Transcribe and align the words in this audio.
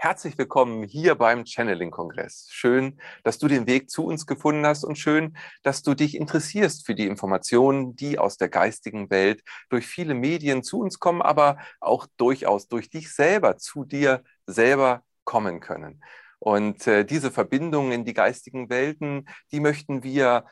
Herzlich 0.00 0.38
willkommen 0.38 0.84
hier 0.84 1.16
beim 1.16 1.44
Channeling-Kongress. 1.44 2.46
Schön, 2.52 3.00
dass 3.24 3.38
du 3.38 3.48
den 3.48 3.66
Weg 3.66 3.90
zu 3.90 4.06
uns 4.06 4.26
gefunden 4.26 4.64
hast 4.64 4.84
und 4.84 4.96
schön, 4.96 5.36
dass 5.64 5.82
du 5.82 5.94
dich 5.94 6.14
interessierst 6.14 6.86
für 6.86 6.94
die 6.94 7.08
Informationen, 7.08 7.96
die 7.96 8.16
aus 8.16 8.36
der 8.36 8.48
geistigen 8.48 9.10
Welt 9.10 9.42
durch 9.70 9.88
viele 9.88 10.14
Medien 10.14 10.62
zu 10.62 10.78
uns 10.78 11.00
kommen, 11.00 11.20
aber 11.20 11.58
auch 11.80 12.06
durchaus 12.16 12.68
durch 12.68 12.90
dich 12.90 13.12
selber 13.12 13.56
zu 13.56 13.84
dir 13.84 14.22
selber 14.46 15.02
kommen 15.24 15.58
können. 15.58 16.00
Und 16.38 16.86
äh, 16.86 17.04
diese 17.04 17.32
Verbindungen 17.32 17.90
in 17.90 18.04
die 18.04 18.14
geistigen 18.14 18.70
Welten, 18.70 19.28
die 19.50 19.58
möchten 19.58 20.04
wir 20.04 20.44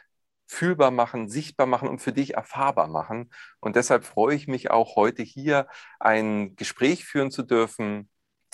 fühlbar 0.49 0.91
machen, 0.91 1.29
sichtbar 1.29 1.69
machen 1.69 1.89
und 1.89 2.01
für 2.01 2.13
dich 2.13 2.35
erfahrbar 2.35 2.89
machen. 2.89 3.31
Und 3.61 3.77
deshalb 3.77 4.07
freue 4.07 4.35
ich 4.35 4.49
mich 4.49 4.73
auch 4.73 4.97
heute 4.97 5.23
hier 5.23 5.69
ein 6.01 6.57
Gespräch 6.57 7.05
führen 7.05 7.31
zu 7.31 7.45
dürfen 7.45 8.09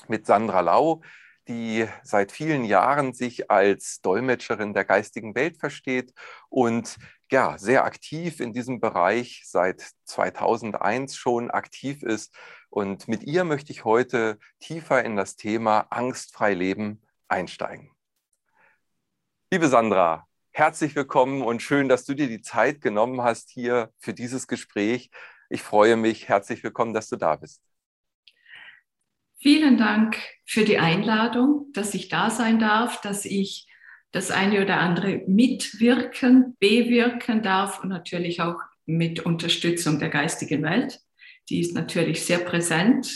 mit 0.09 0.27
Sandra 0.27 0.61
Lau, 0.61 1.03
die 1.49 1.87
seit 2.03 2.33
vielen 2.33 2.65
Jahren 2.65 3.13
sich 3.13 3.51
als 3.51 4.01
Dolmetscherin 4.01 4.75
der 4.75 4.85
geistigen 4.85 5.35
Welt 5.35 5.59
versteht 5.59 6.13
und 6.49 6.99
ja, 7.31 7.57
sehr 7.59 7.85
aktiv 7.85 8.41
in 8.41 8.53
diesem 8.53 8.79
Bereich 8.79 9.43
seit 9.47 9.83
2001 10.05 11.17
schon 11.17 11.51
aktiv 11.51 12.03
ist. 12.03 12.35
Und 12.69 13.09
mit 13.09 13.25
ihr 13.25 13.45
möchte 13.45 13.73
ich 13.73 13.85
heute 13.85 14.39
tiefer 14.61 15.03
in 15.05 15.17
das 15.17 15.37
Thema 15.37 15.87
angstfrei 15.91 16.53
leben 16.53 17.03
einsteigen. 17.29 17.91
Liebe 19.51 19.69
Sandra, 19.69 20.27
herzlich 20.51 20.95
willkommen 20.95 21.43
und 21.43 21.63
schön, 21.63 21.89
dass 21.89 22.05
du 22.05 22.15
dir 22.15 22.29
die 22.29 22.43
Zeit 22.43 22.81
genommen 22.83 23.23
hast 23.23 23.51
hier 23.51 23.91
für 23.99 24.15
dieses 24.15 24.47
Gespräch. 24.47 25.11
Ich 25.49 25.63
freue 25.63 25.97
mich. 25.97 26.29
Herzlich 26.29 26.63
willkommen, 26.63 26.93
dass 26.95 27.09
du 27.09 27.17
da 27.17 27.37
bist. 27.37 27.72
Vielen 29.43 29.77
Dank 29.77 30.17
für 30.45 30.65
die 30.65 30.79
Einladung, 30.79 31.67
dass 31.73 31.95
ich 31.95 32.09
da 32.09 32.31
sein 32.31 32.61
darf, 32.61 33.01
dass 33.01 33.25
ich 33.25 33.67
das 34.13 34.31
eine 34.31 34.63
oder 34.63 34.79
andere 34.79 35.25
mitwirken, 35.27 36.57
bewirken 36.61 37.43
darf 37.43 37.83
und 37.83 37.89
natürlich 37.89 38.41
auch 38.41 38.61
mit 38.87 39.19
Unterstützung 39.27 39.99
der 39.99 40.11
geistigen 40.11 40.63
Welt. 40.63 41.01
Die 41.49 41.59
ist 41.59 41.75
natürlich 41.75 42.25
sehr 42.25 42.39
präsent. 42.39 43.11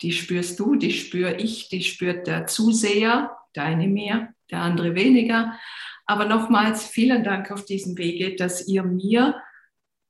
Die 0.00 0.12
spürst 0.12 0.60
du, 0.60 0.76
die 0.76 0.92
spüre 0.92 1.34
ich, 1.34 1.68
die 1.70 1.82
spürt 1.82 2.28
der 2.28 2.46
Zuseher, 2.46 3.36
der 3.56 3.64
eine 3.64 3.88
mehr, 3.88 4.32
der 4.52 4.60
andere 4.60 4.94
weniger. 4.94 5.58
Aber 6.06 6.26
nochmals 6.26 6.86
vielen 6.86 7.24
Dank 7.24 7.50
auf 7.50 7.64
diesem 7.64 7.98
Wege, 7.98 8.36
dass 8.36 8.68
ihr 8.68 8.84
mir 8.84 9.42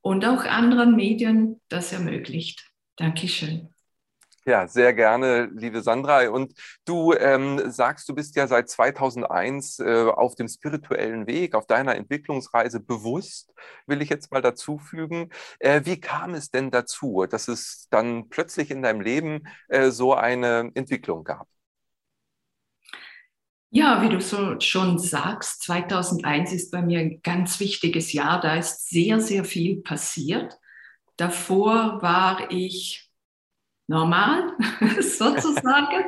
und 0.02 0.26
auch 0.26 0.44
anderen 0.44 0.94
Medien 0.94 1.58
das 1.70 1.94
ermöglicht. 1.94 2.70
Dankeschön. 2.96 3.70
Ja, 4.48 4.66
sehr 4.66 4.94
gerne, 4.94 5.50
liebe 5.54 5.82
Sandra. 5.82 6.26
Und 6.30 6.54
du 6.86 7.12
ähm, 7.12 7.70
sagst, 7.70 8.08
du 8.08 8.14
bist 8.14 8.34
ja 8.34 8.46
seit 8.46 8.70
2001 8.70 9.78
äh, 9.78 10.06
auf 10.06 10.36
dem 10.36 10.48
spirituellen 10.48 11.26
Weg, 11.26 11.54
auf 11.54 11.66
deiner 11.66 11.96
Entwicklungsreise 11.96 12.80
bewusst, 12.80 13.52
will 13.86 14.00
ich 14.00 14.08
jetzt 14.08 14.32
mal 14.32 14.40
dazu 14.40 14.78
fügen. 14.78 15.28
Äh, 15.58 15.82
wie 15.84 16.00
kam 16.00 16.32
es 16.32 16.50
denn 16.50 16.70
dazu, 16.70 17.26
dass 17.28 17.46
es 17.48 17.88
dann 17.90 18.30
plötzlich 18.30 18.70
in 18.70 18.80
deinem 18.80 19.02
Leben 19.02 19.42
äh, 19.68 19.90
so 19.90 20.14
eine 20.14 20.70
Entwicklung 20.72 21.24
gab? 21.24 21.46
Ja, 23.68 24.00
wie 24.02 24.08
du 24.08 24.18
so 24.18 24.58
schon 24.60 24.98
sagst, 24.98 25.62
2001 25.64 26.54
ist 26.54 26.70
bei 26.70 26.80
mir 26.80 27.00
ein 27.00 27.20
ganz 27.22 27.60
wichtiges 27.60 28.14
Jahr. 28.14 28.40
Da 28.40 28.56
ist 28.56 28.88
sehr, 28.88 29.20
sehr 29.20 29.44
viel 29.44 29.82
passiert. 29.82 30.56
Davor 31.18 32.00
war 32.00 32.50
ich 32.50 33.07
normal 33.88 34.52
sozusagen. 35.00 36.04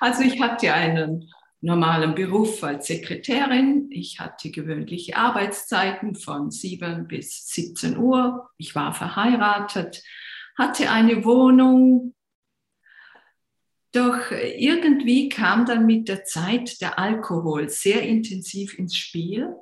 Also 0.00 0.22
ich 0.22 0.40
hatte 0.40 0.72
einen 0.72 1.30
normalen 1.60 2.14
Beruf 2.14 2.62
als 2.62 2.86
Sekretärin. 2.86 3.88
Ich 3.90 4.20
hatte 4.20 4.50
gewöhnliche 4.50 5.16
Arbeitszeiten 5.16 6.14
von 6.14 6.50
7 6.50 7.06
bis 7.06 7.48
17 7.48 7.98
Uhr. 7.98 8.50
Ich 8.56 8.74
war 8.74 8.94
verheiratet, 8.94 10.02
hatte 10.56 10.90
eine 10.90 11.24
Wohnung. 11.24 12.14
Doch 13.92 14.30
irgendwie 14.30 15.28
kam 15.28 15.66
dann 15.66 15.86
mit 15.86 16.08
der 16.08 16.24
Zeit 16.24 16.80
der 16.80 16.98
Alkohol 16.98 17.68
sehr 17.68 18.02
intensiv 18.02 18.78
ins 18.78 18.96
Spiel. 18.96 19.54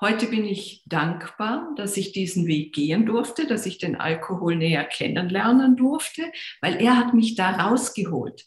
Heute 0.00 0.28
bin 0.28 0.44
ich 0.44 0.84
dankbar, 0.86 1.72
dass 1.74 1.96
ich 1.96 2.12
diesen 2.12 2.46
Weg 2.46 2.72
gehen 2.72 3.04
durfte, 3.04 3.48
dass 3.48 3.66
ich 3.66 3.78
den 3.78 3.96
Alkohol 3.96 4.54
näher 4.54 4.84
kennenlernen 4.84 5.76
durfte, 5.76 6.22
weil 6.60 6.80
er 6.80 6.96
hat 6.96 7.14
mich 7.14 7.34
da 7.34 7.50
rausgeholt 7.50 8.46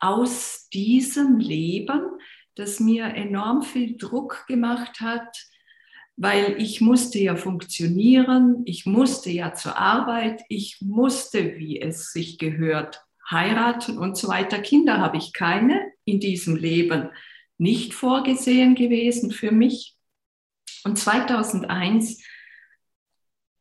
aus 0.00 0.68
diesem 0.72 1.38
Leben, 1.38 2.02
das 2.56 2.80
mir 2.80 3.04
enorm 3.04 3.62
viel 3.62 3.96
Druck 3.96 4.44
gemacht 4.48 5.00
hat, 5.00 5.36
weil 6.16 6.60
ich 6.60 6.80
musste 6.80 7.20
ja 7.20 7.36
funktionieren, 7.36 8.62
ich 8.64 8.84
musste 8.84 9.30
ja 9.30 9.54
zur 9.54 9.78
Arbeit, 9.78 10.42
ich 10.48 10.78
musste, 10.80 11.58
wie 11.58 11.80
es 11.80 12.12
sich 12.12 12.38
gehört, 12.38 13.04
heiraten 13.30 13.98
und 13.98 14.16
so 14.16 14.26
weiter. 14.26 14.58
Kinder 14.58 14.98
habe 14.98 15.18
ich 15.18 15.32
keine 15.32 15.92
in 16.04 16.18
diesem 16.18 16.56
Leben 16.56 17.10
nicht 17.56 17.94
vorgesehen 17.94 18.74
gewesen 18.74 19.30
für 19.30 19.52
mich. 19.52 19.97
Und 20.88 20.96
2001, 20.96 22.24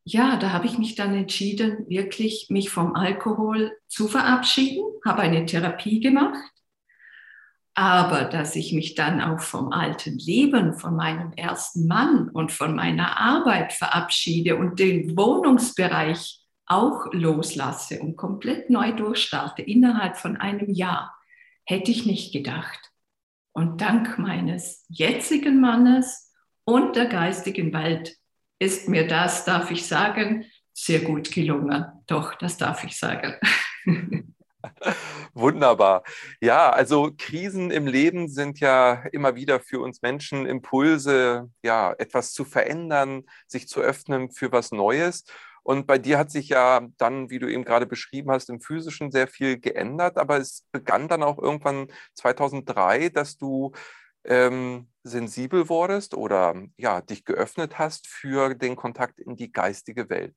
ja, 0.05 0.37
da 0.37 0.53
habe 0.53 0.65
ich 0.65 0.77
mich 0.77 0.95
dann 0.95 1.13
entschieden, 1.13 1.85
wirklich 1.89 2.47
mich 2.49 2.69
vom 2.69 2.95
Alkohol 2.95 3.77
zu 3.89 4.07
verabschieden, 4.07 4.85
habe 5.03 5.23
eine 5.23 5.45
Therapie 5.45 5.99
gemacht. 5.99 6.39
Aber 7.73 8.23
dass 8.23 8.55
ich 8.55 8.71
mich 8.71 8.95
dann 8.95 9.19
auch 9.19 9.41
vom 9.41 9.73
alten 9.73 10.17
Leben, 10.17 10.73
von 10.73 10.95
meinem 10.95 11.33
ersten 11.33 11.85
Mann 11.85 12.29
und 12.29 12.53
von 12.53 12.73
meiner 12.73 13.19
Arbeit 13.19 13.73
verabschiede 13.73 14.55
und 14.55 14.79
den 14.79 15.17
Wohnungsbereich 15.17 16.39
auch 16.65 17.07
loslasse 17.11 17.99
und 17.99 18.15
komplett 18.15 18.69
neu 18.69 18.93
durchstarte 18.93 19.63
innerhalb 19.63 20.15
von 20.15 20.37
einem 20.37 20.73
Jahr, 20.73 21.13
hätte 21.65 21.91
ich 21.91 22.05
nicht 22.05 22.31
gedacht. 22.31 22.93
Und 23.51 23.81
dank 23.81 24.17
meines 24.17 24.85
jetzigen 24.87 25.59
Mannes 25.59 26.26
und 26.67 26.97
der 26.97 27.05
geistigen 27.05 27.71
Welt 27.71 28.17
ist 28.59 28.89
mir 28.89 29.07
das, 29.07 29.45
darf 29.45 29.71
ich 29.71 29.87
sagen, 29.87 30.45
sehr 30.73 30.99
gut 30.99 31.31
gelungen. 31.31 31.85
Doch, 32.07 32.35
das 32.35 32.57
darf 32.57 32.83
ich 32.83 32.97
sagen. 32.97 33.35
Wunderbar. 35.33 36.03
Ja, 36.41 36.69
also 36.69 37.11
Krisen 37.17 37.71
im 37.71 37.87
Leben 37.87 38.27
sind 38.27 38.59
ja 38.59 39.05
immer 39.13 39.35
wieder 39.35 39.61
für 39.61 39.79
uns 39.79 40.01
Menschen 40.01 40.45
Impulse, 40.45 41.49
ja, 41.63 41.93
etwas 41.97 42.33
zu 42.33 42.43
verändern, 42.43 43.23
sich 43.47 43.69
zu 43.69 43.79
öffnen 43.79 44.31
für 44.31 44.51
was 44.51 44.73
Neues. 44.73 45.23
Und 45.63 45.87
bei 45.87 45.97
dir 45.97 46.17
hat 46.17 46.31
sich 46.31 46.49
ja 46.49 46.85
dann, 46.97 47.29
wie 47.29 47.39
du 47.39 47.49
eben 47.49 47.63
gerade 47.63 47.85
beschrieben 47.85 48.31
hast, 48.31 48.49
im 48.49 48.59
physischen 48.59 49.11
sehr 49.11 49.29
viel 49.29 49.57
geändert. 49.57 50.17
Aber 50.17 50.37
es 50.37 50.65
begann 50.73 51.07
dann 51.07 51.23
auch 51.23 51.37
irgendwann 51.37 51.87
2003, 52.15 53.07
dass 53.09 53.37
du 53.37 53.71
ähm, 54.25 54.89
sensibel 55.07 55.69
wurdest 55.69 56.13
oder 56.13 56.55
ja, 56.77 57.01
dich 57.01 57.25
geöffnet 57.25 57.77
hast 57.79 58.07
für 58.07 58.55
den 58.55 58.75
Kontakt 58.75 59.19
in 59.19 59.35
die 59.35 59.51
geistige 59.51 60.09
Welt. 60.09 60.35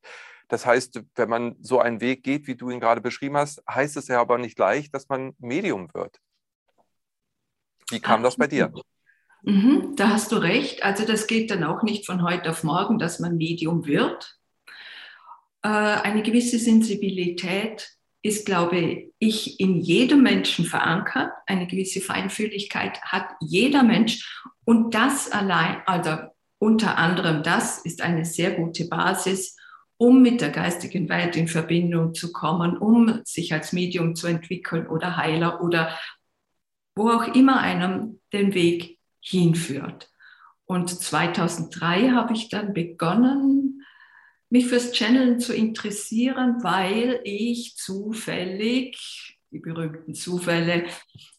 Das 0.48 0.66
heißt, 0.66 1.02
wenn 1.14 1.28
man 1.28 1.56
so 1.60 1.78
einen 1.78 2.00
Weg 2.00 2.24
geht, 2.24 2.46
wie 2.46 2.56
du 2.56 2.70
ihn 2.70 2.80
gerade 2.80 3.00
beschrieben 3.00 3.36
hast, 3.36 3.62
heißt 3.70 3.96
es 3.96 4.08
ja 4.08 4.20
aber 4.20 4.38
nicht 4.38 4.58
leicht, 4.58 4.94
dass 4.94 5.08
man 5.08 5.32
Medium 5.38 5.88
wird. 5.94 6.18
Wie 7.90 8.00
kam 8.00 8.22
das 8.22 8.36
bei 8.36 8.46
dir? 8.46 8.72
Mhm, 9.42 9.94
da 9.96 10.10
hast 10.10 10.32
du 10.32 10.36
recht. 10.36 10.82
Also 10.82 11.04
das 11.06 11.26
geht 11.26 11.50
dann 11.50 11.64
auch 11.64 11.82
nicht 11.82 12.06
von 12.06 12.22
heute 12.22 12.50
auf 12.50 12.64
morgen, 12.64 12.98
dass 12.98 13.20
man 13.20 13.36
Medium 13.36 13.86
wird. 13.86 14.36
Äh, 15.62 15.68
eine 15.68 16.22
gewisse 16.22 16.58
Sensibilität 16.58 17.90
ist, 18.22 18.46
glaube 18.46 19.08
ich, 19.18 19.60
in 19.60 19.80
jedem 19.80 20.22
Menschen 20.22 20.64
verankert. 20.64 21.30
Eine 21.46 21.66
gewisse 21.66 22.00
Feinfühligkeit 22.00 23.00
hat 23.02 23.28
jeder 23.40 23.82
Mensch. 23.82 24.44
Und 24.64 24.94
das 24.94 25.30
allein, 25.32 25.78
also 25.86 26.16
unter 26.58 26.98
anderem 26.98 27.42
das 27.42 27.78
ist 27.78 28.02
eine 28.02 28.24
sehr 28.24 28.52
gute 28.52 28.86
Basis, 28.86 29.56
um 29.96 30.22
mit 30.22 30.40
der 30.40 30.50
geistigen 30.50 31.08
Welt 31.08 31.36
in 31.36 31.48
Verbindung 31.48 32.14
zu 32.14 32.32
kommen, 32.32 32.76
um 32.76 33.20
sich 33.24 33.52
als 33.52 33.72
Medium 33.72 34.14
zu 34.14 34.26
entwickeln 34.26 34.86
oder 34.86 35.16
Heiler 35.16 35.62
oder 35.62 35.98
wo 36.94 37.10
auch 37.10 37.34
immer 37.34 37.60
einem 37.60 38.20
den 38.32 38.54
Weg 38.54 38.98
hinführt. 39.20 40.10
Und 40.64 40.88
2003 40.88 42.10
habe 42.10 42.32
ich 42.34 42.48
dann 42.48 42.72
begonnen, 42.72 43.69
mich 44.50 44.66
fürs 44.66 44.92
Channeln 44.92 45.40
zu 45.40 45.54
interessieren, 45.54 46.62
weil 46.62 47.20
ich 47.24 47.76
zufällig, 47.76 49.38
die 49.52 49.60
berühmten 49.60 50.14
Zufälle, 50.14 50.84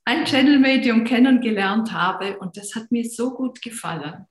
ein 0.05 0.25
Channel-Medium 0.25 1.03
kennengelernt 1.03 1.91
habe 1.91 2.39
und 2.39 2.57
das 2.57 2.75
hat 2.75 2.91
mir 2.91 3.07
so 3.07 3.33
gut 3.33 3.61
gefallen. 3.61 4.25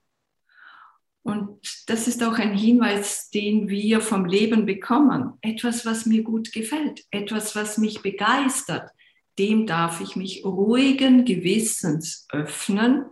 Und 1.23 1.59
das 1.87 2.07
ist 2.07 2.23
auch 2.23 2.39
ein 2.39 2.57
Hinweis, 2.57 3.29
den 3.29 3.69
wir 3.69 4.01
vom 4.01 4.25
Leben 4.25 4.65
bekommen. 4.65 5.33
Etwas, 5.41 5.85
was 5.85 6.07
mir 6.07 6.23
gut 6.23 6.51
gefällt, 6.51 7.03
etwas, 7.11 7.55
was 7.55 7.77
mich 7.77 8.01
begeistert, 8.01 8.89
dem 9.37 9.67
darf 9.67 10.01
ich 10.01 10.15
mich 10.15 10.43
ruhigen 10.43 11.23
Gewissens 11.23 12.27
öffnen, 12.31 13.05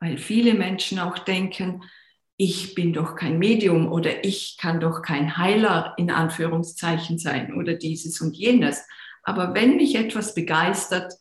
weil 0.00 0.18
viele 0.18 0.54
Menschen 0.54 0.98
auch 0.98 1.18
denken, 1.20 1.84
ich 2.36 2.74
bin 2.74 2.92
doch 2.92 3.14
kein 3.14 3.38
Medium 3.38 3.90
oder 3.90 4.24
ich 4.24 4.56
kann 4.60 4.80
doch 4.80 5.02
kein 5.02 5.36
Heiler 5.36 5.94
in 5.96 6.10
Anführungszeichen 6.10 7.18
sein 7.18 7.54
oder 7.54 7.74
dieses 7.74 8.20
und 8.20 8.36
jenes. 8.36 8.84
Aber 9.22 9.54
wenn 9.54 9.76
mich 9.76 9.94
etwas 9.94 10.34
begeistert, 10.34 11.12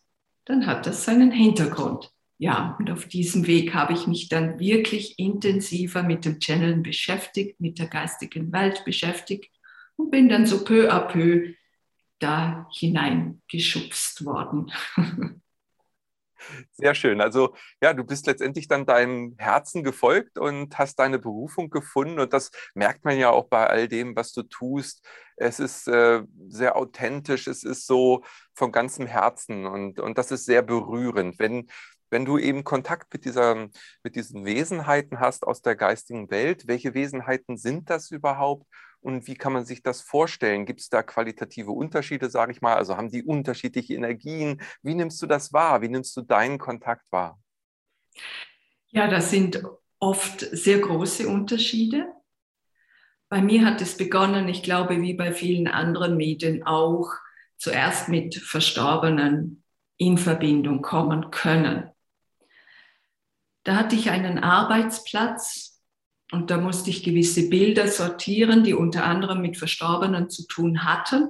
dann 0.45 0.65
hat 0.65 0.85
das 0.85 1.05
seinen 1.05 1.31
Hintergrund. 1.31 2.11
Ja, 2.37 2.75
und 2.79 2.89
auf 2.89 3.07
diesem 3.07 3.45
Weg 3.45 3.75
habe 3.75 3.93
ich 3.93 4.07
mich 4.07 4.27
dann 4.27 4.59
wirklich 4.59 5.19
intensiver 5.19 6.01
mit 6.01 6.25
dem 6.25 6.39
Channeln 6.39 6.81
beschäftigt, 6.81 7.59
mit 7.61 7.77
der 7.77 7.87
geistigen 7.87 8.51
Welt 8.51 8.83
beschäftigt 8.83 9.51
und 9.95 10.09
bin 10.09 10.27
dann 10.27 10.47
so 10.47 10.63
peu 10.63 10.91
à 10.91 11.01
peu 11.01 11.53
da 12.17 12.67
hineingeschubst 12.73 14.25
worden. 14.25 14.71
Sehr 16.71 16.95
schön. 16.95 17.21
Also 17.21 17.55
ja, 17.81 17.93
du 17.93 18.03
bist 18.03 18.27
letztendlich 18.27 18.67
dann 18.67 18.85
deinem 18.85 19.35
Herzen 19.37 19.83
gefolgt 19.83 20.37
und 20.37 20.77
hast 20.77 20.99
deine 20.99 21.19
Berufung 21.19 21.69
gefunden. 21.69 22.19
Und 22.19 22.33
das 22.33 22.51
merkt 22.73 23.05
man 23.05 23.17
ja 23.17 23.29
auch 23.29 23.47
bei 23.47 23.67
all 23.67 23.87
dem, 23.87 24.15
was 24.15 24.31
du 24.33 24.43
tust. 24.43 25.05
Es 25.35 25.59
ist 25.59 25.87
äh, 25.87 26.23
sehr 26.47 26.75
authentisch, 26.75 27.47
es 27.47 27.63
ist 27.63 27.87
so 27.87 28.23
von 28.53 28.71
ganzem 28.71 29.07
Herzen 29.07 29.65
und, 29.65 29.99
und 29.99 30.17
das 30.17 30.31
ist 30.31 30.45
sehr 30.45 30.61
berührend. 30.61 31.39
Wenn, 31.39 31.67
wenn 32.11 32.25
du 32.25 32.37
eben 32.37 32.63
Kontakt 32.63 33.11
mit, 33.13 33.25
dieser, 33.25 33.69
mit 34.03 34.15
diesen 34.15 34.45
Wesenheiten 34.45 35.19
hast 35.19 35.47
aus 35.47 35.61
der 35.61 35.75
geistigen 35.75 36.29
Welt, 36.29 36.67
welche 36.67 36.93
Wesenheiten 36.93 37.57
sind 37.57 37.89
das 37.89 38.11
überhaupt? 38.11 38.67
Und 39.01 39.27
wie 39.27 39.35
kann 39.35 39.53
man 39.53 39.65
sich 39.65 39.83
das 39.83 40.01
vorstellen? 40.01 40.65
Gibt 40.65 40.81
es 40.81 40.89
da 40.89 41.03
qualitative 41.03 41.71
Unterschiede, 41.71 42.29
sage 42.29 42.51
ich 42.51 42.61
mal? 42.61 42.75
Also 42.75 42.97
haben 42.97 43.09
die 43.09 43.23
unterschiedliche 43.23 43.95
Energien? 43.95 44.61
Wie 44.81 44.95
nimmst 44.95 45.21
du 45.21 45.27
das 45.27 45.51
wahr? 45.53 45.81
Wie 45.81 45.89
nimmst 45.89 46.15
du 46.15 46.21
deinen 46.21 46.57
Kontakt 46.57 47.03
wahr? 47.11 47.39
Ja, 48.89 49.07
das 49.07 49.31
sind 49.31 49.63
oft 49.99 50.39
sehr 50.39 50.79
große 50.79 51.27
Unterschiede. 51.27 52.07
Bei 53.29 53.41
mir 53.41 53.65
hat 53.65 53.81
es 53.81 53.95
begonnen, 53.95 54.49
ich 54.49 54.61
glaube, 54.61 55.01
wie 55.01 55.13
bei 55.13 55.31
vielen 55.31 55.67
anderen 55.67 56.17
Medien 56.17 56.63
auch, 56.63 57.11
zuerst 57.57 58.09
mit 58.09 58.35
Verstorbenen 58.35 59.63
in 59.97 60.17
Verbindung 60.17 60.81
kommen 60.81 61.31
können. 61.31 61.89
Da 63.63 63.75
hatte 63.75 63.95
ich 63.95 64.09
einen 64.09 64.39
Arbeitsplatz 64.39 65.70
und 66.31 66.49
da 66.49 66.57
musste 66.57 66.89
ich 66.89 67.03
gewisse 67.03 67.49
Bilder 67.49 67.87
sortieren, 67.87 68.63
die 68.63 68.73
unter 68.73 69.03
anderem 69.03 69.41
mit 69.41 69.57
Verstorbenen 69.57 70.29
zu 70.29 70.47
tun 70.47 70.85
hatten. 70.85 71.29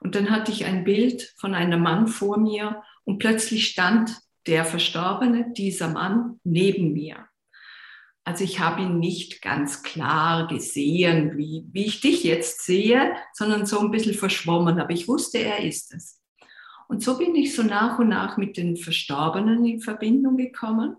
Und 0.00 0.14
dann 0.14 0.30
hatte 0.30 0.50
ich 0.50 0.64
ein 0.64 0.84
Bild 0.84 1.34
von 1.36 1.54
einem 1.54 1.80
Mann 1.80 2.08
vor 2.08 2.38
mir 2.38 2.82
und 3.04 3.18
plötzlich 3.18 3.68
stand 3.68 4.16
der 4.46 4.64
Verstorbene, 4.64 5.52
dieser 5.52 5.88
Mann, 5.88 6.40
neben 6.42 6.92
mir. 6.92 7.26
Also 8.24 8.44
ich 8.44 8.60
habe 8.60 8.82
ihn 8.82 8.98
nicht 8.98 9.40
ganz 9.40 9.82
klar 9.82 10.48
gesehen, 10.48 11.38
wie, 11.38 11.64
wie 11.72 11.86
ich 11.86 12.00
dich 12.00 12.24
jetzt 12.24 12.64
sehe, 12.64 13.14
sondern 13.32 13.66
so 13.66 13.80
ein 13.80 13.90
bisschen 13.90 14.14
verschwommen. 14.14 14.80
Aber 14.80 14.90
ich 14.90 15.08
wusste, 15.08 15.38
er 15.38 15.64
ist 15.64 15.94
es. 15.94 16.20
Und 16.88 17.02
so 17.02 17.18
bin 17.18 17.34
ich 17.34 17.54
so 17.54 17.62
nach 17.62 17.98
und 17.98 18.08
nach 18.08 18.36
mit 18.36 18.56
den 18.56 18.76
Verstorbenen 18.76 19.64
in 19.64 19.80
Verbindung 19.80 20.36
gekommen. 20.36 20.96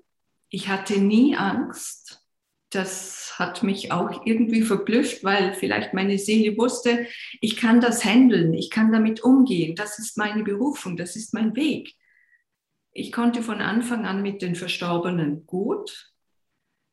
Ich 0.49 0.69
hatte 0.69 0.99
nie 0.99 1.35
Angst, 1.35 2.18
das 2.69 3.39
hat 3.39 3.63
mich 3.63 3.91
auch 3.91 4.25
irgendwie 4.25 4.61
verblüfft, 4.61 5.23
weil 5.23 5.53
vielleicht 5.53 5.93
meine 5.93 6.17
Seele 6.17 6.57
wusste, 6.57 7.07
ich 7.41 7.57
kann 7.57 7.81
das 7.81 8.05
handeln, 8.05 8.53
ich 8.53 8.69
kann 8.69 8.91
damit 8.91 9.23
umgehen, 9.23 9.75
das 9.75 9.97
ist 9.97 10.17
meine 10.17 10.43
Berufung, 10.43 10.97
das 10.97 11.15
ist 11.15 11.33
mein 11.33 11.55
Weg. 11.55 11.95
Ich 12.91 13.11
konnte 13.11 13.41
von 13.41 13.61
Anfang 13.61 14.05
an 14.05 14.21
mit 14.21 14.41
den 14.41 14.55
Verstorbenen 14.55 15.45
gut. 15.45 16.11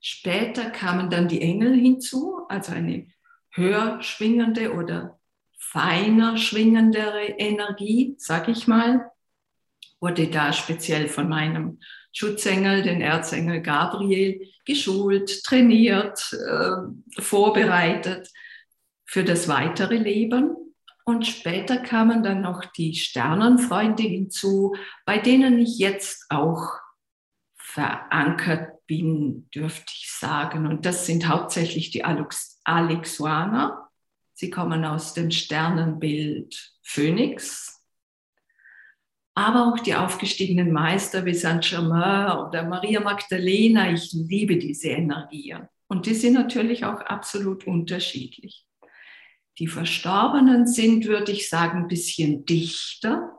Später 0.00 0.70
kamen 0.70 1.10
dann 1.10 1.28
die 1.28 1.42
Engel 1.42 1.74
hinzu, 1.74 2.42
also 2.48 2.72
eine 2.72 3.08
höher 3.50 4.00
schwingende 4.02 4.72
oder 4.74 5.18
feiner 5.58 6.36
schwingendere 6.36 7.24
Energie, 7.24 8.14
sag 8.18 8.48
ich 8.48 8.66
mal, 8.66 9.10
wurde 10.00 10.28
da 10.28 10.52
speziell 10.52 11.08
von 11.08 11.28
meinem 11.28 11.80
Schutzengel, 12.16 12.80
den 12.80 13.02
Erzengel 13.02 13.60
Gabriel, 13.60 14.48
geschult, 14.64 15.44
trainiert, 15.44 16.32
äh, 16.32 17.20
vorbereitet 17.20 18.30
für 19.04 19.22
das 19.22 19.48
weitere 19.48 19.96
Leben. 19.96 20.56
Und 21.04 21.26
später 21.26 21.76
kamen 21.76 22.22
dann 22.22 22.40
noch 22.40 22.64
die 22.64 22.94
Sternenfreunde 22.94 24.02
hinzu, 24.02 24.74
bei 25.04 25.18
denen 25.18 25.58
ich 25.58 25.78
jetzt 25.78 26.24
auch 26.30 26.70
verankert 27.54 28.86
bin, 28.86 29.50
dürfte 29.54 29.92
ich 29.94 30.10
sagen. 30.10 30.66
Und 30.66 30.86
das 30.86 31.04
sind 31.04 31.28
hauptsächlich 31.28 31.90
die 31.90 32.02
Alexuaner. 32.64 33.90
Sie 34.32 34.48
kommen 34.48 34.86
aus 34.86 35.12
dem 35.12 35.30
Sternenbild 35.30 36.72
Phönix, 36.82 37.75
aber 39.36 39.68
auch 39.68 39.78
die 39.78 39.94
aufgestiegenen 39.94 40.72
Meister 40.72 41.26
wie 41.26 41.34
Saint-Germain 41.34 42.38
oder 42.38 42.64
Maria 42.64 43.00
Magdalena. 43.00 43.92
Ich 43.92 44.12
liebe 44.14 44.56
diese 44.56 44.88
Energien. 44.88 45.68
Und 45.88 46.06
die 46.06 46.14
sind 46.14 46.32
natürlich 46.32 46.86
auch 46.86 47.02
absolut 47.02 47.66
unterschiedlich. 47.66 48.64
Die 49.58 49.68
Verstorbenen 49.68 50.66
sind, 50.66 51.04
würde 51.04 51.32
ich 51.32 51.50
sagen, 51.50 51.80
ein 51.80 51.88
bisschen 51.88 52.46
dichter. 52.46 53.38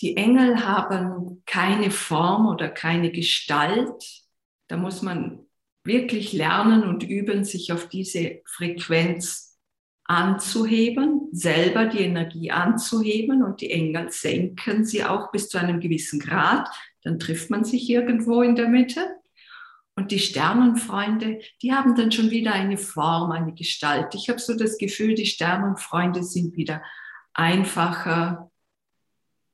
Die 0.00 0.16
Engel 0.16 0.66
haben 0.66 1.44
keine 1.46 1.92
Form 1.92 2.48
oder 2.48 2.68
keine 2.68 3.12
Gestalt. 3.12 4.24
Da 4.66 4.76
muss 4.76 5.02
man 5.02 5.46
wirklich 5.84 6.32
lernen 6.32 6.82
und 6.82 7.04
üben, 7.04 7.44
sich 7.44 7.72
auf 7.72 7.88
diese 7.88 8.42
Frequenz 8.44 9.53
anzuheben, 10.04 11.28
selber 11.32 11.86
die 11.86 12.00
Energie 12.00 12.50
anzuheben 12.50 13.42
und 13.42 13.60
die 13.60 13.70
Engel 13.70 14.10
senken 14.10 14.84
sie 14.84 15.02
auch 15.04 15.32
bis 15.32 15.48
zu 15.48 15.58
einem 15.58 15.80
gewissen 15.80 16.20
Grad. 16.20 16.68
Dann 17.02 17.18
trifft 17.18 17.50
man 17.50 17.64
sich 17.64 17.88
irgendwo 17.88 18.42
in 18.42 18.54
der 18.54 18.68
Mitte. 18.68 19.06
Und 19.96 20.10
die 20.10 20.18
Sternenfreunde, 20.18 21.40
die 21.62 21.72
haben 21.72 21.94
dann 21.94 22.10
schon 22.10 22.30
wieder 22.30 22.52
eine 22.52 22.76
Form, 22.76 23.30
eine 23.30 23.54
Gestalt. 23.54 24.14
Ich 24.14 24.28
habe 24.28 24.40
so 24.40 24.56
das 24.56 24.76
Gefühl, 24.76 25.14
die 25.14 25.26
Sternenfreunde 25.26 26.22
sind 26.22 26.56
wieder 26.56 26.82
einfacher, 27.32 28.50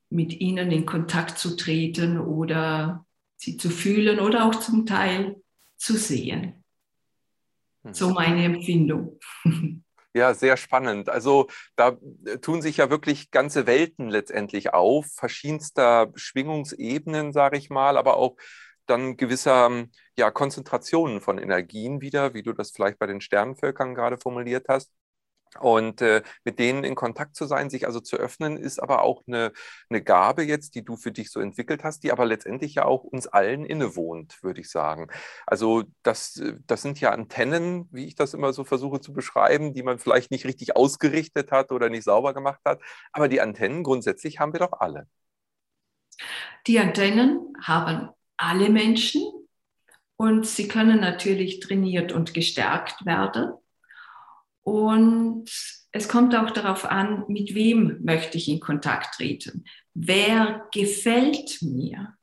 mit 0.08 0.40
ihnen 0.40 0.72
in 0.72 0.86
Kontakt 0.86 1.38
zu 1.38 1.56
treten 1.56 2.18
oder 2.18 3.06
sie 3.36 3.56
zu 3.56 3.70
fühlen 3.70 4.18
oder 4.18 4.46
auch 4.46 4.56
zum 4.56 4.86
Teil 4.86 5.40
zu 5.76 5.96
sehen. 5.96 6.64
So 7.92 8.08
hm. 8.08 8.14
meine 8.14 8.44
Empfindung. 8.44 9.20
Ja, 10.12 10.34
sehr 10.34 10.56
spannend. 10.56 11.08
Also 11.08 11.46
da 11.76 11.96
äh, 12.26 12.38
tun 12.38 12.62
sich 12.62 12.78
ja 12.78 12.90
wirklich 12.90 13.30
ganze 13.30 13.66
Welten 13.66 14.08
letztendlich 14.08 14.74
auf, 14.74 15.06
verschiedenster 15.14 16.10
Schwingungsebenen, 16.16 17.32
sage 17.32 17.56
ich 17.58 17.70
mal, 17.70 17.96
aber 17.96 18.16
auch 18.16 18.36
dann 18.86 19.16
gewisser 19.16 19.86
ja, 20.16 20.30
Konzentrationen 20.32 21.20
von 21.20 21.38
Energien 21.38 22.00
wieder, 22.00 22.34
wie 22.34 22.42
du 22.42 22.52
das 22.52 22.72
vielleicht 22.72 22.98
bei 22.98 23.06
den 23.06 23.20
Sternenvölkern 23.20 23.94
gerade 23.94 24.18
formuliert 24.18 24.66
hast. 24.68 24.90
Und 25.58 26.00
äh, 26.00 26.22
mit 26.44 26.58
denen 26.60 26.84
in 26.84 26.94
Kontakt 26.94 27.34
zu 27.34 27.46
sein, 27.46 27.70
sich 27.70 27.86
also 27.86 28.00
zu 28.00 28.16
öffnen, 28.16 28.56
ist 28.56 28.80
aber 28.80 29.02
auch 29.02 29.22
eine, 29.26 29.52
eine 29.88 30.02
Gabe 30.02 30.44
jetzt, 30.44 30.76
die 30.76 30.84
du 30.84 30.96
für 30.96 31.10
dich 31.10 31.30
so 31.30 31.40
entwickelt 31.40 31.82
hast, 31.82 32.04
die 32.04 32.12
aber 32.12 32.24
letztendlich 32.24 32.76
ja 32.76 32.84
auch 32.84 33.02
uns 33.02 33.26
allen 33.26 33.64
innewohnt, 33.64 34.42
würde 34.42 34.60
ich 34.60 34.70
sagen. 34.70 35.08
Also 35.46 35.84
das, 36.02 36.36
äh, 36.36 36.54
das 36.66 36.82
sind 36.82 37.00
ja 37.00 37.10
Antennen, 37.10 37.88
wie 37.90 38.06
ich 38.06 38.14
das 38.14 38.34
immer 38.34 38.52
so 38.52 38.64
versuche 38.64 39.00
zu 39.00 39.12
beschreiben, 39.12 39.74
die 39.74 39.82
man 39.82 39.98
vielleicht 39.98 40.30
nicht 40.30 40.44
richtig 40.44 40.76
ausgerichtet 40.76 41.50
hat 41.50 41.72
oder 41.72 41.88
nicht 41.90 42.04
sauber 42.04 42.32
gemacht 42.32 42.60
hat. 42.64 42.80
Aber 43.12 43.28
die 43.28 43.40
Antennen 43.40 43.82
grundsätzlich 43.82 44.38
haben 44.38 44.52
wir 44.52 44.60
doch 44.60 44.78
alle. 44.78 45.08
Die 46.66 46.78
Antennen 46.78 47.54
haben 47.62 48.10
alle 48.36 48.68
Menschen 48.68 49.22
und 50.16 50.46
sie 50.46 50.68
können 50.68 51.00
natürlich 51.00 51.60
trainiert 51.60 52.12
und 52.12 52.34
gestärkt 52.34 53.04
werden. 53.06 53.52
Und 54.62 55.50
es 55.92 56.08
kommt 56.08 56.34
auch 56.34 56.50
darauf 56.50 56.84
an, 56.84 57.24
mit 57.28 57.54
wem 57.54 57.98
möchte 58.02 58.38
ich 58.38 58.48
in 58.48 58.60
Kontakt 58.60 59.16
treten. 59.16 59.64
Wer 59.94 60.68
gefällt 60.72 61.62
mir? 61.62 62.14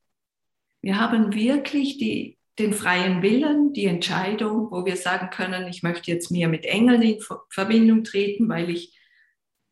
Wir 0.81 0.99
haben 0.99 1.33
wirklich 1.33 1.97
die, 1.97 2.37
den 2.59 2.73
freien 2.73 3.21
Willen, 3.21 3.73
die 3.73 3.85
Entscheidung, 3.85 4.71
wo 4.71 4.85
wir 4.85 4.95
sagen 4.95 5.29
können, 5.29 5.67
ich 5.67 5.83
möchte 5.83 6.11
jetzt 6.11 6.31
mehr 6.31 6.47
mit 6.47 6.65
Engeln 6.65 7.01
in 7.01 7.19
Verbindung 7.49 8.03
treten, 8.03 8.47
weil 8.47 8.69
ich 8.69 8.97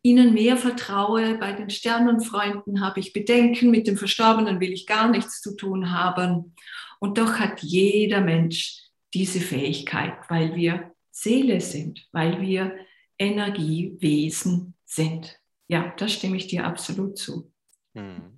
ihnen 0.01 0.33
mehr 0.33 0.57
vertraue. 0.57 1.37
Bei 1.37 1.53
den 1.53 1.69
Sternenfreunden 1.69 2.81
habe 2.81 2.99
ich 2.99 3.13
Bedenken, 3.13 3.71
mit 3.71 3.87
dem 3.87 3.97
Verstorbenen 3.97 4.59
will 4.59 4.73
ich 4.73 4.85
gar 4.85 5.09
nichts 5.09 5.41
zu 5.41 5.55
tun 5.55 5.91
haben. 5.91 6.53
Und 6.99 7.17
doch 7.17 7.39
hat 7.39 7.61
jeder 7.61 8.21
Mensch 8.21 8.81
diese 9.13 9.39
Fähigkeit, 9.39 10.13
weil 10.27 10.55
wir 10.55 10.94
Seele 11.15 11.61
sind, 11.61 12.07
weil 12.11 12.41
wir 12.41 12.75
Energiewesen 13.17 14.75
sind. 14.83 15.39
Ja, 15.67 15.93
da 15.97 16.09
stimme 16.09 16.35
ich 16.35 16.47
dir 16.47 16.65
absolut 16.65 17.17
zu. 17.17 17.51
Hm. 17.95 18.37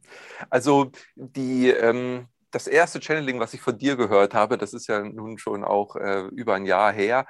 Also 0.51 0.91
die, 1.15 1.69
ähm, 1.69 2.27
das 2.51 2.67
erste 2.67 3.01
Channeling, 3.01 3.39
was 3.39 3.55
ich 3.55 3.61
von 3.61 3.77
dir 3.79 3.95
gehört 3.95 4.35
habe, 4.35 4.59
das 4.59 4.73
ist 4.73 4.85
ja 4.85 5.03
nun 5.03 5.39
schon 5.39 5.63
auch 5.63 5.95
äh, 5.95 6.27
über 6.27 6.53
ein 6.53 6.67
Jahr 6.67 6.93
her, 6.93 7.25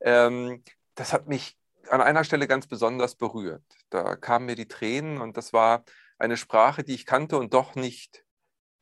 ähm, 0.00 0.62
das 0.94 1.12
hat 1.12 1.26
mich 1.26 1.56
an 1.90 2.00
einer 2.00 2.22
Stelle 2.22 2.46
ganz 2.46 2.68
besonders 2.68 3.16
berührt. 3.16 3.64
Da 3.90 4.14
kamen 4.14 4.46
mir 4.46 4.54
die 4.54 4.68
Tränen 4.68 5.20
und 5.20 5.36
das 5.36 5.52
war 5.52 5.84
eine 6.16 6.36
Sprache, 6.36 6.84
die 6.84 6.94
ich 6.94 7.06
kannte 7.06 7.38
und 7.38 7.54
doch 7.54 7.74
nicht 7.74 8.24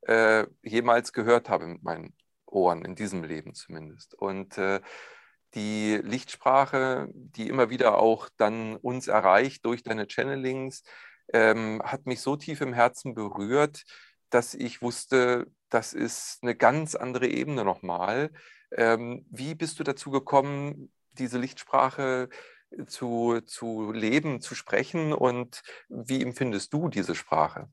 äh, 0.02 0.44
jemals 0.62 1.14
gehört 1.14 1.48
habe 1.48 1.66
mit 1.66 1.82
meinen 1.82 2.14
Ohren, 2.44 2.84
in 2.84 2.94
diesem 2.94 3.24
Leben 3.24 3.54
zumindest. 3.54 4.14
Und 4.14 4.58
äh, 4.58 4.80
die 5.54 6.00
Lichtsprache, 6.02 7.08
die 7.12 7.48
immer 7.48 7.70
wieder 7.70 7.98
auch 7.98 8.28
dann 8.36 8.76
uns 8.76 9.08
erreicht 9.08 9.64
durch 9.64 9.82
deine 9.82 10.06
Channelings, 10.06 10.82
ähm, 11.32 11.82
hat 11.84 12.06
mich 12.06 12.20
so 12.20 12.36
tief 12.36 12.60
im 12.60 12.72
Herzen 12.72 13.14
berührt, 13.14 13.84
dass 14.30 14.54
ich 14.54 14.82
wusste, 14.82 15.46
das 15.68 15.92
ist 15.92 16.38
eine 16.42 16.54
ganz 16.54 16.94
andere 16.94 17.26
Ebene 17.26 17.64
nochmal. 17.64 18.30
Ähm, 18.72 19.26
wie 19.30 19.54
bist 19.54 19.78
du 19.78 19.84
dazu 19.84 20.10
gekommen, 20.10 20.92
diese 21.12 21.38
Lichtsprache 21.38 22.28
zu, 22.86 23.40
zu 23.44 23.92
leben, 23.92 24.40
zu 24.40 24.54
sprechen 24.54 25.12
und 25.12 25.62
wie 25.88 26.22
empfindest 26.22 26.72
du 26.72 26.88
diese 26.88 27.14
Sprache? 27.14 27.68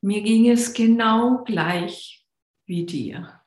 Mir 0.00 0.22
ging 0.22 0.48
es 0.50 0.72
genau 0.72 1.42
gleich 1.44 2.26
wie 2.66 2.86
dir. 2.86 3.40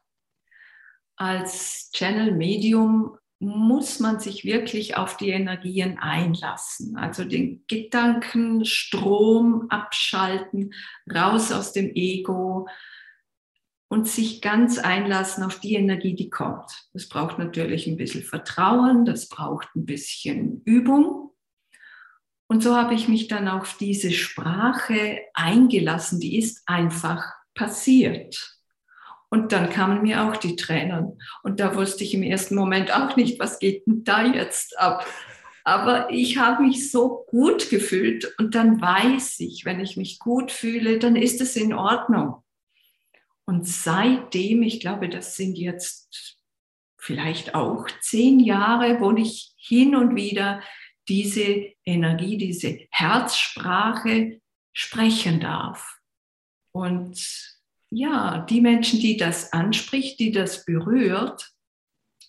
Als 1.21 1.91
Channel-Medium 1.91 3.15
muss 3.37 3.99
man 3.99 4.19
sich 4.19 4.43
wirklich 4.43 4.97
auf 4.97 5.17
die 5.17 5.29
Energien 5.29 5.99
einlassen, 5.99 6.97
also 6.97 7.25
den 7.25 7.63
Gedankenstrom 7.67 9.67
abschalten, 9.69 10.73
raus 11.13 11.51
aus 11.51 11.73
dem 11.73 11.93
Ego 11.93 12.67
und 13.87 14.07
sich 14.07 14.41
ganz 14.41 14.79
einlassen 14.79 15.43
auf 15.43 15.59
die 15.59 15.75
Energie, 15.75 16.15
die 16.15 16.31
kommt. 16.31 16.89
Das 16.93 17.07
braucht 17.07 17.37
natürlich 17.37 17.85
ein 17.85 17.97
bisschen 17.97 18.23
Vertrauen, 18.23 19.05
das 19.05 19.29
braucht 19.29 19.67
ein 19.75 19.85
bisschen 19.85 20.63
Übung. 20.65 21.35
Und 22.47 22.63
so 22.63 22.75
habe 22.75 22.95
ich 22.95 23.07
mich 23.07 23.27
dann 23.27 23.47
auf 23.47 23.77
diese 23.77 24.11
Sprache 24.11 25.19
eingelassen, 25.35 26.19
die 26.19 26.39
ist 26.39 26.63
einfach 26.65 27.31
passiert. 27.53 28.60
Und 29.33 29.53
dann 29.53 29.69
kamen 29.69 30.01
mir 30.01 30.23
auch 30.23 30.35
die 30.35 30.57
Tränen. 30.57 31.17
Und 31.41 31.61
da 31.61 31.73
wusste 31.73 32.03
ich 32.03 32.13
im 32.13 32.21
ersten 32.21 32.53
Moment 32.53 32.93
auch 32.93 33.15
nicht, 33.15 33.39
was 33.39 33.59
geht 33.59 33.87
denn 33.87 34.03
da 34.03 34.25
jetzt 34.25 34.77
ab. 34.77 35.07
Aber 35.63 36.09
ich 36.11 36.37
habe 36.37 36.63
mich 36.63 36.91
so 36.91 37.23
gut 37.27 37.69
gefühlt 37.69 38.33
und 38.39 38.55
dann 38.55 38.81
weiß 38.81 39.39
ich, 39.39 39.63
wenn 39.63 39.79
ich 39.79 39.95
mich 39.95 40.19
gut 40.19 40.51
fühle, 40.51 40.99
dann 40.99 41.15
ist 41.15 41.39
es 41.39 41.55
in 41.55 41.73
Ordnung. 41.73 42.43
Und 43.45 43.65
seitdem, 43.65 44.63
ich 44.63 44.81
glaube, 44.81 45.07
das 45.07 45.37
sind 45.37 45.57
jetzt 45.57 46.37
vielleicht 46.97 47.55
auch 47.55 47.87
zehn 48.01 48.39
Jahre, 48.39 48.99
wo 48.99 49.11
ich 49.13 49.53
hin 49.57 49.95
und 49.95 50.15
wieder 50.15 50.61
diese 51.07 51.67
Energie, 51.85 52.37
diese 52.37 52.79
Herzsprache 52.91 54.41
sprechen 54.73 55.39
darf. 55.39 55.99
Und 56.71 57.60
ja, 57.91 58.45
die 58.49 58.61
Menschen, 58.61 58.99
die 58.99 59.17
das 59.17 59.53
anspricht, 59.53 60.19
die 60.19 60.31
das 60.31 60.65
berührt, 60.65 61.51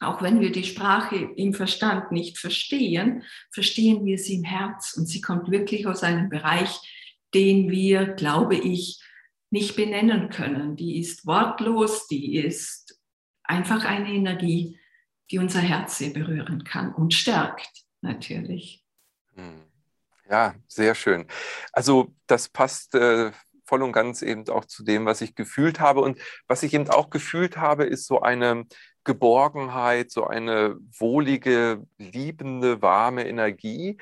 auch 0.01 0.21
wenn 0.21 0.41
wir 0.41 0.51
die 0.51 0.65
Sprache 0.65 1.17
im 1.17 1.55
Verstand 1.55 2.11
nicht 2.11 2.39
verstehen, 2.39 3.23
verstehen 3.53 4.05
wir 4.05 4.19
sie 4.19 4.35
im 4.35 4.45
Herz 4.45 4.95
und 4.97 5.07
sie 5.07 5.21
kommt 5.21 5.51
wirklich 5.51 5.87
aus 5.87 6.03
einem 6.03 6.29
Bereich, 6.29 6.81
den 7.33 7.71
wir, 7.71 8.07
glaube 8.07 8.57
ich, 8.57 9.01
nicht 9.51 9.77
benennen 9.77 10.31
können. 10.31 10.77
Die 10.77 10.99
ist 10.99 11.25
wortlos, 11.27 12.09
die 12.09 12.37
ist 12.39 13.01
einfach 13.45 13.85
eine 13.85 14.13
Energie, 14.13 14.81
die 15.31 15.39
unser 15.39 15.61
Herz 15.61 15.99
sehr 15.99 16.11
berühren 16.11 16.65
kann 16.65 16.93
und 16.93 17.15
stärkt 17.15 17.85
natürlich. 18.01 18.85
Hm. 19.35 19.63
Ja, 20.29 20.55
sehr 20.67 20.95
schön. 20.95 21.27
Also 21.73 22.13
das 22.27 22.49
passt 22.49 22.95
äh, 22.95 23.31
voll 23.73 23.83
und 23.83 23.93
ganz 23.93 24.21
eben 24.21 24.47
auch 24.51 24.67
zu 24.67 24.85
dem, 24.85 25.07
was 25.07 25.23
ich 25.23 25.35
gefühlt 25.35 25.81
habe. 25.81 26.03
Und 26.03 26.21
was 26.47 26.63
ich 26.63 26.75
eben 26.75 26.91
auch 26.91 27.09
gefühlt 27.09 27.57
habe, 27.57 27.85
ist 27.85 28.07
so 28.07 28.21
eine 28.21 28.67
Geborgenheit, 29.03 30.11
so 30.11 30.27
eine 30.27 30.77
wohlige, 30.99 31.83
liebende, 31.97 32.83
warme 32.83 33.27
Energie, 33.27 33.97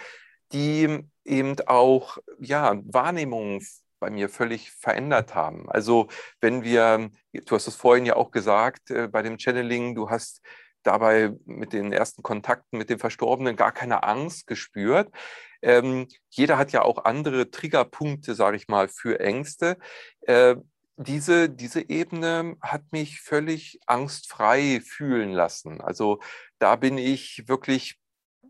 die 0.53 1.05
eben 1.25 1.55
auch 1.67 2.19
ja, 2.41 2.81
Wahrnehmungen 2.83 3.65
bei 4.01 4.11
mir 4.11 4.29
völlig 4.29 4.73
verändert 4.73 5.37
haben. 5.37 5.71
Also 5.71 6.09
wenn 6.41 6.65
wir, 6.65 7.11
du 7.33 7.55
hast 7.55 7.69
es 7.69 7.77
vorhin 7.77 8.07
ja 8.07 8.17
auch 8.17 8.33
gesagt, 8.33 8.91
äh, 8.91 9.07
bei 9.07 9.23
dem 9.23 9.39
Channeling, 9.39 9.95
du 9.95 10.11
hast 10.11 10.41
dabei 10.83 11.33
mit 11.45 11.73
den 11.73 11.93
ersten 11.93 12.25
Kontakten 12.25 12.77
mit 12.77 12.91
dem 12.91 12.99
Verstorbenen 12.99 13.55
gar 13.55 13.71
keine 13.71 14.03
Angst 14.03 14.49
gespürt. 14.49 15.13
Ähm, 15.63 16.09
jeder 16.31 16.59
hat 16.59 16.73
ja 16.73 16.83
auch 16.83 17.05
andere 17.05 17.51
Triggerpunkte, 17.51 18.35
sage 18.35 18.57
ich 18.57 18.69
mal, 18.69 18.89
für 18.89 19.21
Ängste. 19.21 19.79
Äh, 20.23 20.57
diese, 20.97 21.49
diese 21.49 21.89
Ebene 21.89 22.57
hat 22.61 22.83
mich 22.91 23.21
völlig 23.21 23.81
angstfrei 23.87 24.83
fühlen 24.85 25.33
lassen. 25.33 25.81
Also 25.81 26.21
da 26.59 26.77
bin 26.77 26.99
ich 26.99 27.45
wirklich 27.47 28.00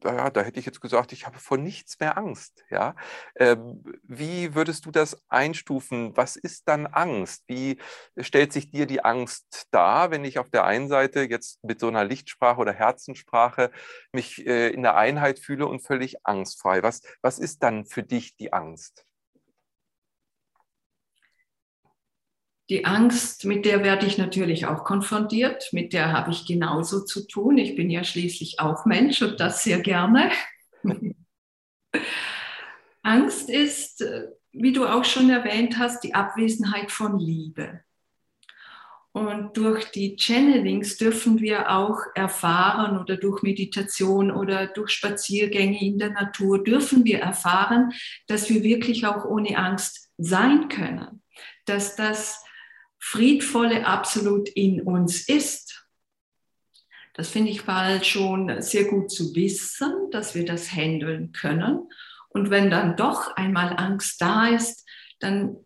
ja, 0.04 0.30
da 0.30 0.42
hätte 0.42 0.58
ich 0.60 0.66
jetzt 0.66 0.80
gesagt, 0.80 1.12
ich 1.12 1.26
habe 1.26 1.38
vor 1.38 1.58
nichts 1.58 1.98
mehr 2.00 2.16
Angst. 2.16 2.64
Ja? 2.70 2.94
Ähm, 3.36 3.82
wie 4.02 4.54
würdest 4.54 4.86
du 4.86 4.90
das 4.90 5.20
einstufen? 5.28 6.16
Was 6.16 6.36
ist 6.36 6.68
dann 6.68 6.86
Angst? 6.86 7.44
Wie 7.46 7.80
stellt 8.18 8.52
sich 8.52 8.70
dir 8.70 8.86
die 8.86 9.04
Angst 9.04 9.68
dar, 9.70 10.10
wenn 10.10 10.24
ich 10.24 10.38
auf 10.38 10.50
der 10.50 10.64
einen 10.64 10.88
Seite 10.88 11.22
jetzt 11.22 11.62
mit 11.64 11.80
so 11.80 11.88
einer 11.88 12.04
Lichtsprache 12.04 12.60
oder 12.60 12.72
Herzenssprache 12.72 13.70
mich 14.12 14.46
äh, 14.46 14.68
in 14.70 14.82
der 14.82 14.96
Einheit 14.96 15.38
fühle 15.38 15.66
und 15.66 15.80
völlig 15.80 16.24
angstfrei? 16.26 16.82
Was, 16.82 17.02
was 17.22 17.38
ist 17.38 17.62
dann 17.62 17.86
für 17.86 18.02
dich 18.02 18.36
die 18.36 18.52
Angst? 18.52 19.04
Die 22.70 22.84
Angst, 22.84 23.46
mit 23.46 23.66
der 23.66 23.82
werde 23.82 24.06
ich 24.06 24.16
natürlich 24.16 24.66
auch 24.66 24.84
konfrontiert, 24.84 25.70
mit 25.72 25.92
der 25.92 26.12
habe 26.12 26.30
ich 26.30 26.46
genauso 26.46 27.04
zu 27.04 27.26
tun. 27.26 27.58
Ich 27.58 27.74
bin 27.74 27.90
ja 27.90 28.04
schließlich 28.04 28.60
auch 28.60 28.86
Mensch 28.86 29.20
und 29.22 29.40
das 29.40 29.64
sehr 29.64 29.80
gerne. 29.80 30.30
Angst 33.02 33.50
ist, 33.50 34.04
wie 34.52 34.72
du 34.72 34.86
auch 34.86 35.04
schon 35.04 35.30
erwähnt 35.30 35.78
hast, 35.78 36.04
die 36.04 36.14
Abwesenheit 36.14 36.92
von 36.92 37.18
Liebe. 37.18 37.80
Und 39.10 39.56
durch 39.56 39.90
die 39.90 40.14
Channelings 40.14 40.96
dürfen 40.96 41.40
wir 41.40 41.72
auch 41.72 41.98
erfahren 42.14 43.00
oder 43.00 43.16
durch 43.16 43.42
Meditation 43.42 44.30
oder 44.30 44.68
durch 44.68 44.90
Spaziergänge 44.92 45.80
in 45.80 45.98
der 45.98 46.10
Natur 46.10 46.62
dürfen 46.62 47.04
wir 47.04 47.18
erfahren, 47.18 47.92
dass 48.28 48.48
wir 48.48 48.62
wirklich 48.62 49.04
auch 49.06 49.24
ohne 49.24 49.58
Angst 49.58 50.12
sein 50.18 50.68
können. 50.68 51.24
Dass 51.64 51.96
das 51.96 52.44
Friedvolle 53.00 53.86
absolut 53.86 54.48
in 54.50 54.82
uns 54.82 55.28
ist. 55.28 55.86
Das 57.14 57.30
finde 57.30 57.50
ich 57.50 57.66
mal 57.66 58.04
schon 58.04 58.62
sehr 58.62 58.84
gut 58.84 59.10
zu 59.10 59.34
wissen, 59.34 60.10
dass 60.10 60.34
wir 60.34 60.44
das 60.44 60.72
handeln 60.72 61.32
können. 61.32 61.88
Und 62.28 62.50
wenn 62.50 62.70
dann 62.70 62.96
doch 62.96 63.34
einmal 63.36 63.76
Angst 63.76 64.20
da 64.20 64.46
ist, 64.46 64.86
dann 65.18 65.56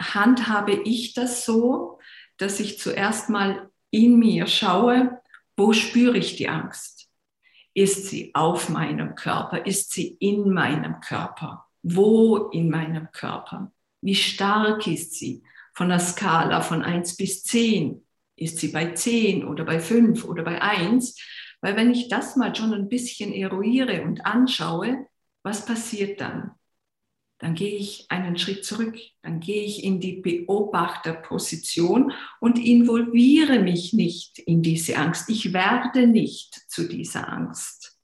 handhabe 0.00 0.72
ich 0.72 1.12
das 1.12 1.44
so, 1.44 1.98
dass 2.38 2.60
ich 2.60 2.78
zuerst 2.78 3.28
mal 3.28 3.70
in 3.90 4.18
mir 4.18 4.46
schaue, 4.46 5.20
wo 5.56 5.72
spüre 5.72 6.16
ich 6.16 6.36
die 6.36 6.48
Angst? 6.48 7.08
Ist 7.74 8.06
sie 8.06 8.34
auf 8.34 8.68
meinem 8.68 9.14
Körper? 9.14 9.66
Ist 9.66 9.92
sie 9.92 10.16
in 10.20 10.52
meinem 10.52 11.00
Körper? 11.00 11.66
Wo 11.82 12.48
in 12.50 12.70
meinem 12.70 13.10
Körper? 13.12 13.72
Wie 14.00 14.14
stark 14.14 14.86
ist 14.86 15.14
sie? 15.14 15.42
Von 15.78 15.90
der 15.90 16.00
Skala 16.00 16.60
von 16.60 16.82
1 16.82 17.16
bis 17.16 17.44
10. 17.44 18.04
Ist 18.34 18.58
sie 18.58 18.72
bei 18.72 18.94
10 18.94 19.44
oder 19.44 19.64
bei 19.64 19.78
5 19.78 20.24
oder 20.24 20.42
bei 20.42 20.60
1? 20.60 21.16
Weil 21.60 21.76
wenn 21.76 21.92
ich 21.92 22.08
das 22.08 22.34
mal 22.34 22.52
schon 22.52 22.74
ein 22.74 22.88
bisschen 22.88 23.32
eruiere 23.32 24.02
und 24.02 24.26
anschaue, 24.26 25.06
was 25.44 25.64
passiert 25.64 26.20
dann? 26.20 26.50
Dann 27.38 27.54
gehe 27.54 27.76
ich 27.76 28.06
einen 28.08 28.36
Schritt 28.38 28.64
zurück, 28.64 28.98
dann 29.22 29.38
gehe 29.38 29.62
ich 29.62 29.84
in 29.84 30.00
die 30.00 30.14
Beobachterposition 30.14 32.12
und 32.40 32.58
involviere 32.58 33.60
mich 33.60 33.92
nicht 33.92 34.40
in 34.40 34.62
diese 34.62 34.96
Angst. 34.96 35.30
Ich 35.30 35.52
werde 35.52 36.08
nicht 36.08 36.56
zu 36.68 36.88
dieser 36.88 37.28
Angst. 37.32 37.96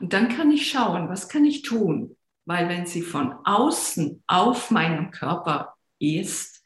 Und 0.00 0.14
dann 0.14 0.30
kann 0.30 0.50
ich 0.50 0.68
schauen, 0.68 1.08
was 1.08 1.28
kann 1.28 1.44
ich 1.44 1.62
tun? 1.62 2.16
Weil 2.44 2.68
wenn 2.68 2.86
sie 2.86 3.02
von 3.02 3.34
außen 3.44 4.24
auf 4.26 4.72
meinem 4.72 5.12
Körper 5.12 5.76
ist, 6.00 6.57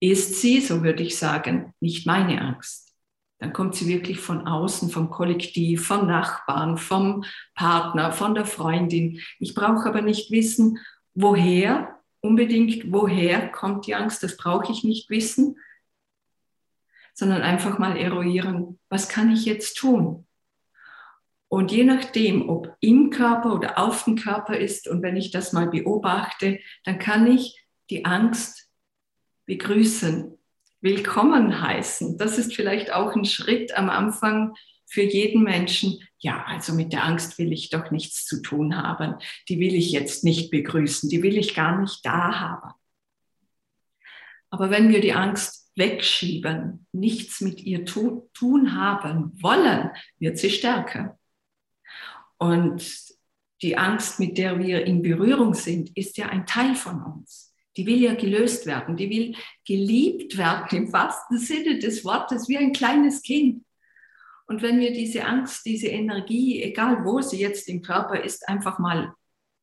ist 0.00 0.40
sie, 0.40 0.60
so 0.60 0.82
würde 0.82 1.02
ich 1.02 1.18
sagen, 1.18 1.74
nicht 1.80 2.06
meine 2.06 2.40
Angst. 2.40 2.94
Dann 3.38 3.52
kommt 3.52 3.74
sie 3.74 3.86
wirklich 3.86 4.18
von 4.18 4.46
außen, 4.46 4.90
vom 4.90 5.10
Kollektiv, 5.10 5.86
vom 5.86 6.06
Nachbarn, 6.06 6.76
vom 6.76 7.24
Partner, 7.54 8.12
von 8.12 8.34
der 8.34 8.44
Freundin. 8.44 9.20
Ich 9.38 9.54
brauche 9.54 9.88
aber 9.88 10.02
nicht 10.02 10.30
wissen, 10.30 10.78
woher, 11.14 12.00
unbedingt, 12.20 12.92
woher 12.92 13.48
kommt 13.50 13.86
die 13.86 13.94
Angst, 13.94 14.22
das 14.22 14.36
brauche 14.36 14.72
ich 14.72 14.84
nicht 14.84 15.08
wissen, 15.08 15.56
sondern 17.14 17.42
einfach 17.42 17.78
mal 17.78 17.96
eruieren, 17.96 18.78
was 18.88 19.08
kann 19.08 19.30
ich 19.30 19.44
jetzt 19.44 19.76
tun? 19.76 20.26
Und 21.48 21.72
je 21.72 21.84
nachdem, 21.84 22.48
ob 22.48 22.76
im 22.80 23.10
Körper 23.10 23.54
oder 23.54 23.78
auf 23.78 24.04
dem 24.04 24.16
Körper 24.16 24.56
ist, 24.56 24.86
und 24.86 25.02
wenn 25.02 25.16
ich 25.16 25.30
das 25.30 25.52
mal 25.52 25.68
beobachte, 25.68 26.60
dann 26.84 26.98
kann 26.98 27.26
ich 27.26 27.66
die 27.90 28.04
Angst 28.04 28.69
begrüßen, 29.50 30.38
willkommen 30.80 31.60
heißen. 31.60 32.18
Das 32.18 32.38
ist 32.38 32.54
vielleicht 32.54 32.92
auch 32.92 33.16
ein 33.16 33.24
Schritt 33.24 33.76
am 33.76 33.90
Anfang 33.90 34.54
für 34.86 35.02
jeden 35.02 35.42
Menschen. 35.42 35.98
Ja, 36.20 36.44
also 36.46 36.72
mit 36.72 36.92
der 36.92 37.02
Angst 37.02 37.36
will 37.36 37.52
ich 37.52 37.68
doch 37.68 37.90
nichts 37.90 38.26
zu 38.26 38.42
tun 38.42 38.76
haben. 38.76 39.16
Die 39.48 39.58
will 39.58 39.74
ich 39.74 39.90
jetzt 39.90 40.22
nicht 40.22 40.52
begrüßen. 40.52 41.10
Die 41.10 41.24
will 41.24 41.36
ich 41.36 41.56
gar 41.56 41.80
nicht 41.80 42.06
da 42.06 42.38
haben. 42.38 42.74
Aber 44.50 44.70
wenn 44.70 44.90
wir 44.90 45.00
die 45.00 45.14
Angst 45.14 45.72
wegschieben, 45.74 46.86
nichts 46.92 47.40
mit 47.40 47.60
ihr 47.60 47.84
tu 47.84 48.30
tun 48.32 48.76
haben 48.76 49.32
wollen, 49.42 49.90
wird 50.20 50.38
sie 50.38 50.50
stärker. 50.50 51.18
Und 52.38 52.84
die 53.62 53.76
Angst, 53.76 54.20
mit 54.20 54.38
der 54.38 54.60
wir 54.60 54.86
in 54.86 55.02
Berührung 55.02 55.54
sind, 55.54 55.96
ist 55.96 56.18
ja 56.18 56.28
ein 56.28 56.46
Teil 56.46 56.76
von 56.76 57.02
uns. 57.02 57.49
Die 57.76 57.86
will 57.86 58.00
ja 58.02 58.14
gelöst 58.14 58.66
werden, 58.66 58.96
die 58.96 59.10
will 59.10 59.36
geliebt 59.66 60.36
werden 60.36 60.76
im 60.76 60.92
wahrsten 60.92 61.38
Sinne 61.38 61.78
des 61.78 62.04
Wortes, 62.04 62.48
wie 62.48 62.58
ein 62.58 62.72
kleines 62.72 63.22
Kind. 63.22 63.64
Und 64.46 64.62
wenn 64.62 64.80
wir 64.80 64.92
diese 64.92 65.24
Angst, 65.24 65.64
diese 65.64 65.86
Energie, 65.86 66.60
egal 66.62 67.04
wo 67.04 67.20
sie 67.20 67.38
jetzt 67.38 67.68
im 67.68 67.82
Körper 67.82 68.20
ist, 68.24 68.48
einfach 68.48 68.80
mal 68.80 69.14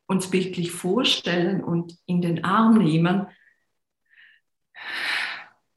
uns 0.08 0.30
bildlich 0.30 0.72
vorstellen 0.72 1.62
und 1.62 1.98
in 2.06 2.22
den 2.22 2.46
Arm 2.46 2.78
nehmen, 2.78 3.28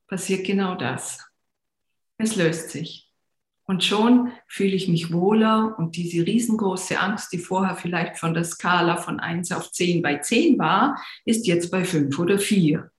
passiert 0.06 0.46
genau 0.46 0.76
das. 0.76 1.28
Es 2.18 2.36
löst 2.36 2.70
sich. 2.70 3.09
Und 3.70 3.84
schon 3.84 4.32
fühle 4.48 4.74
ich 4.74 4.88
mich 4.88 5.12
wohler 5.12 5.78
und 5.78 5.94
diese 5.94 6.26
riesengroße 6.26 6.98
Angst, 6.98 7.32
die 7.32 7.38
vorher 7.38 7.76
vielleicht 7.76 8.18
von 8.18 8.34
der 8.34 8.42
Skala 8.42 8.96
von 8.96 9.20
1 9.20 9.52
auf 9.52 9.70
10 9.70 10.02
bei 10.02 10.18
10 10.18 10.58
war, 10.58 11.00
ist 11.24 11.46
jetzt 11.46 11.70
bei 11.70 11.84
5 11.84 12.18
oder 12.18 12.40
4. 12.40 12.90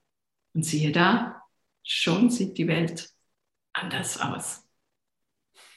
Und 0.54 0.64
siehe 0.64 0.94
da, 0.94 1.44
schon 1.84 2.30
sieht 2.30 2.58
die 2.58 2.70
Welt 2.70 3.10
anders 3.74 4.22
aus. 4.22 4.66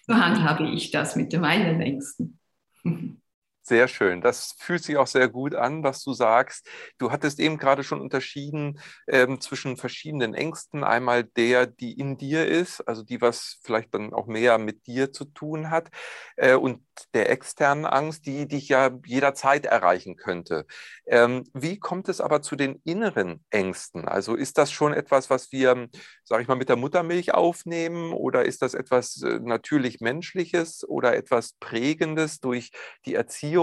So 0.06 0.14
handhabe 0.14 0.70
ich 0.70 0.92
das 0.92 1.16
mit 1.16 1.32
meinen 1.32 1.80
Ängsten. 1.80 2.38
Sehr 3.66 3.88
schön. 3.88 4.20
Das 4.20 4.54
fühlt 4.58 4.84
sich 4.84 4.98
auch 4.98 5.06
sehr 5.06 5.26
gut 5.30 5.54
an, 5.54 5.82
was 5.82 6.02
du 6.04 6.12
sagst. 6.12 6.68
Du 6.98 7.10
hattest 7.10 7.40
eben 7.40 7.56
gerade 7.56 7.82
schon 7.82 7.98
unterschieden 8.02 8.78
ähm, 9.08 9.40
zwischen 9.40 9.78
verschiedenen 9.78 10.34
Ängsten. 10.34 10.84
Einmal 10.84 11.24
der, 11.24 11.66
die 11.66 11.98
in 11.98 12.18
dir 12.18 12.46
ist, 12.46 12.82
also 12.86 13.02
die, 13.02 13.22
was 13.22 13.60
vielleicht 13.64 13.94
dann 13.94 14.12
auch 14.12 14.26
mehr 14.26 14.58
mit 14.58 14.86
dir 14.86 15.12
zu 15.12 15.24
tun 15.24 15.70
hat, 15.70 15.88
äh, 16.36 16.54
und 16.56 16.82
der 17.14 17.30
externen 17.30 17.86
Angst, 17.86 18.26
die 18.26 18.46
dich 18.46 18.68
ja 18.68 18.90
jederzeit 19.06 19.64
erreichen 19.64 20.16
könnte. 20.16 20.66
Ähm, 21.06 21.44
wie 21.54 21.78
kommt 21.78 22.08
es 22.10 22.20
aber 22.20 22.42
zu 22.42 22.56
den 22.56 22.80
inneren 22.84 23.44
Ängsten? 23.50 24.06
Also 24.08 24.34
ist 24.34 24.58
das 24.58 24.72
schon 24.72 24.92
etwas, 24.92 25.30
was 25.30 25.52
wir, 25.52 25.88
sage 26.24 26.42
ich 26.42 26.48
mal, 26.48 26.54
mit 26.56 26.68
der 26.68 26.76
Muttermilch 26.76 27.32
aufnehmen 27.34 28.12
oder 28.12 28.44
ist 28.44 28.60
das 28.62 28.74
etwas 28.74 29.22
äh, 29.22 29.38
natürlich 29.42 30.00
Menschliches 30.00 30.86
oder 30.86 31.16
etwas 31.16 31.54
Prägendes 31.60 32.40
durch 32.40 32.70
die 33.06 33.14
Erziehung? 33.14 33.53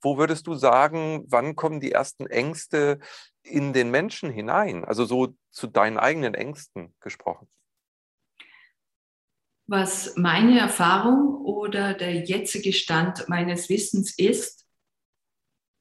Wo 0.00 0.18
würdest 0.18 0.46
du 0.46 0.54
sagen, 0.54 1.24
wann 1.28 1.56
kommen 1.56 1.80
die 1.80 1.92
ersten 1.92 2.26
Ängste 2.26 2.98
in 3.42 3.72
den 3.72 3.90
Menschen 3.90 4.30
hinein? 4.30 4.84
Also 4.84 5.04
so 5.04 5.34
zu 5.50 5.66
deinen 5.66 5.98
eigenen 5.98 6.34
Ängsten 6.34 6.94
gesprochen 7.00 7.48
was 9.68 10.16
meine 10.16 10.58
Erfahrung 10.58 11.44
oder 11.44 11.92
der 11.92 12.24
jetzige 12.24 12.72
Stand 12.72 13.28
meines 13.28 13.68
Wissens 13.68 14.18
ist, 14.18 14.66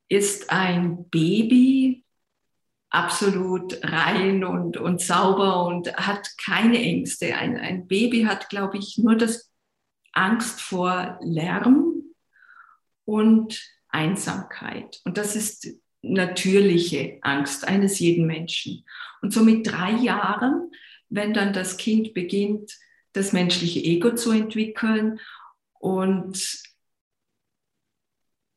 ist 0.10 0.52
ein 0.52 1.10
Baby 1.10 2.04
absolut 2.90 3.80
rein 3.84 4.44
und, 4.44 4.76
und 4.78 5.02
sauber 5.02 5.66
und 5.66 5.94
hat 5.96 6.28
keine 6.38 6.80
Ängste. 6.80 7.36
Ein, 7.36 7.58
ein 7.58 7.88
Baby 7.88 8.24
hat, 8.24 8.50
glaube 8.50 8.78
ich, 8.78 8.98
nur 8.98 9.16
das 9.16 9.52
Angst 10.12 10.62
vor 10.62 11.18
Lärm 11.22 11.87
und 13.08 13.64
Einsamkeit. 13.88 15.00
Und 15.06 15.18
das 15.18 15.36
ist 15.36 15.68
natürliche 16.02 17.20
Angst 17.22 17.68
eines 17.68 18.00
jeden 18.00 18.28
Menschen. 18.28 18.86
Und 19.22 19.34
so 19.34 19.44
mit 19.44 19.66
drei 19.66 19.92
Jahren, 19.92 20.72
wenn 21.10 21.34
dann 21.34 21.54
das 21.54 21.78
Kind 21.78 22.14
beginnt, 22.14 22.78
das 23.14 23.32
menschliche 23.32 23.80
Ego 23.80 24.14
zu 24.14 24.32
entwickeln 24.32 25.20
und 25.80 26.62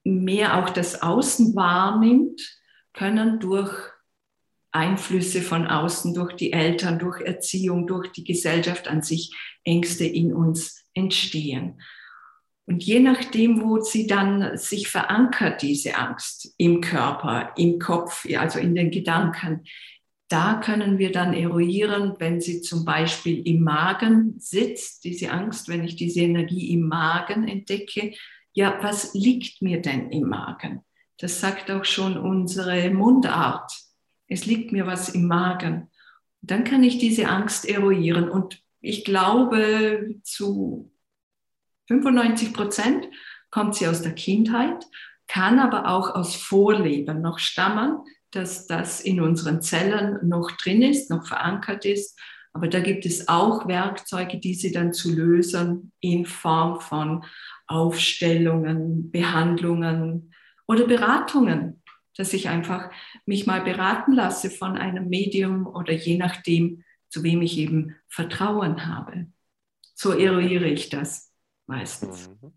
mehr 0.03 0.59
auch 0.59 0.71
das 0.71 1.01
Außen 1.01 1.55
wahrnimmt, 1.55 2.61
können 2.93 3.39
durch 3.39 3.73
Einflüsse 4.73 5.43
von 5.43 5.69
außen, 5.69 6.13
durch 6.13 6.35
die 6.35 6.53
Eltern, 6.53 6.99
durch 6.99 7.21
Erziehung, 7.21 7.87
durch 7.87 8.09
die 8.09 8.25
Gesellschaft 8.25 8.89
an 8.89 9.03
sich 9.03 9.33
Ängste 9.65 10.05
in 10.05 10.35
uns 10.35 10.85
entstehen. 10.93 11.81
Und 12.71 12.85
je 12.85 13.01
nachdem, 13.01 13.63
wo 13.63 13.81
sie 13.81 14.07
dann 14.07 14.57
sich 14.57 14.87
verankert, 14.87 15.61
diese 15.61 15.97
Angst 15.97 16.55
im 16.57 16.81
Körper, 16.81 17.53
im 17.57 17.81
Kopf, 17.81 18.25
also 18.39 18.61
in 18.61 18.77
den 18.77 18.93
Gedanken, 18.93 19.65
da 20.29 20.61
können 20.65 20.99
wir 20.99 21.11
dann 21.11 21.35
eruieren, 21.35 22.15
wenn 22.21 22.41
sie 22.41 22.61
zum 22.61 22.85
Beispiel 22.85 23.45
im 23.45 23.65
Magen 23.65 24.37
sitzt, 24.39 25.03
diese 25.03 25.33
Angst, 25.33 25.69
wenn 25.69 25.83
ich 25.83 25.97
diese 25.97 26.21
Energie 26.21 26.73
im 26.73 26.87
Magen 26.87 27.49
entdecke, 27.49 28.15
ja, 28.53 28.79
was 28.83 29.15
liegt 29.15 29.63
mir 29.63 29.83
denn 29.83 30.13
im 30.13 30.29
Magen? 30.29 30.85
Das 31.19 31.41
sagt 31.41 31.73
auch 31.73 31.85
schon 31.85 32.17
unsere 32.17 32.89
Mundart. 32.91 33.73
Es 34.29 34.47
liegt 34.47 34.71
mir 34.71 34.87
was 34.87 35.09
im 35.09 35.27
Magen. 35.27 35.91
Dann 36.41 36.63
kann 36.63 36.85
ich 36.85 36.99
diese 36.99 37.27
Angst 37.27 37.69
eruieren. 37.69 38.31
Und 38.31 38.63
ich 38.81 39.05
glaube, 39.05 40.15
zu 40.23 40.90
95 41.91 42.53
Prozent 42.53 43.09
kommt 43.51 43.75
sie 43.75 43.87
aus 43.89 44.03
der 44.03 44.15
Kindheit, 44.15 44.85
kann 45.27 45.59
aber 45.59 45.89
auch 45.89 46.15
aus 46.15 46.37
Vorleben 46.37 47.21
noch 47.21 47.39
stammen 47.39 48.01
dass 48.31 48.67
das 48.67 49.01
in 49.01 49.21
unseren 49.21 49.61
Zellen 49.61 50.29
noch 50.29 50.53
drin 50.53 50.83
ist, 50.83 51.11
noch 51.11 51.27
verankert 51.27 51.85
ist. 51.85 52.19
Aber 52.53 52.69
da 52.69 52.81
gibt 52.81 53.07
es 53.07 53.29
auch 53.29 53.69
Werkzeuge, 53.69 54.39
diese 54.39 54.73
dann 54.73 54.93
zu 54.93 55.15
lösen 55.15 55.93
in 56.01 56.27
Form 56.27 56.81
von 56.81 57.25
Aufstellungen, 57.67 59.11
Behandlungen 59.11 60.35
oder 60.67 60.87
Beratungen, 60.87 61.83
dass 62.17 62.33
ich 62.33 62.49
einfach 62.49 62.91
mich 63.25 63.47
mal 63.47 63.63
beraten 63.63 64.13
lasse 64.13 64.51
von 64.51 64.77
einem 64.77 65.09
Medium 65.09 65.67
oder 65.67 65.93
je 65.93 66.19
nachdem, 66.19 66.85
zu 67.09 67.23
wem 67.23 67.43
ich 67.43 67.59
eben 67.59 67.97
Vertrauen 68.09 68.87
habe. 68.87 69.27
So 69.95 70.13
eruiere 70.13 70.67
ich 70.67 70.89
das 70.89 71.30
meistens. 71.71 72.29
Mhm. 72.29 72.53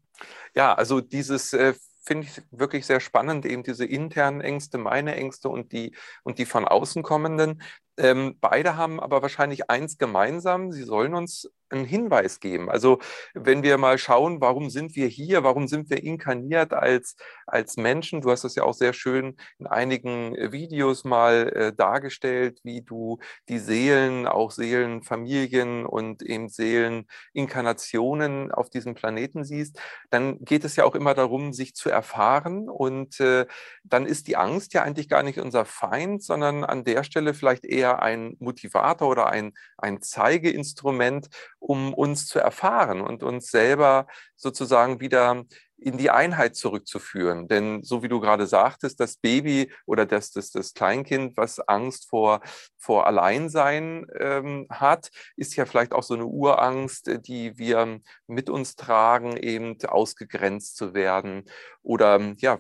Ja, 0.56 0.74
also 0.74 1.02
dieses 1.02 1.54
äh, 1.54 1.74
finde 2.06 2.28
ich 2.28 2.42
wirklich 2.52 2.86
sehr 2.86 3.00
spannend, 3.00 3.46
eben 3.46 3.64
diese 3.64 3.86
internen 3.86 4.42
Ängste, 4.42 4.78
meine 4.78 5.16
Ängste 5.16 5.50
und 5.50 5.72
die, 5.72 5.96
und 6.24 6.38
die 6.38 6.46
von 6.46 6.66
außen 6.68 7.04
kommenden. 7.04 7.62
Ähm, 7.98 8.38
beide 8.42 8.76
haben 8.76 9.00
aber 9.00 9.22
wahrscheinlich 9.22 9.70
eins 9.70 9.98
gemeinsam, 9.98 10.72
sie 10.72 10.84
sollen 10.84 11.14
uns 11.14 11.50
einen 11.74 11.86
Hinweis 11.86 12.40
geben. 12.40 12.70
Also 12.70 13.00
wenn 13.34 13.64
wir 13.64 13.78
mal 13.78 13.98
schauen, 13.98 14.42
warum 14.42 14.70
sind 14.70 14.96
wir 14.96 15.08
hier, 15.08 15.44
warum 15.44 15.68
sind 15.68 15.90
wir 15.90 16.04
inkarniert 16.04 16.74
als, 16.74 17.16
als 17.46 17.78
Menschen, 17.78 18.22
du 18.22 18.32
hast 18.32 18.44
das 18.44 18.56
ja 18.56 18.64
auch 18.64 18.74
sehr 18.74 18.94
schön 18.94 19.38
in 19.60 19.68
einigen 19.68 20.36
Videos 20.52 21.04
mal 21.04 21.50
äh, 21.50 21.74
dargestellt, 21.74 22.60
wie 22.64 22.82
du 22.82 23.20
die 23.50 23.60
Seelen, 23.60 24.28
auch 24.28 24.52
Seelenfamilien 24.52 25.86
und 25.86 26.24
eben 26.24 26.50
Seeleninkarnationen 26.50 28.52
auf 28.52 28.70
diesem 28.70 28.94
Planeten 28.94 29.44
siehst, 29.44 29.80
dann 30.10 30.44
geht 30.44 30.64
es 30.64 30.76
ja 30.76 30.86
auch 30.86 30.96
immer 30.96 31.14
darum, 31.14 31.54
sich 31.54 31.76
zu 31.76 31.90
erfahren 31.90 32.70
und 32.70 33.20
äh, 33.20 33.46
dann 33.84 34.06
ist 34.06 34.28
die 34.28 34.38
Angst 34.38 34.74
ja 34.74 34.84
eigentlich 34.84 35.10
gar 35.10 35.24
nicht 35.24 35.40
unser 35.40 35.66
Feind, 35.66 36.24
sondern 36.24 36.64
an 36.64 36.84
der 36.84 37.04
Stelle 37.04 37.34
vielleicht 37.34 37.66
eher 37.66 38.02
ein 38.02 38.36
Motivator 38.40 39.10
oder 39.10 39.28
ein, 39.28 39.54
ein 39.78 40.02
Zeigeinstrument, 40.02 41.30
um 41.64 41.94
uns 41.94 42.28
zu 42.28 42.40
erfahren 42.40 43.02
und 43.02 43.24
uns 43.24 43.50
selber 43.50 44.08
sozusagen 44.36 45.00
wieder 45.00 45.46
in 45.78 45.98
die 45.98 46.10
Einheit 46.10 46.56
zurückzuführen. 46.56 47.48
Denn 47.48 47.84
so 47.84 48.04
wie 48.04 48.08
du 48.08 48.20
gerade 48.20 48.48
sagtest, 48.48 49.00
das 49.00 49.18
Baby 49.18 49.72
oder 49.86 50.06
das, 50.06 50.32
das, 50.32 50.52
das 50.52 50.74
Kleinkind, 50.74 51.38
was 51.38 51.60
Angst 51.60 52.10
vor, 52.10 52.42
vor 52.78 53.08
Alleinsein 53.08 54.06
ähm, 54.20 54.68
hat, 54.70 55.10
ist 55.36 55.56
ja 55.56 55.66
vielleicht 55.66 55.94
auch 55.94 56.04
so 56.04 56.14
eine 56.14 56.26
Urangst, 56.26 57.10
die 57.26 57.58
wir 57.58 58.00
mit 58.28 58.50
uns 58.50 58.76
tragen, 58.76 59.38
eben 59.38 59.78
ausgegrenzt 59.86 60.76
zu 60.76 60.94
werden. 60.94 61.44
Oder 61.82 62.34
ja, 62.38 62.60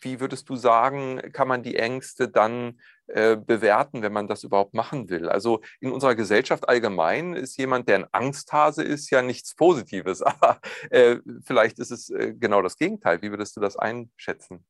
wie 0.00 0.20
würdest 0.20 0.48
du 0.48 0.56
sagen, 0.56 1.20
kann 1.32 1.48
man 1.48 1.62
die 1.62 1.76
Ängste 1.76 2.28
dann 2.28 2.80
äh, 3.14 3.36
bewerten, 3.36 4.02
wenn 4.02 4.12
man 4.12 4.28
das 4.28 4.44
überhaupt 4.44 4.74
machen 4.74 5.10
will. 5.10 5.28
Also 5.28 5.60
in 5.80 5.90
unserer 5.90 6.14
Gesellschaft 6.14 6.68
allgemein 6.68 7.34
ist 7.34 7.56
jemand, 7.56 7.88
der 7.88 7.96
ein 7.96 8.06
Angsthase 8.12 8.82
ist, 8.82 9.10
ja 9.10 9.22
nichts 9.22 9.54
Positives. 9.54 10.22
Aber 10.22 10.60
äh, 10.90 11.16
vielleicht 11.44 11.78
ist 11.78 11.90
es 11.90 12.10
äh, 12.10 12.34
genau 12.38 12.62
das 12.62 12.76
Gegenteil. 12.76 13.20
Wie 13.22 13.30
würdest 13.30 13.56
du 13.56 13.60
das 13.60 13.76
einschätzen? 13.76 14.64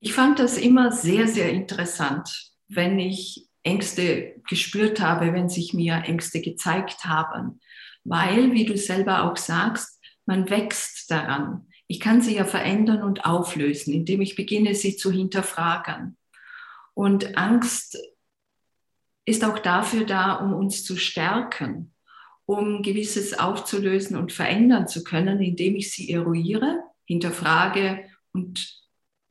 Ich 0.00 0.12
fand 0.12 0.38
das 0.38 0.58
immer 0.58 0.92
sehr, 0.92 1.28
sehr 1.28 1.50
interessant, 1.50 2.52
wenn 2.68 2.98
ich 2.98 3.48
Ängste 3.62 4.34
gespürt 4.48 5.00
habe, 5.00 5.32
wenn 5.32 5.48
sich 5.48 5.72
mir 5.72 6.02
Ängste 6.04 6.40
gezeigt 6.40 7.04
haben. 7.04 7.60
Weil, 8.04 8.52
wie 8.52 8.66
du 8.66 8.76
selber 8.76 9.24
auch 9.24 9.36
sagst, 9.36 10.00
man 10.26 10.48
wächst 10.50 11.10
daran. 11.10 11.66
Ich 11.86 12.00
kann 12.00 12.22
sie 12.22 12.36
ja 12.36 12.44
verändern 12.44 13.02
und 13.02 13.24
auflösen, 13.24 13.92
indem 13.92 14.22
ich 14.22 14.36
beginne, 14.36 14.74
sie 14.74 14.96
zu 14.96 15.10
hinterfragen. 15.10 16.16
Und 16.94 17.36
Angst 17.36 17.98
ist 19.26 19.44
auch 19.44 19.58
dafür 19.58 20.04
da, 20.04 20.34
um 20.34 20.54
uns 20.54 20.84
zu 20.84 20.96
stärken, 20.96 21.92
um 22.46 22.82
gewisses 22.82 23.38
aufzulösen 23.38 24.16
und 24.16 24.32
verändern 24.32 24.86
zu 24.86 25.02
können, 25.02 25.40
indem 25.40 25.76
ich 25.76 25.92
sie 25.92 26.10
eruiere, 26.10 26.82
hinterfrage 27.04 28.04
und 28.32 28.82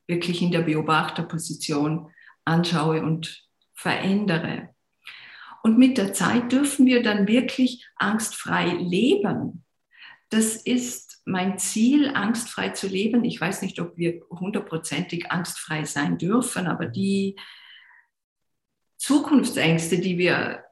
wirklich 0.06 0.42
in 0.42 0.50
der 0.50 0.62
Beobachterposition 0.62 2.10
anschaue 2.44 3.02
und 3.02 3.48
verändere. 3.74 4.74
Und 5.62 5.78
mit 5.78 5.96
der 5.96 6.12
Zeit 6.12 6.52
dürfen 6.52 6.86
wir 6.86 7.02
dann 7.02 7.26
wirklich 7.26 7.86
angstfrei 7.96 8.66
leben. 8.66 9.64
Das 10.28 10.56
ist 10.56 11.13
mein 11.24 11.58
Ziel, 11.58 12.10
angstfrei 12.14 12.70
zu 12.70 12.86
leben. 12.86 13.24
Ich 13.24 13.40
weiß 13.40 13.62
nicht, 13.62 13.80
ob 13.80 13.96
wir 13.96 14.20
hundertprozentig 14.30 15.30
angstfrei 15.30 15.84
sein 15.84 16.18
dürfen, 16.18 16.66
aber 16.66 16.86
die 16.86 17.36
Zukunftsängste, 18.98 19.98
die 19.98 20.18
wir 20.18 20.64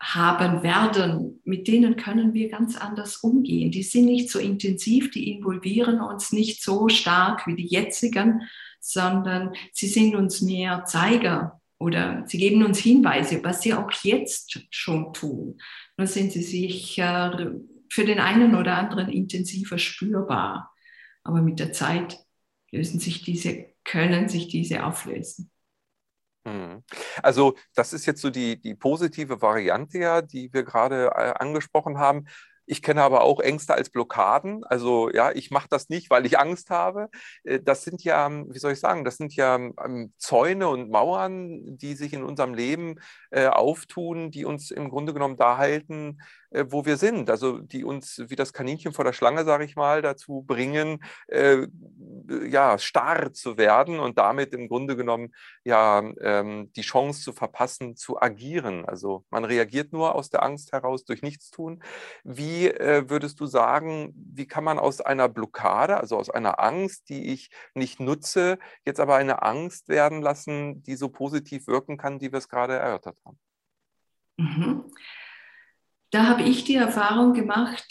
haben 0.00 0.64
werden, 0.64 1.40
mit 1.44 1.68
denen 1.68 1.94
können 1.94 2.34
wir 2.34 2.48
ganz 2.48 2.76
anders 2.76 3.18
umgehen. 3.18 3.70
Die 3.70 3.84
sind 3.84 4.06
nicht 4.06 4.30
so 4.30 4.40
intensiv, 4.40 5.12
die 5.12 5.30
involvieren 5.30 6.00
uns 6.00 6.32
nicht 6.32 6.62
so 6.62 6.88
stark 6.88 7.46
wie 7.46 7.54
die 7.54 7.66
jetzigen, 7.66 8.42
sondern 8.80 9.54
sie 9.72 9.86
sind 9.86 10.16
uns 10.16 10.40
mehr 10.42 10.84
Zeiger 10.86 11.60
oder 11.78 12.24
sie 12.26 12.38
geben 12.38 12.64
uns 12.64 12.78
Hinweise, 12.78 13.42
was 13.44 13.62
sie 13.62 13.74
auch 13.74 13.92
jetzt 14.02 14.60
schon 14.70 15.12
tun. 15.12 15.58
Nur 15.96 16.08
sind 16.08 16.32
sie 16.32 16.42
sicher 16.42 17.54
für 17.92 18.06
den 18.06 18.20
einen 18.20 18.54
oder 18.54 18.78
anderen 18.78 19.10
intensiver 19.10 19.76
spürbar. 19.76 20.72
Aber 21.24 21.42
mit 21.42 21.60
der 21.60 21.72
Zeit 21.72 22.18
lösen 22.70 22.98
sich 22.98 23.22
diese, 23.22 23.66
können 23.84 24.30
sich 24.30 24.48
diese 24.48 24.86
auflösen. 24.86 25.50
Hm. 26.48 26.82
Also 27.22 27.54
das 27.74 27.92
ist 27.92 28.06
jetzt 28.06 28.22
so 28.22 28.30
die, 28.30 28.58
die 28.58 28.74
positive 28.74 29.42
Variante 29.42 29.98
ja, 29.98 30.22
die 30.22 30.50
wir 30.54 30.62
gerade 30.62 31.08
äh, 31.14 31.34
angesprochen 31.38 31.98
haben. 31.98 32.24
Ich 32.64 32.80
kenne 32.80 33.02
aber 33.02 33.20
auch 33.22 33.40
Ängste 33.40 33.74
als 33.74 33.90
Blockaden. 33.90 34.64
Also 34.64 35.10
ja, 35.10 35.30
ich 35.30 35.50
mache 35.50 35.68
das 35.68 35.90
nicht, 35.90 36.08
weil 36.08 36.24
ich 36.24 36.38
Angst 36.38 36.70
habe. 36.70 37.10
Äh, 37.44 37.60
das 37.60 37.84
sind 37.84 38.02
ja, 38.04 38.30
wie 38.30 38.58
soll 38.58 38.72
ich 38.72 38.80
sagen, 38.80 39.04
das 39.04 39.18
sind 39.18 39.36
ja 39.36 39.56
ähm, 39.56 40.14
Zäune 40.16 40.68
und 40.68 40.90
Mauern, 40.90 41.76
die 41.76 41.94
sich 41.94 42.14
in 42.14 42.24
unserem 42.24 42.54
Leben 42.54 42.96
äh, 43.30 43.48
auftun, 43.48 44.30
die 44.30 44.46
uns 44.46 44.70
im 44.70 44.88
Grunde 44.88 45.12
genommen 45.12 45.36
da 45.36 45.58
halten, 45.58 46.18
wo 46.68 46.84
wir 46.84 46.96
sind. 46.96 47.30
Also 47.30 47.58
die 47.58 47.84
uns 47.84 48.22
wie 48.28 48.36
das 48.36 48.52
Kaninchen 48.52 48.92
vor 48.92 49.04
der 49.04 49.12
Schlange, 49.12 49.44
sage 49.44 49.64
ich 49.64 49.76
mal, 49.76 50.02
dazu 50.02 50.42
bringen, 50.46 51.02
äh, 51.28 51.66
ja, 52.46 52.78
starr 52.78 53.32
zu 53.32 53.56
werden 53.56 53.98
und 53.98 54.18
damit 54.18 54.52
im 54.52 54.68
Grunde 54.68 54.96
genommen 54.96 55.32
ja 55.64 56.02
ähm, 56.20 56.72
die 56.74 56.82
Chance 56.82 57.22
zu 57.22 57.32
verpassen, 57.32 57.96
zu 57.96 58.20
agieren. 58.20 58.84
Also 58.84 59.24
man 59.30 59.44
reagiert 59.44 59.92
nur 59.92 60.14
aus 60.14 60.30
der 60.30 60.42
Angst 60.42 60.72
heraus 60.72 61.04
durch 61.04 61.22
Nichtstun. 61.22 61.82
Wie 62.24 62.68
äh, 62.68 63.08
würdest 63.08 63.40
du 63.40 63.46
sagen, 63.46 64.12
wie 64.14 64.46
kann 64.46 64.64
man 64.64 64.78
aus 64.78 65.00
einer 65.00 65.28
Blockade, 65.28 65.96
also 65.96 66.16
aus 66.16 66.30
einer 66.30 66.60
Angst, 66.60 67.08
die 67.08 67.32
ich 67.32 67.50
nicht 67.74 68.00
nutze, 68.00 68.58
jetzt 68.84 69.00
aber 69.00 69.16
eine 69.16 69.42
Angst 69.42 69.88
werden 69.88 70.22
lassen, 70.22 70.82
die 70.82 70.96
so 70.96 71.08
positiv 71.08 71.66
wirken 71.66 71.96
kann, 71.96 72.18
die 72.18 72.32
wir 72.32 72.38
es 72.38 72.48
gerade 72.48 72.74
erörtert 72.74 73.16
haben? 73.24 73.38
Mhm 74.36 74.84
da 76.12 76.26
habe 76.26 76.42
ich 76.42 76.64
die 76.64 76.76
Erfahrung 76.76 77.32
gemacht, 77.32 77.84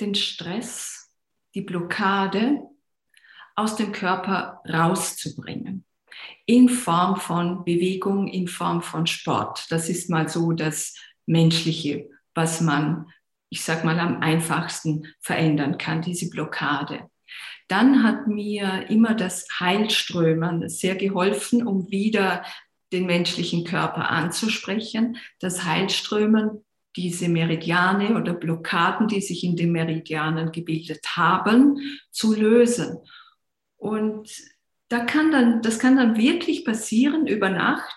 den 0.00 0.14
Stress, 0.14 1.12
die 1.54 1.62
Blockade 1.62 2.62
aus 3.56 3.74
dem 3.74 3.90
Körper 3.90 4.62
rauszubringen. 4.68 5.84
In 6.46 6.68
Form 6.68 7.16
von 7.16 7.64
Bewegung, 7.64 8.28
in 8.28 8.46
Form 8.46 8.80
von 8.80 9.08
Sport. 9.08 9.66
Das 9.70 9.88
ist 9.88 10.08
mal 10.08 10.28
so 10.28 10.52
das 10.52 10.94
Menschliche, 11.26 12.08
was 12.34 12.60
man, 12.60 13.10
ich 13.50 13.62
sag 13.62 13.84
mal, 13.84 13.98
am 13.98 14.20
einfachsten 14.20 15.06
verändern 15.20 15.78
kann, 15.78 16.02
diese 16.02 16.30
Blockade. 16.30 17.10
Dann 17.66 18.04
hat 18.04 18.28
mir 18.28 18.88
immer 18.88 19.14
das 19.14 19.46
Heilströmen 19.58 20.68
sehr 20.68 20.94
geholfen, 20.94 21.66
um 21.66 21.90
wieder 21.90 22.44
den 22.92 23.06
menschlichen 23.06 23.64
Körper 23.64 24.08
anzusprechen. 24.10 25.16
Das 25.40 25.64
Heilströmen 25.64 26.64
diese 26.98 27.28
Meridiane 27.28 28.16
oder 28.16 28.34
Blockaden, 28.34 29.06
die 29.06 29.20
sich 29.20 29.44
in 29.44 29.54
den 29.54 29.70
Meridianen 29.70 30.50
gebildet 30.50 31.16
haben, 31.16 31.78
zu 32.10 32.34
lösen. 32.34 32.98
Und 33.76 34.28
da 34.88 35.04
kann 35.04 35.30
dann, 35.30 35.62
das 35.62 35.78
kann 35.78 35.96
dann 35.96 36.16
wirklich 36.16 36.64
passieren 36.64 37.28
über 37.28 37.50
Nacht, 37.50 37.88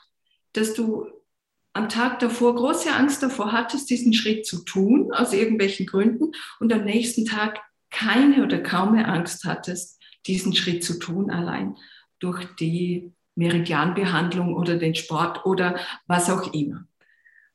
dass 0.54 0.76
du 0.76 1.08
am 1.74 1.90
Tag 1.90 2.20
davor 2.20 2.54
große 2.56 2.94
Angst 2.94 3.24
davor 3.24 3.52
hattest, 3.52 3.90
diesen 3.90 4.14
Schritt 4.14 4.46
zu 4.46 4.64
tun, 4.66 5.12
aus 5.12 5.34
irgendwelchen 5.34 5.88
Gründen, 5.88 6.34
und 6.60 6.72
am 6.72 6.84
nächsten 6.84 7.26
Tag 7.26 7.60
keine 7.90 8.44
oder 8.44 8.60
kaum 8.60 8.94
mehr 8.94 9.08
Angst 9.08 9.46
hattest, 9.46 10.00
diesen 10.28 10.54
Schritt 10.54 10.84
zu 10.84 11.00
tun, 11.00 11.32
allein 11.32 11.76
durch 12.20 12.46
die 12.60 13.14
Meridianbehandlung 13.34 14.54
oder 14.54 14.78
den 14.78 14.94
Sport 14.94 15.44
oder 15.48 15.80
was 16.06 16.30
auch 16.30 16.54
immer. 16.54 16.86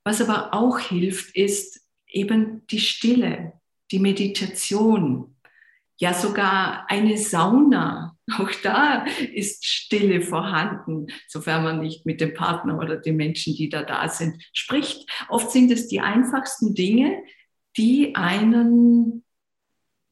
Was 0.07 0.21
aber 0.21 0.55
auch 0.55 0.79
hilft, 0.79 1.35
ist 1.35 1.85
eben 2.07 2.65
die 2.69 2.79
Stille, 2.79 3.55
die 3.91 3.99
Meditation, 3.99 5.37
ja 5.99 6.15
sogar 6.15 6.89
eine 6.89 7.19
Sauna. 7.19 8.17
Auch 8.39 8.53
da 8.63 9.05
ist 9.35 9.65
Stille 9.65 10.21
vorhanden, 10.23 11.09
sofern 11.27 11.65
man 11.65 11.81
nicht 11.81 12.07
mit 12.07 12.21
dem 12.21 12.35
Partner 12.35 12.79
oder 12.79 12.99
den 12.99 13.17
Menschen, 13.17 13.57
die 13.57 13.69
da 13.69 13.83
da 13.83 14.09
sind, 14.09 14.41
spricht. 14.53 15.11
Oft 15.29 15.51
sind 15.51 15.73
es 15.73 15.89
die 15.89 15.99
einfachsten 15.99 16.77
Dinge, 16.77 17.25
die 17.77 18.15
einen, 18.15 19.25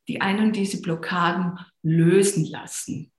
die 0.09 0.21
einen 0.21 0.53
diese 0.53 0.83
Blockaden 0.83 1.57
lösen 1.83 2.47
lassen. 2.47 3.13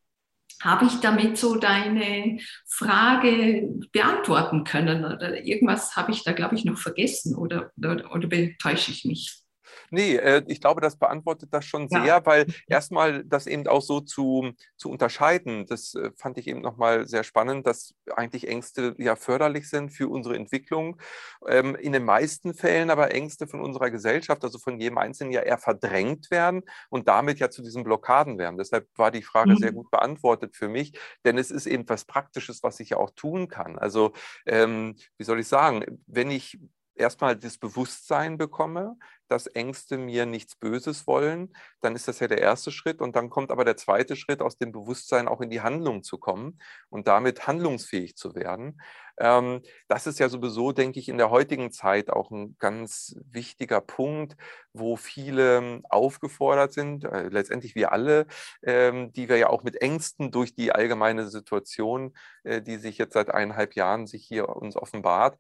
Habe 0.62 0.86
ich 0.86 1.00
damit 1.02 1.38
so 1.38 1.56
deine 1.56 2.40
Frage 2.68 3.70
beantworten 3.92 4.64
können? 4.64 5.06
Oder 5.06 5.44
irgendwas 5.44 5.96
habe 5.96 6.12
ich 6.12 6.24
da, 6.24 6.32
glaube 6.32 6.56
ich, 6.56 6.66
noch 6.66 6.78
vergessen 6.78 7.36
oder, 7.36 7.72
oder, 7.78 8.12
oder 8.12 8.30
täusche 8.58 8.92
ich 8.92 9.06
mich? 9.06 9.45
Nee, 9.92 10.16
äh, 10.16 10.44
ich 10.48 10.62
glaube, 10.62 10.82
das 10.82 10.98
beantwortet 10.98 11.50
das 11.52 11.66
schon 11.66 11.90
sehr, 11.90 12.06
ja. 12.06 12.26
weil 12.26 12.46
erstmal 12.68 13.24
das 13.24 13.48
eben 13.48 13.68
auch 13.68 13.82
so 13.82 14.02
zu, 14.02 14.52
zu 14.78 14.90
unterscheiden, 14.90 15.66
das 15.66 15.96
äh, 15.96 16.12
fand 16.18 16.38
ich 16.38 16.48
eben 16.48 16.62
nochmal 16.62 17.08
sehr 17.08 17.24
spannend, 17.24 17.68
dass 17.68 17.94
eigentlich 18.16 18.48
Ängste 18.48 18.96
ja 18.98 19.16
förderlich 19.16 19.70
sind 19.70 19.92
für 19.92 20.10
unsere 20.10 20.36
Entwicklung. 20.36 21.00
Ähm, 21.48 21.76
in 21.76 21.94
den 21.94 22.06
meisten 22.06 22.54
Fällen 22.54 22.90
aber 22.90 23.14
Ängste 23.14 23.48
von 23.48 23.62
unserer 23.62 23.90
Gesellschaft, 23.92 24.44
also 24.44 24.60
von 24.60 24.80
jedem 24.80 24.98
Einzelnen 24.98 25.32
ja 25.32 25.42
eher 25.42 25.58
verdrängt 25.58 26.32
werden 26.32 26.64
und 26.90 27.08
damit 27.08 27.40
ja 27.40 27.50
zu 27.50 27.62
diesen 27.62 27.84
Blockaden 27.84 28.38
werden. 28.38 28.58
Deshalb 28.58 28.88
war 28.96 29.12
die 29.12 29.22
Frage 29.22 29.52
mhm. 29.52 29.58
sehr 29.58 29.72
gut 29.72 29.92
beantwortet 29.92 30.56
für 30.56 30.68
mich, 30.68 30.98
denn 31.24 31.38
es 31.38 31.52
ist 31.52 31.66
eben 31.66 31.88
was 31.88 32.06
Praktisches, 32.06 32.64
was 32.64 32.80
ich 32.80 32.92
ja 32.92 32.98
auch 32.98 33.12
tun 33.12 33.48
kann. 33.48 33.78
Also, 33.78 34.14
ähm, 34.46 34.96
wie 35.18 35.24
soll 35.24 35.40
ich 35.40 35.48
sagen, 35.48 35.84
wenn 36.08 36.32
ich 36.32 36.60
erstmal 36.96 37.36
das 37.36 37.58
Bewusstsein 37.58 38.38
bekomme, 38.38 38.98
dass 39.28 39.48
Ängste 39.48 39.98
mir 39.98 40.26
nichts 40.26 40.56
Böses 40.56 41.08
wollen, 41.08 41.54
dann 41.82 41.96
ist 41.96 42.08
das 42.08 42.20
ja 42.20 42.28
der 42.28 42.42
erste 42.42 42.72
Schritt. 42.72 43.02
Und 43.02 43.16
dann 43.16 43.30
kommt 43.30 43.52
aber 43.52 43.66
der 43.66 43.78
zweite 43.78 44.16
Schritt, 44.16 44.42
aus 44.42 44.58
dem 44.58 44.72
Bewusstsein 44.72 45.28
auch 45.28 45.42
in 45.42 45.50
die 45.50 45.62
Handlung 45.62 46.04
zu 46.04 46.18
kommen 46.18 46.60
und 46.90 47.08
damit 47.08 47.48
handlungsfähig 47.48 48.16
zu 48.16 48.36
werden. 48.36 48.80
Ähm, 49.18 49.62
das 49.88 50.08
ist 50.08 50.20
ja 50.20 50.30
sowieso, 50.30 50.72
denke 50.72 51.00
ich, 51.00 51.10
in 51.10 51.18
der 51.18 51.30
heutigen 51.30 51.72
Zeit 51.72 52.10
auch 52.10 52.32
ein 52.32 52.56
ganz 52.60 53.16
wichtiger 53.30 53.82
Punkt, 53.82 54.36
wo 54.74 54.98
viele 54.98 55.58
ähm, 55.58 55.86
aufgefordert 55.90 56.74
sind, 56.74 57.06
äh, 57.06 57.30
letztendlich 57.30 57.76
wir 57.76 57.92
alle, 57.92 58.28
ähm, 58.64 59.14
die 59.14 59.30
wir 59.30 59.38
ja 59.38 59.50
auch 59.50 59.64
mit 59.64 59.82
Ängsten 59.82 60.32
durch 60.32 60.54
die 60.54 60.72
allgemeine 60.72 61.28
Situation, 61.30 62.14
äh, 62.44 62.62
die 62.62 62.78
sich 62.78 62.98
jetzt 62.98 63.14
seit 63.14 63.30
eineinhalb 63.30 63.76
Jahren 63.76 64.08
sich 64.08 64.26
hier 64.26 64.50
uns 64.50 64.76
offenbart, 64.76 65.38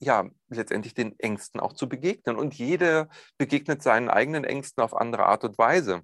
ja, 0.00 0.28
letztendlich 0.48 0.94
den 0.94 1.18
Ängsten 1.18 1.60
auch 1.60 1.72
zu 1.72 1.88
begegnen. 1.88 2.36
Und 2.36 2.52
jeder 2.70 3.08
begegnet 3.36 3.82
seinen 3.82 4.08
eigenen 4.08 4.44
Ängsten 4.44 4.82
auf 4.82 4.96
andere 4.96 5.26
Art 5.26 5.44
und 5.44 5.58
Weise. 5.58 6.02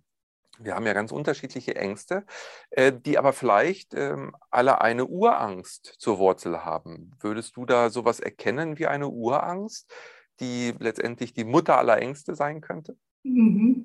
Wir 0.58 0.74
haben 0.74 0.86
ja 0.86 0.94
ganz 0.94 1.12
unterschiedliche 1.12 1.76
Ängste, 1.76 2.24
äh, 2.70 2.92
die 2.92 3.18
aber 3.18 3.32
vielleicht 3.32 3.94
ähm, 3.94 4.34
alle 4.50 4.80
eine 4.80 5.06
Urangst 5.06 5.94
zur 5.98 6.18
Wurzel 6.18 6.64
haben. 6.64 7.12
Würdest 7.20 7.56
du 7.56 7.66
da 7.66 7.90
sowas 7.90 8.20
erkennen 8.20 8.78
wie 8.78 8.86
eine 8.86 9.08
Urangst, 9.08 9.92
die 10.40 10.74
letztendlich 10.78 11.34
die 11.34 11.44
Mutter 11.44 11.78
aller 11.78 11.98
Ängste 11.98 12.34
sein 12.34 12.60
könnte? 12.60 12.96
Mhm. 13.22 13.84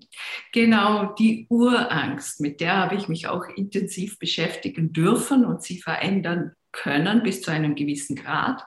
Genau, 0.53 1.13
die 1.13 1.47
Urangst, 1.49 2.41
mit 2.41 2.61
der 2.61 2.77
habe 2.77 2.95
ich 2.95 3.07
mich 3.07 3.27
auch 3.27 3.45
intensiv 3.55 4.17
beschäftigen 4.17 4.93
dürfen 4.93 5.45
und 5.45 5.61
sie 5.61 5.81
verändern 5.81 6.53
können 6.71 7.21
bis 7.21 7.41
zu 7.41 7.51
einem 7.51 7.75
gewissen 7.75 8.15
Grad. 8.15 8.63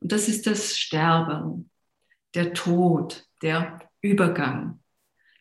Und 0.00 0.12
das 0.12 0.28
ist 0.28 0.46
das 0.46 0.76
Sterben, 0.78 1.70
der 2.34 2.52
Tod, 2.52 3.26
der 3.42 3.80
Übergang 4.00 4.82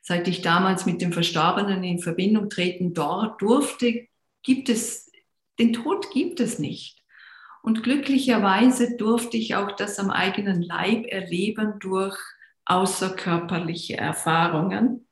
seit 0.01 0.27
ich 0.27 0.41
damals 0.41 0.85
mit 0.85 1.01
dem 1.01 1.13
Verstorbenen 1.13 1.83
in 1.83 1.99
Verbindung 1.99 2.49
treten 2.49 2.93
dort 2.93 3.41
durfte, 3.41 4.07
gibt 4.43 4.69
es, 4.69 5.11
den 5.59 5.73
Tod 5.73 6.11
gibt 6.11 6.39
es 6.39 6.59
nicht. 6.59 6.99
Und 7.61 7.83
glücklicherweise 7.83 8.97
durfte 8.97 9.37
ich 9.37 9.55
auch 9.55 9.75
das 9.75 9.99
am 9.99 10.09
eigenen 10.09 10.63
Leib 10.63 11.05
erleben 11.05 11.75
durch 11.79 12.17
außerkörperliche 12.65 13.97
Erfahrungen. 13.97 15.07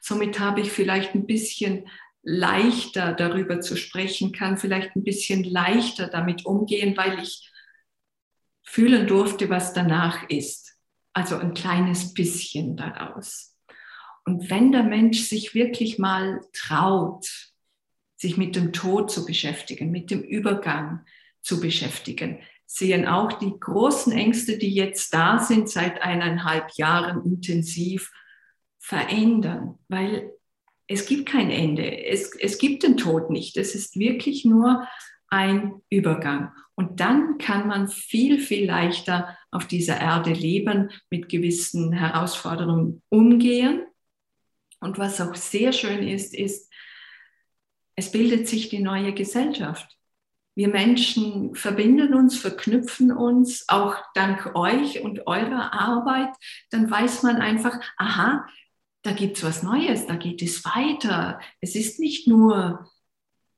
Somit 0.00 0.40
habe 0.40 0.62
ich 0.62 0.72
vielleicht 0.72 1.14
ein 1.14 1.26
bisschen 1.26 1.86
leichter 2.22 3.12
darüber 3.12 3.60
zu 3.60 3.76
sprechen, 3.76 4.32
kann 4.32 4.56
vielleicht 4.56 4.96
ein 4.96 5.04
bisschen 5.04 5.44
leichter 5.44 6.06
damit 6.08 6.46
umgehen, 6.46 6.96
weil 6.96 7.22
ich 7.22 7.50
fühlen 8.62 9.06
durfte, 9.06 9.50
was 9.50 9.74
danach 9.74 10.28
ist. 10.30 10.71
Also 11.12 11.36
ein 11.36 11.54
kleines 11.54 12.14
bisschen 12.14 12.76
daraus. 12.76 13.56
Und 14.24 14.50
wenn 14.50 14.72
der 14.72 14.84
Mensch 14.84 15.20
sich 15.20 15.54
wirklich 15.54 15.98
mal 15.98 16.40
traut, 16.52 17.26
sich 18.16 18.36
mit 18.36 18.54
dem 18.54 18.72
Tod 18.72 19.10
zu 19.10 19.26
beschäftigen, 19.26 19.90
mit 19.90 20.10
dem 20.10 20.22
Übergang 20.22 21.04
zu 21.42 21.60
beschäftigen, 21.60 22.38
sehen 22.66 23.06
auch 23.06 23.32
die 23.32 23.52
großen 23.58 24.12
Ängste, 24.12 24.56
die 24.56 24.72
jetzt 24.72 25.12
da 25.12 25.38
sind, 25.38 25.68
seit 25.68 26.00
eineinhalb 26.00 26.70
Jahren 26.76 27.24
intensiv 27.24 28.10
verändern, 28.78 29.78
weil 29.88 30.32
es 30.86 31.06
gibt 31.06 31.28
kein 31.28 31.50
Ende. 31.50 32.04
Es, 32.06 32.34
es 32.38 32.58
gibt 32.58 32.82
den 32.82 32.96
Tod 32.96 33.30
nicht. 33.30 33.56
Es 33.56 33.74
ist 33.74 33.98
wirklich 33.98 34.44
nur 34.44 34.86
ein 35.32 35.80
Übergang. 35.90 36.52
Und 36.74 37.00
dann 37.00 37.38
kann 37.38 37.66
man 37.66 37.88
viel, 37.88 38.38
viel 38.38 38.66
leichter 38.66 39.36
auf 39.50 39.66
dieser 39.66 40.00
Erde 40.00 40.32
leben, 40.32 40.90
mit 41.10 41.28
gewissen 41.28 41.92
Herausforderungen 41.92 43.02
umgehen 43.08 43.82
und 44.82 44.98
was 44.98 45.20
auch 45.20 45.34
sehr 45.36 45.72
schön 45.72 46.06
ist, 46.06 46.34
ist, 46.34 46.70
es 47.94 48.10
bildet 48.10 48.48
sich 48.48 48.68
die 48.68 48.80
neue 48.80 49.14
Gesellschaft. 49.14 49.96
Wir 50.56 50.68
Menschen 50.68 51.54
verbinden 51.54 52.14
uns, 52.14 52.36
verknüpfen 52.36 53.12
uns, 53.12 53.68
auch 53.68 53.94
dank 54.14 54.54
euch 54.54 55.00
und 55.00 55.26
eurer 55.26 55.72
Arbeit. 55.72 56.34
Dann 56.70 56.90
weiß 56.90 57.22
man 57.22 57.36
einfach, 57.36 57.78
aha, 57.96 58.46
da 59.02 59.12
gibt 59.12 59.36
es 59.36 59.44
was 59.44 59.62
Neues, 59.62 60.06
da 60.06 60.16
geht 60.16 60.42
es 60.42 60.64
weiter. 60.64 61.40
Es 61.60 61.76
ist 61.76 62.00
nicht 62.00 62.26
nur, 62.26 62.90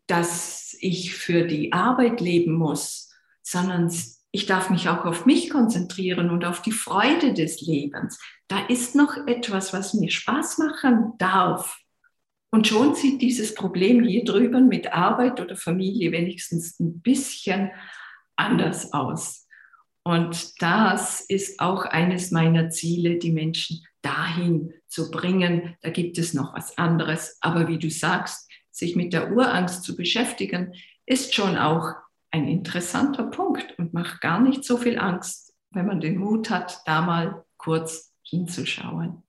dass 0.06 0.76
ich 0.80 1.14
für 1.14 1.46
die 1.46 1.72
Arbeit 1.72 2.20
leben 2.20 2.52
muss, 2.52 3.12
sondern 3.42 3.90
ich 4.30 4.46
darf 4.46 4.68
mich 4.68 4.88
auch 4.88 5.04
auf 5.04 5.26
mich 5.26 5.48
konzentrieren 5.48 6.30
und 6.30 6.44
auf 6.44 6.60
die 6.60 6.72
Freude 6.72 7.34
des 7.34 7.60
Lebens. 7.60 8.18
Da 8.48 8.66
ist 8.66 8.94
noch 8.96 9.16
etwas, 9.26 9.72
was 9.72 9.94
mir 9.94 10.10
Spaß 10.10 10.58
machen 10.58 11.12
darf. 11.18 11.78
Und 12.50 12.66
schon 12.66 12.94
sieht 12.94 13.22
dieses 13.22 13.54
Problem 13.54 14.04
hier 14.04 14.24
drüben 14.24 14.68
mit 14.68 14.92
Arbeit 14.92 15.40
oder 15.40 15.56
Familie 15.56 16.12
wenigstens 16.12 16.78
ein 16.80 17.00
bisschen 17.00 17.70
anders 18.36 18.92
aus. 18.92 19.46
Und 20.04 20.60
das 20.60 21.20
ist 21.22 21.60
auch 21.60 21.84
eines 21.84 22.30
meiner 22.30 22.70
Ziele, 22.70 23.18
die 23.18 23.32
Menschen 23.32 23.86
dahin 24.02 24.74
zu 24.86 25.10
bringen. 25.10 25.76
Da 25.80 25.90
gibt 25.90 26.18
es 26.18 26.34
noch 26.34 26.54
was 26.54 26.76
anderes. 26.76 27.38
Aber 27.40 27.68
wie 27.68 27.78
du 27.78 27.90
sagst, 27.90 28.48
sich 28.76 28.96
mit 28.96 29.12
der 29.12 29.32
Urangst 29.32 29.84
zu 29.84 29.96
beschäftigen, 29.96 30.74
ist 31.06 31.34
schon 31.34 31.56
auch 31.56 31.94
ein 32.30 32.48
interessanter 32.48 33.24
Punkt 33.24 33.78
und 33.78 33.94
macht 33.94 34.20
gar 34.20 34.40
nicht 34.40 34.64
so 34.64 34.76
viel 34.76 34.98
Angst, 34.98 35.54
wenn 35.70 35.86
man 35.86 36.00
den 36.00 36.18
Mut 36.18 36.50
hat, 36.50 36.80
da 36.86 37.00
mal 37.00 37.44
kurz 37.56 38.12
hinzuschauen. 38.22 39.23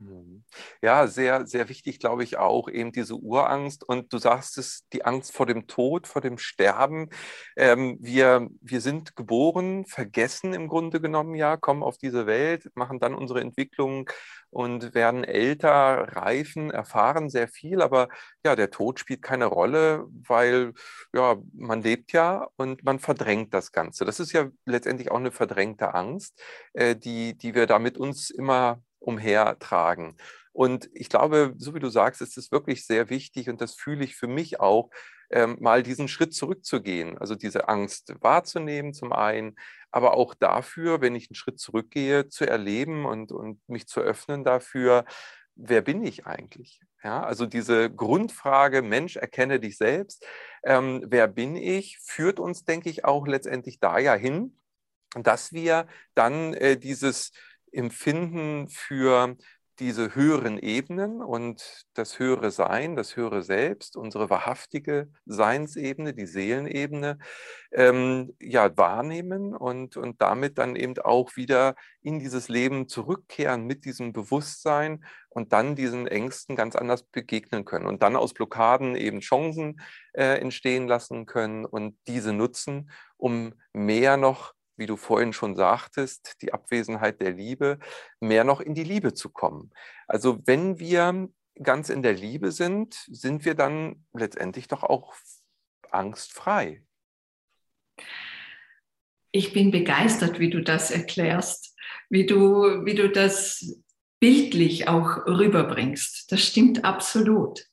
Mhm. 0.00 0.44
Ja, 0.80 1.06
sehr, 1.06 1.46
sehr 1.46 1.68
wichtig, 1.68 1.98
glaube 1.98 2.24
ich, 2.24 2.38
auch 2.38 2.70
eben 2.70 2.90
diese 2.90 3.16
Urangst. 3.16 3.84
Und 3.86 4.12
du 4.12 4.18
sagst 4.18 4.56
es, 4.56 4.86
die 4.94 5.04
Angst 5.04 5.32
vor 5.32 5.44
dem 5.44 5.66
Tod, 5.66 6.06
vor 6.06 6.22
dem 6.22 6.38
Sterben. 6.38 7.10
Ähm, 7.54 7.98
wir, 8.00 8.48
wir 8.62 8.80
sind 8.80 9.14
geboren, 9.14 9.84
vergessen 9.84 10.54
im 10.54 10.68
Grunde 10.68 11.02
genommen 11.02 11.34
ja, 11.34 11.58
kommen 11.58 11.82
auf 11.82 11.98
diese 11.98 12.26
Welt, 12.26 12.70
machen 12.74 12.98
dann 12.98 13.14
unsere 13.14 13.42
Entwicklung 13.42 14.08
und 14.48 14.94
werden 14.94 15.22
älter, 15.22 16.16
reifen, 16.16 16.70
erfahren 16.70 17.28
sehr 17.28 17.48
viel. 17.48 17.82
Aber 17.82 18.08
ja, 18.42 18.56
der 18.56 18.70
Tod 18.70 19.00
spielt 19.00 19.20
keine 19.20 19.46
Rolle, 19.46 20.06
weil 20.26 20.72
ja, 21.12 21.36
man 21.52 21.82
lebt 21.82 22.12
ja 22.12 22.48
und 22.56 22.84
man 22.84 23.00
verdrängt 23.00 23.52
das 23.52 23.70
Ganze. 23.70 24.06
Das 24.06 24.18
ist 24.18 24.32
ja 24.32 24.48
letztendlich 24.64 25.10
auch 25.10 25.18
eine 25.18 25.30
verdrängte 25.30 25.92
Angst, 25.94 26.40
äh, 26.72 26.96
die, 26.96 27.36
die 27.36 27.54
wir 27.54 27.66
da 27.66 27.78
mit 27.78 27.98
uns 27.98 28.30
immer 28.30 28.82
umhertragen. 29.00 30.16
Und 30.52 30.88
ich 30.94 31.08
glaube, 31.08 31.54
so 31.56 31.74
wie 31.74 31.80
du 31.80 31.88
sagst, 31.88 32.20
ist 32.20 32.36
es 32.36 32.52
wirklich 32.52 32.86
sehr 32.86 33.10
wichtig 33.10 33.48
und 33.48 33.60
das 33.60 33.74
fühle 33.74 34.04
ich 34.04 34.16
für 34.16 34.28
mich 34.28 34.60
auch, 34.60 34.90
ähm, 35.30 35.56
mal 35.60 35.82
diesen 35.82 36.08
Schritt 36.08 36.34
zurückzugehen, 36.34 37.16
also 37.18 37.34
diese 37.36 37.68
Angst 37.68 38.14
wahrzunehmen 38.20 38.92
zum 38.92 39.12
einen, 39.12 39.56
aber 39.90 40.14
auch 40.14 40.34
dafür, 40.34 41.00
wenn 41.00 41.14
ich 41.14 41.30
einen 41.30 41.36
Schritt 41.36 41.60
zurückgehe, 41.60 42.28
zu 42.28 42.46
erleben 42.46 43.06
und, 43.06 43.32
und 43.32 43.60
mich 43.68 43.86
zu 43.86 44.00
öffnen 44.00 44.44
dafür, 44.44 45.04
wer 45.54 45.82
bin 45.82 46.02
ich 46.02 46.26
eigentlich? 46.26 46.80
Ja, 47.02 47.22
also 47.22 47.46
diese 47.46 47.90
Grundfrage, 47.90 48.82
Mensch, 48.82 49.16
erkenne 49.16 49.58
dich 49.58 49.78
selbst, 49.78 50.26
ähm, 50.64 51.04
wer 51.06 51.28
bin 51.28 51.56
ich, 51.56 51.98
führt 52.00 52.38
uns, 52.38 52.64
denke 52.64 52.90
ich, 52.90 53.04
auch 53.04 53.26
letztendlich 53.26 53.80
da 53.80 53.98
ja 53.98 54.14
hin, 54.14 54.58
dass 55.14 55.52
wir 55.52 55.86
dann 56.14 56.54
äh, 56.54 56.76
dieses 56.76 57.32
Empfinden 57.72 58.68
für 58.68 59.36
diese 59.80 60.14
höheren 60.14 60.58
Ebenen 60.58 61.22
und 61.22 61.86
das 61.94 62.18
höhere 62.18 62.50
Sein, 62.50 62.96
das 62.96 63.16
höhere 63.16 63.42
Selbst, 63.42 63.96
unsere 63.96 64.28
wahrhaftige 64.28 65.08
Seinsebene, 65.24 66.12
die 66.12 66.26
Seelenebene, 66.26 67.18
ähm, 67.72 68.36
ja, 68.38 68.76
wahrnehmen 68.76 69.56
und, 69.56 69.96
und 69.96 70.20
damit 70.20 70.58
dann 70.58 70.76
eben 70.76 70.98
auch 70.98 71.34
wieder 71.36 71.76
in 72.02 72.18
dieses 72.18 72.48
Leben 72.48 72.88
zurückkehren 72.88 73.66
mit 73.66 73.86
diesem 73.86 74.12
Bewusstsein 74.12 75.02
und 75.30 75.54
dann 75.54 75.76
diesen 75.76 76.06
Ängsten 76.06 76.56
ganz 76.56 76.76
anders 76.76 77.02
begegnen 77.02 77.64
können 77.64 77.86
und 77.86 78.02
dann 78.02 78.16
aus 78.16 78.34
Blockaden 78.34 78.96
eben 78.96 79.20
Chancen 79.20 79.80
äh, 80.12 80.40
entstehen 80.40 80.88
lassen 80.88 81.24
können 81.24 81.64
und 81.64 81.96
diese 82.06 82.34
nutzen, 82.34 82.90
um 83.16 83.54
mehr 83.72 84.18
noch 84.18 84.52
wie 84.80 84.86
du 84.86 84.96
vorhin 84.96 85.32
schon 85.32 85.54
sagtest, 85.54 86.38
die 86.42 86.52
Abwesenheit 86.52 87.20
der 87.20 87.32
Liebe, 87.32 87.78
mehr 88.18 88.42
noch 88.42 88.60
in 88.60 88.74
die 88.74 88.82
Liebe 88.82 89.14
zu 89.14 89.28
kommen. 89.28 89.70
Also 90.08 90.40
wenn 90.46 90.80
wir 90.80 91.28
ganz 91.62 91.90
in 91.90 92.02
der 92.02 92.14
Liebe 92.14 92.50
sind, 92.50 92.94
sind 93.08 93.44
wir 93.44 93.54
dann 93.54 94.04
letztendlich 94.12 94.66
doch 94.66 94.82
auch 94.82 95.14
angstfrei. 95.90 96.82
Ich 99.30 99.52
bin 99.52 99.70
begeistert, 99.70 100.40
wie 100.40 100.50
du 100.50 100.62
das 100.62 100.90
erklärst, 100.90 101.76
wie 102.08 102.26
du, 102.26 102.84
wie 102.84 102.94
du 102.94 103.10
das 103.10 103.84
bildlich 104.18 104.88
auch 104.88 105.26
rüberbringst. 105.26 106.32
Das 106.32 106.40
stimmt 106.40 106.84
absolut. 106.84 107.66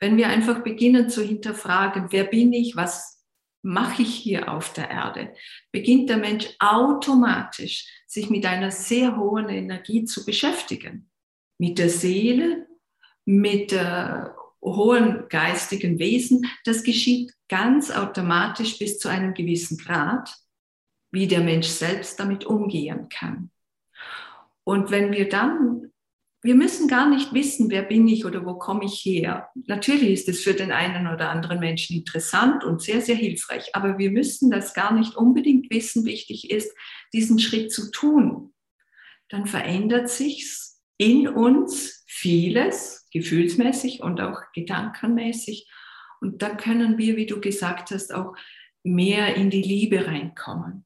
Wenn 0.00 0.16
wir 0.16 0.28
einfach 0.28 0.62
beginnen 0.62 1.08
zu 1.08 1.22
hinterfragen, 1.22 2.08
wer 2.10 2.24
bin 2.24 2.52
ich, 2.52 2.76
was 2.76 3.17
mache 3.68 4.00
ich 4.00 4.14
hier 4.14 4.50
auf 4.50 4.72
der 4.72 4.90
Erde, 4.90 5.34
beginnt 5.72 6.08
der 6.08 6.16
Mensch 6.16 6.48
automatisch 6.58 7.86
sich 8.06 8.30
mit 8.30 8.46
einer 8.46 8.70
sehr 8.70 9.18
hohen 9.18 9.50
Energie 9.50 10.04
zu 10.04 10.24
beschäftigen. 10.24 11.10
Mit 11.58 11.78
der 11.78 11.90
Seele, 11.90 12.66
mit 13.26 13.72
der 13.72 14.34
hohen 14.62 15.28
geistigen 15.28 15.98
Wesen. 15.98 16.46
Das 16.64 16.82
geschieht 16.82 17.34
ganz 17.48 17.90
automatisch 17.90 18.78
bis 18.78 18.98
zu 18.98 19.08
einem 19.08 19.34
gewissen 19.34 19.76
Grad, 19.76 20.34
wie 21.10 21.26
der 21.26 21.40
Mensch 21.40 21.68
selbst 21.68 22.18
damit 22.18 22.46
umgehen 22.46 23.10
kann. 23.10 23.50
Und 24.64 24.90
wenn 24.90 25.12
wir 25.12 25.28
dann 25.28 25.92
wir 26.42 26.54
müssen 26.54 26.86
gar 26.86 27.08
nicht 27.08 27.34
wissen, 27.34 27.68
wer 27.68 27.82
bin 27.82 28.06
ich 28.06 28.24
oder 28.24 28.46
wo 28.46 28.54
komme 28.54 28.84
ich 28.84 29.04
her. 29.04 29.48
Natürlich 29.66 30.10
ist 30.10 30.28
es 30.28 30.42
für 30.42 30.54
den 30.54 30.70
einen 30.70 31.08
oder 31.08 31.30
anderen 31.30 31.58
Menschen 31.58 31.96
interessant 31.96 32.62
und 32.62 32.80
sehr, 32.80 33.00
sehr 33.00 33.16
hilfreich, 33.16 33.74
aber 33.74 33.98
wir 33.98 34.10
müssen 34.10 34.50
das 34.50 34.72
gar 34.72 34.92
nicht 34.92 35.16
unbedingt 35.16 35.70
wissen. 35.70 36.04
Wichtig 36.04 36.50
ist, 36.50 36.72
diesen 37.12 37.40
Schritt 37.40 37.72
zu 37.72 37.90
tun. 37.90 38.54
Dann 39.28 39.46
verändert 39.46 40.08
sich 40.08 40.48
in 40.96 41.28
uns 41.28 42.04
vieles 42.06 43.08
gefühlsmäßig 43.12 44.02
und 44.02 44.20
auch 44.20 44.40
gedankenmäßig. 44.54 45.68
Und 46.20 46.42
da 46.42 46.50
können 46.50 46.98
wir, 46.98 47.16
wie 47.16 47.26
du 47.26 47.40
gesagt 47.40 47.90
hast, 47.90 48.14
auch 48.14 48.34
mehr 48.84 49.34
in 49.36 49.50
die 49.50 49.62
Liebe 49.62 50.06
reinkommen. 50.06 50.84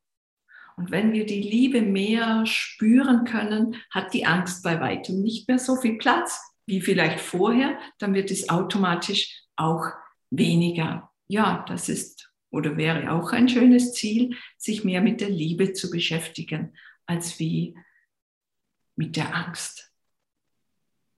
Und 0.77 0.91
wenn 0.91 1.13
wir 1.13 1.27
die 1.27 1.43
Liebe 1.43 1.83
mehr 1.83 2.47
spüren 2.47 3.25
können, 3.25 3.77
hat 3.91 4.15
die 4.15 4.27
Angst 4.27 4.63
bei 4.63 4.81
weitem 4.81 5.21
nicht 5.23 5.49
mehr 5.49 5.59
so 5.59 5.77
viel 5.77 5.99
Platz 5.99 6.41
wie 6.67 6.81
vielleicht 6.81 7.21
vorher, 7.21 7.79
dann 7.99 8.15
wird 8.15 8.31
es 8.31 8.49
automatisch 8.49 9.43
auch 9.57 9.87
weniger. 10.31 11.11
Ja, 11.29 11.65
das 11.69 11.89
ist 11.89 12.33
oder 12.51 12.77
wäre 12.77 13.11
auch 13.13 13.33
ein 13.33 13.49
schönes 13.49 13.95
Ziel, 13.95 14.37
sich 14.59 14.85
mehr 14.85 15.01
mit 15.01 15.21
der 15.21 15.31
Liebe 15.31 15.73
zu 15.73 15.91
beschäftigen, 15.91 16.77
als 17.07 17.39
wie 17.39 17.77
mit 18.95 19.17
der 19.17 19.35
Angst. 19.35 19.92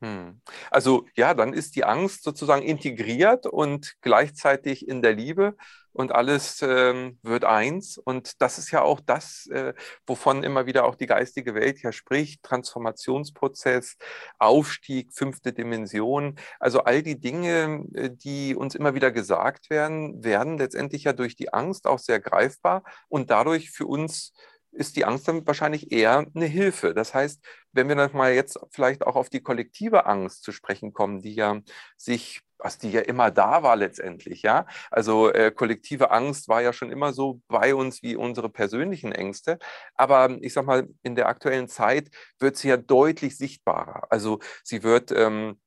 Hm. 0.04 0.42
Also 0.70 1.06
ja, 1.16 1.32
dann 1.32 1.54
ist 1.54 1.76
die 1.76 1.84
Angst 1.84 2.24
sozusagen 2.24 2.62
integriert 2.62 3.46
und 3.46 3.94
gleichzeitig 4.02 4.86
in 4.86 5.00
der 5.00 5.14
Liebe 5.14 5.56
und 5.94 6.12
alles 6.12 6.60
ähm, 6.60 7.18
wird 7.22 7.46
eins. 7.46 7.96
Und 7.96 8.42
das 8.42 8.58
ist 8.58 8.70
ja 8.70 8.82
auch 8.82 9.00
das, 9.00 9.46
äh, 9.46 9.72
wovon 10.06 10.42
immer 10.42 10.66
wieder 10.66 10.84
auch 10.84 10.96
die 10.96 11.06
geistige 11.06 11.54
Welt 11.54 11.80
ja 11.80 11.90
spricht, 11.92 12.42
Transformationsprozess, 12.42 13.96
Aufstieg, 14.38 15.14
fünfte 15.14 15.54
Dimension. 15.54 16.36
Also 16.60 16.80
all 16.80 17.02
die 17.02 17.18
Dinge, 17.18 17.86
äh, 17.94 18.10
die 18.10 18.54
uns 18.54 18.74
immer 18.74 18.94
wieder 18.94 19.10
gesagt 19.10 19.70
werden, 19.70 20.22
werden 20.22 20.58
letztendlich 20.58 21.04
ja 21.04 21.14
durch 21.14 21.34
die 21.34 21.54
Angst 21.54 21.86
auch 21.86 21.98
sehr 21.98 22.20
greifbar 22.20 22.82
und 23.08 23.30
dadurch 23.30 23.70
für 23.70 23.86
uns 23.86 24.34
ist 24.74 24.96
die 24.96 25.04
Angst 25.04 25.28
dann 25.28 25.46
wahrscheinlich 25.46 25.92
eher 25.92 26.26
eine 26.34 26.46
Hilfe. 26.46 26.94
Das 26.94 27.14
heißt, 27.14 27.44
wenn 27.72 27.88
wir 27.88 27.96
mal 28.12 28.32
jetzt 28.32 28.58
vielleicht 28.70 29.06
auch 29.06 29.16
auf 29.16 29.30
die 29.30 29.40
kollektive 29.42 30.06
Angst 30.06 30.42
zu 30.44 30.52
sprechen 30.52 30.92
kommen, 30.92 31.22
die 31.22 31.34
ja 31.34 31.60
sich 31.96 32.42
was 32.64 32.78
die 32.78 32.90
ja 32.90 33.02
immer 33.02 33.30
da 33.30 33.62
war 33.62 33.76
letztendlich, 33.76 34.42
ja. 34.42 34.66
Also 34.90 35.30
äh, 35.30 35.50
kollektive 35.50 36.10
Angst 36.10 36.48
war 36.48 36.62
ja 36.62 36.72
schon 36.72 36.90
immer 36.90 37.12
so 37.12 37.42
bei 37.46 37.74
uns 37.74 38.02
wie 38.02 38.16
unsere 38.16 38.48
persönlichen 38.48 39.12
Ängste. 39.12 39.58
Aber 39.94 40.30
ich 40.40 40.54
sag 40.54 40.64
mal, 40.64 40.88
in 41.02 41.14
der 41.14 41.28
aktuellen 41.28 41.68
Zeit 41.68 42.08
wird 42.38 42.56
sie 42.56 42.68
ja 42.68 42.78
deutlich 42.78 43.36
sichtbarer. 43.36 44.06
Also 44.10 44.40
sie 44.62 44.82
wird 44.82 45.12
ähm, 45.12 45.60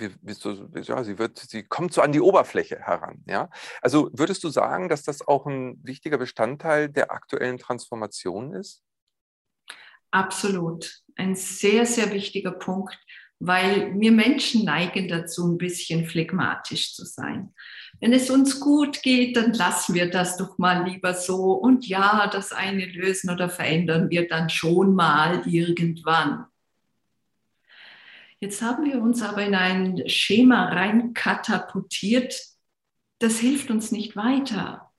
ja, 0.00 1.04
sie 1.04 1.18
wird, 1.18 1.38
sie 1.38 1.62
kommt 1.62 1.92
so 1.92 2.02
an 2.02 2.12
die 2.12 2.20
Oberfläche 2.20 2.78
heran. 2.80 3.22
Ja? 3.26 3.50
Also 3.82 4.10
würdest 4.12 4.44
du 4.44 4.48
sagen, 4.48 4.88
dass 4.88 5.02
das 5.02 5.26
auch 5.26 5.46
ein 5.46 5.78
wichtiger 5.82 6.18
Bestandteil 6.18 6.88
der 6.88 7.10
aktuellen 7.10 7.58
Transformation 7.58 8.52
ist? 8.54 8.82
Absolut. 10.10 11.02
Ein 11.16 11.34
sehr, 11.34 11.86
sehr 11.86 12.12
wichtiger 12.12 12.52
Punkt, 12.52 12.96
weil 13.40 13.92
wir 13.98 14.12
Menschen 14.12 14.64
neigen 14.64 15.08
dazu, 15.08 15.46
ein 15.46 15.58
bisschen 15.58 16.06
phlegmatisch 16.06 16.94
zu 16.94 17.04
sein. 17.04 17.52
Wenn 18.00 18.12
es 18.12 18.30
uns 18.30 18.60
gut 18.60 19.02
geht, 19.02 19.36
dann 19.36 19.52
lassen 19.52 19.94
wir 19.94 20.10
das 20.10 20.36
doch 20.36 20.58
mal 20.58 20.88
lieber 20.88 21.14
so. 21.14 21.52
Und 21.52 21.86
ja, 21.86 22.28
das 22.32 22.52
eine 22.52 22.86
lösen 22.86 23.30
oder 23.30 23.48
verändern 23.48 24.10
wir 24.10 24.28
dann 24.28 24.50
schon 24.50 24.94
mal 24.94 25.42
irgendwann. 25.46 26.46
Jetzt 28.44 28.60
haben 28.60 28.84
wir 28.84 29.00
uns 29.00 29.22
aber 29.22 29.42
in 29.42 29.54
ein 29.54 30.06
Schema 30.06 30.66
rein 30.66 31.14
katapultiert. 31.14 32.38
Das 33.18 33.38
hilft 33.38 33.70
uns 33.70 33.90
nicht 33.90 34.16
weiter. 34.16 34.92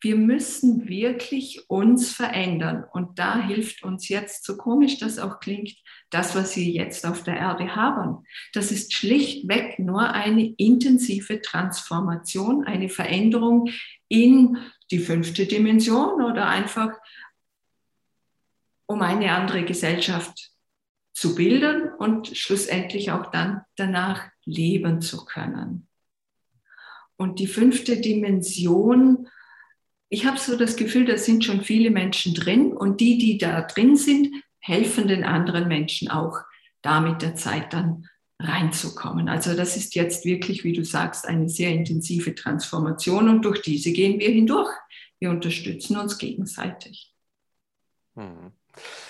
Wir 0.00 0.14
müssen 0.14 0.86
wirklich 0.86 1.68
uns 1.68 2.12
verändern. 2.12 2.84
Und 2.92 3.18
da 3.18 3.40
hilft 3.40 3.82
uns 3.82 4.08
jetzt, 4.08 4.44
so 4.44 4.56
komisch 4.56 4.98
das 4.98 5.18
auch 5.18 5.40
klingt, 5.40 5.74
das, 6.10 6.36
was 6.36 6.54
wir 6.54 6.62
jetzt 6.66 7.04
auf 7.04 7.24
der 7.24 7.36
Erde 7.36 7.74
haben. 7.74 8.24
Das 8.52 8.70
ist 8.70 8.92
schlichtweg 8.92 9.80
nur 9.80 10.10
eine 10.10 10.54
intensive 10.56 11.42
Transformation, 11.42 12.64
eine 12.64 12.88
Veränderung 12.88 13.70
in 14.06 14.56
die 14.92 15.00
fünfte 15.00 15.46
Dimension 15.46 16.22
oder 16.22 16.46
einfach 16.46 16.92
um 18.86 19.02
eine 19.02 19.32
andere 19.32 19.64
Gesellschaft 19.64 20.54
zu 21.14 21.34
bilden 21.34 21.93
und 22.04 22.36
schlussendlich 22.36 23.12
auch 23.12 23.30
dann 23.30 23.62
danach 23.76 24.28
leben 24.44 25.00
zu 25.00 25.24
können. 25.24 25.88
Und 27.16 27.38
die 27.38 27.46
fünfte 27.46 27.98
Dimension, 27.98 29.26
ich 30.10 30.26
habe 30.26 30.38
so 30.38 30.58
das 30.58 30.76
Gefühl, 30.76 31.06
da 31.06 31.16
sind 31.16 31.44
schon 31.44 31.62
viele 31.62 31.90
Menschen 31.90 32.34
drin 32.34 32.74
und 32.74 33.00
die, 33.00 33.16
die 33.16 33.38
da 33.38 33.62
drin 33.62 33.96
sind, 33.96 34.28
helfen 34.58 35.08
den 35.08 35.24
anderen 35.24 35.66
Menschen 35.66 36.10
auch, 36.10 36.40
da 36.82 37.00
mit 37.00 37.22
der 37.22 37.36
Zeit 37.36 37.72
dann 37.72 38.06
reinzukommen. 38.38 39.30
Also 39.30 39.54
das 39.54 39.74
ist 39.74 39.94
jetzt 39.94 40.26
wirklich, 40.26 40.62
wie 40.62 40.74
du 40.74 40.84
sagst, 40.84 41.26
eine 41.26 41.48
sehr 41.48 41.70
intensive 41.70 42.34
Transformation 42.34 43.30
und 43.30 43.46
durch 43.46 43.62
diese 43.62 43.92
gehen 43.92 44.20
wir 44.20 44.28
hindurch. 44.28 44.70
Wir 45.20 45.30
unterstützen 45.30 45.96
uns 45.96 46.18
gegenseitig. 46.18 47.14
Mhm. 48.14 48.52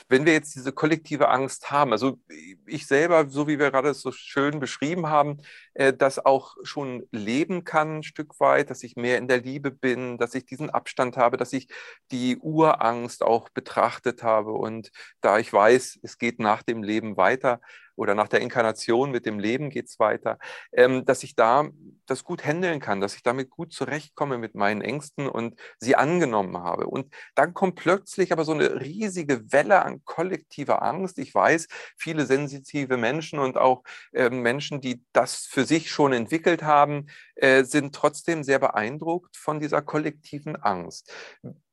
Wenn 0.08 0.26
wir 0.26 0.32
jetzt 0.34 0.54
diese 0.54 0.72
kollektive 0.72 1.28
Angst 1.28 1.70
haben, 1.70 1.92
also 1.92 2.18
ich 2.66 2.86
selber, 2.86 3.28
so 3.28 3.48
wie 3.48 3.58
wir 3.58 3.70
gerade 3.70 3.94
so 3.94 4.12
schön 4.12 4.60
beschrieben 4.60 5.08
haben, 5.08 5.38
äh, 5.74 5.92
das 5.92 6.24
auch 6.24 6.56
schon 6.62 7.06
leben 7.10 7.64
kann 7.64 7.98
ein 7.98 8.02
Stück 8.02 8.38
weit, 8.40 8.70
dass 8.70 8.82
ich 8.82 8.96
mehr 8.96 9.18
in 9.18 9.28
der 9.28 9.40
Liebe 9.40 9.70
bin, 9.70 10.18
dass 10.18 10.34
ich 10.34 10.44
diesen 10.44 10.70
Abstand 10.70 11.16
habe, 11.16 11.36
dass 11.36 11.52
ich 11.52 11.68
die 12.10 12.36
Urangst 12.38 13.22
auch 13.22 13.48
betrachtet 13.48 14.22
habe. 14.22 14.52
Und 14.52 14.90
da 15.20 15.38
ich 15.38 15.52
weiß, 15.52 16.00
es 16.02 16.18
geht 16.18 16.38
nach 16.38 16.62
dem 16.62 16.82
Leben 16.82 17.16
weiter, 17.16 17.60
oder 17.96 18.14
nach 18.14 18.28
der 18.28 18.40
Inkarnation 18.40 19.11
mit 19.11 19.26
dem 19.26 19.38
Leben 19.38 19.70
geht 19.70 19.87
es 19.87 19.98
weiter, 19.98 20.38
ähm, 20.72 21.04
dass 21.04 21.22
ich 21.22 21.35
da 21.35 21.68
das 22.07 22.24
gut 22.24 22.44
handeln 22.44 22.80
kann, 22.80 23.00
dass 23.00 23.14
ich 23.14 23.22
damit 23.22 23.50
gut 23.50 23.72
zurechtkomme 23.72 24.38
mit 24.38 24.54
meinen 24.54 24.83
Ängsten 24.83 25.28
und 25.28 25.59
sie 25.78 25.96
angenommen 25.96 26.57
habe. 26.59 26.87
Und 26.87 27.14
dann 27.35 27.54
kommt 27.54 27.76
plötzlich 27.76 28.33
aber 28.33 28.44
so 28.44 28.52
eine 28.52 28.80
riesige 28.80 29.52
Welle 29.52 29.83
an 29.85 30.04
kollektiver 30.04 30.83
Angst. 30.83 31.18
Ich 31.18 31.35
weiß, 31.35 31.66
viele 31.96 32.26
sensitive 32.26 32.96
Menschen 32.96 33.38
und 33.38 33.57
auch 33.57 33.83
äh, 34.12 34.30
Menschen, 34.30 34.80
die 34.80 35.02
das 35.12 35.46
für 35.46 35.64
sich 35.64 35.90
schon 35.90 36.12
entwickelt 36.12 36.62
haben, 36.62 37.07
äh, 37.37 37.64
sind 37.64 37.94
trotzdem 37.94 38.42
sehr 38.44 38.59
beeindruckt 38.59 39.37
von 39.37 39.61
dieser 39.61 39.83
kollektiven 39.83 40.57
Angst. 40.57 41.12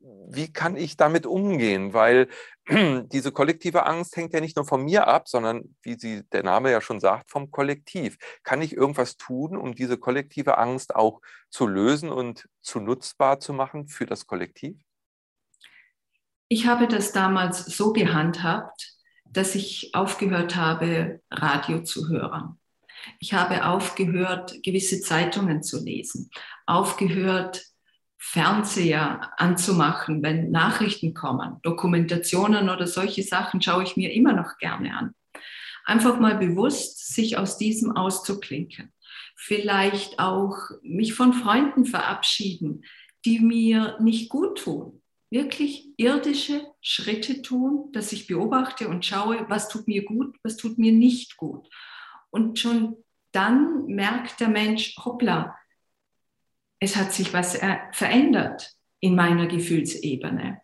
Wie 0.03 0.51
kann 0.51 0.77
ich 0.77 0.97
damit 0.97 1.25
umgehen? 1.25 1.93
Weil 1.93 2.27
diese 2.67 3.31
kollektive 3.31 3.85
Angst 3.85 4.15
hängt 4.17 4.33
ja 4.33 4.39
nicht 4.39 4.55
nur 4.55 4.65
von 4.65 4.83
mir 4.83 5.07
ab, 5.07 5.27
sondern, 5.27 5.75
wie 5.83 5.97
sie 5.97 6.23
der 6.31 6.43
Name 6.43 6.71
ja 6.71 6.81
schon 6.81 6.99
sagt, 6.99 7.29
vom 7.29 7.51
Kollektiv. 7.51 8.17
Kann 8.43 8.61
ich 8.61 8.75
irgendwas 8.75 9.17
tun, 9.17 9.55
um 9.55 9.75
diese 9.75 9.97
kollektive 9.97 10.57
Angst 10.57 10.95
auch 10.95 11.21
zu 11.49 11.67
lösen 11.67 12.09
und 12.09 12.47
zu 12.61 12.79
nutzbar 12.79 13.39
zu 13.39 13.53
machen 13.53 13.87
für 13.87 14.05
das 14.05 14.25
Kollektiv? 14.25 14.77
Ich 16.47 16.67
habe 16.67 16.87
das 16.87 17.11
damals 17.11 17.65
so 17.65 17.93
gehandhabt, 17.93 18.97
dass 19.25 19.55
ich 19.55 19.91
aufgehört 19.93 20.55
habe, 20.55 21.21
Radio 21.29 21.83
zu 21.83 22.09
hören. 22.09 22.59
Ich 23.19 23.33
habe 23.33 23.65
aufgehört, 23.65 24.61
gewisse 24.63 24.99
Zeitungen 25.01 25.63
zu 25.63 25.83
lesen, 25.83 26.29
aufgehört, 26.65 27.70
Fernseher 28.23 29.31
anzumachen, 29.38 30.21
wenn 30.21 30.51
Nachrichten 30.51 31.15
kommen, 31.15 31.57
Dokumentationen 31.63 32.69
oder 32.69 32.86
solche 32.86 33.23
Sachen 33.23 33.63
schaue 33.63 33.81
ich 33.81 33.97
mir 33.97 34.13
immer 34.13 34.34
noch 34.34 34.60
gerne 34.60 34.95
an. 34.95 35.15
Einfach 35.86 36.19
mal 36.19 36.38
bewusst 36.38 37.13
sich 37.15 37.39
aus 37.39 37.57
diesem 37.57 37.97
auszuklinken. 37.97 38.93
Vielleicht 39.36 40.19
auch 40.19 40.55
mich 40.84 41.15
von 41.15 41.34
Freunden 41.34 41.86
verabschieden, 41.86 42.84
die 43.25 43.39
mir 43.39 43.97
nicht 43.99 44.29
gut 44.29 44.60
tun. 44.60 45.01
Wirklich 45.31 45.88
irdische 45.97 46.62
Schritte 46.79 47.41
tun, 47.41 47.91
dass 47.91 48.12
ich 48.12 48.27
beobachte 48.27 48.88
und 48.88 49.03
schaue, 49.03 49.45
was 49.49 49.67
tut 49.67 49.88
mir 49.88 50.05
gut, 50.05 50.38
was 50.43 50.57
tut 50.57 50.77
mir 50.77 50.91
nicht 50.91 51.38
gut. 51.38 51.67
Und 52.29 52.60
schon 52.60 52.97
dann 53.31 53.88
merkt 53.88 54.39
der 54.39 54.49
Mensch, 54.49 54.95
hoppla, 55.03 55.57
es 56.82 56.95
hat 56.95 57.13
sich 57.13 57.32
was 57.32 57.55
äh, 57.55 57.77
verändert 57.93 58.73
in 58.99 59.15
meiner 59.15 59.47
Gefühlsebene. 59.47 60.59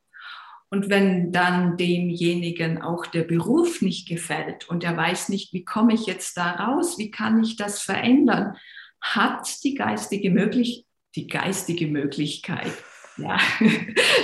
Und 0.69 0.89
wenn 0.89 1.31
dann 1.31 1.77
demjenigen 1.77 2.81
auch 2.81 3.05
der 3.05 3.23
Beruf 3.23 3.81
nicht 3.81 4.07
gefällt 4.09 4.67
und 4.67 4.83
er 4.83 4.97
weiß 4.97 5.29
nicht, 5.29 5.53
wie 5.53 5.63
komme 5.63 5.93
ich 5.93 6.05
jetzt 6.07 6.35
da 6.35 6.51
raus, 6.51 6.97
wie 6.97 7.09
kann 7.09 7.41
ich 7.41 7.55
das 7.55 7.81
verändern, 7.81 8.57
hat 8.99 9.47
die 9.63 9.75
geistige 9.75 10.29
Möglichkeit, 10.29 10.85
die 11.15 11.27
geistige 11.27 11.87
Möglichkeit, 11.87 12.73
ja, 13.17 13.37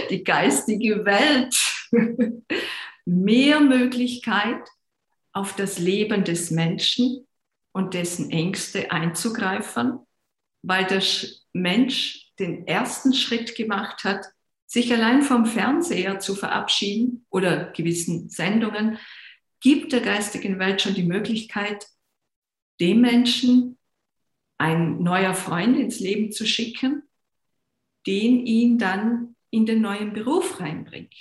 die 0.09 0.23
geistige 0.23 1.05
Welt 1.05 1.55
mehr 3.05 3.61
Möglichkeit, 3.61 4.67
auf 5.31 5.55
das 5.55 5.79
Leben 5.79 6.23
des 6.23 6.51
Menschen 6.51 7.25
und 7.71 7.93
dessen 7.95 8.29
Ängste 8.29 8.91
einzugreifen, 8.91 9.99
weil 10.63 10.85
der 10.85 11.03
Mensch 11.53 12.31
den 12.39 12.65
ersten 12.67 13.13
Schritt 13.13 13.55
gemacht 13.55 14.03
hat, 14.03 14.25
sich 14.65 14.91
allein 14.91 15.21
vom 15.21 15.45
Fernseher 15.45 16.19
zu 16.19 16.33
verabschieden 16.33 17.25
oder 17.29 17.71
gewissen 17.73 18.29
Sendungen, 18.29 18.97
gibt 19.59 19.93
der 19.93 20.01
geistigen 20.01 20.57
Welt 20.57 20.81
schon 20.81 20.95
die 20.95 21.03
Möglichkeit, 21.03 21.85
dem 22.79 23.01
Menschen 23.01 23.77
ein 24.57 25.03
neuer 25.03 25.35
Freund 25.35 25.77
ins 25.77 25.99
Leben 25.99 26.31
zu 26.31 26.45
schicken, 26.45 27.03
den 28.07 28.45
ihn 28.45 28.77
dann 28.79 29.35
in 29.51 29.65
den 29.65 29.81
neuen 29.81 30.13
Beruf 30.13 30.59
reinbringt. 30.59 31.13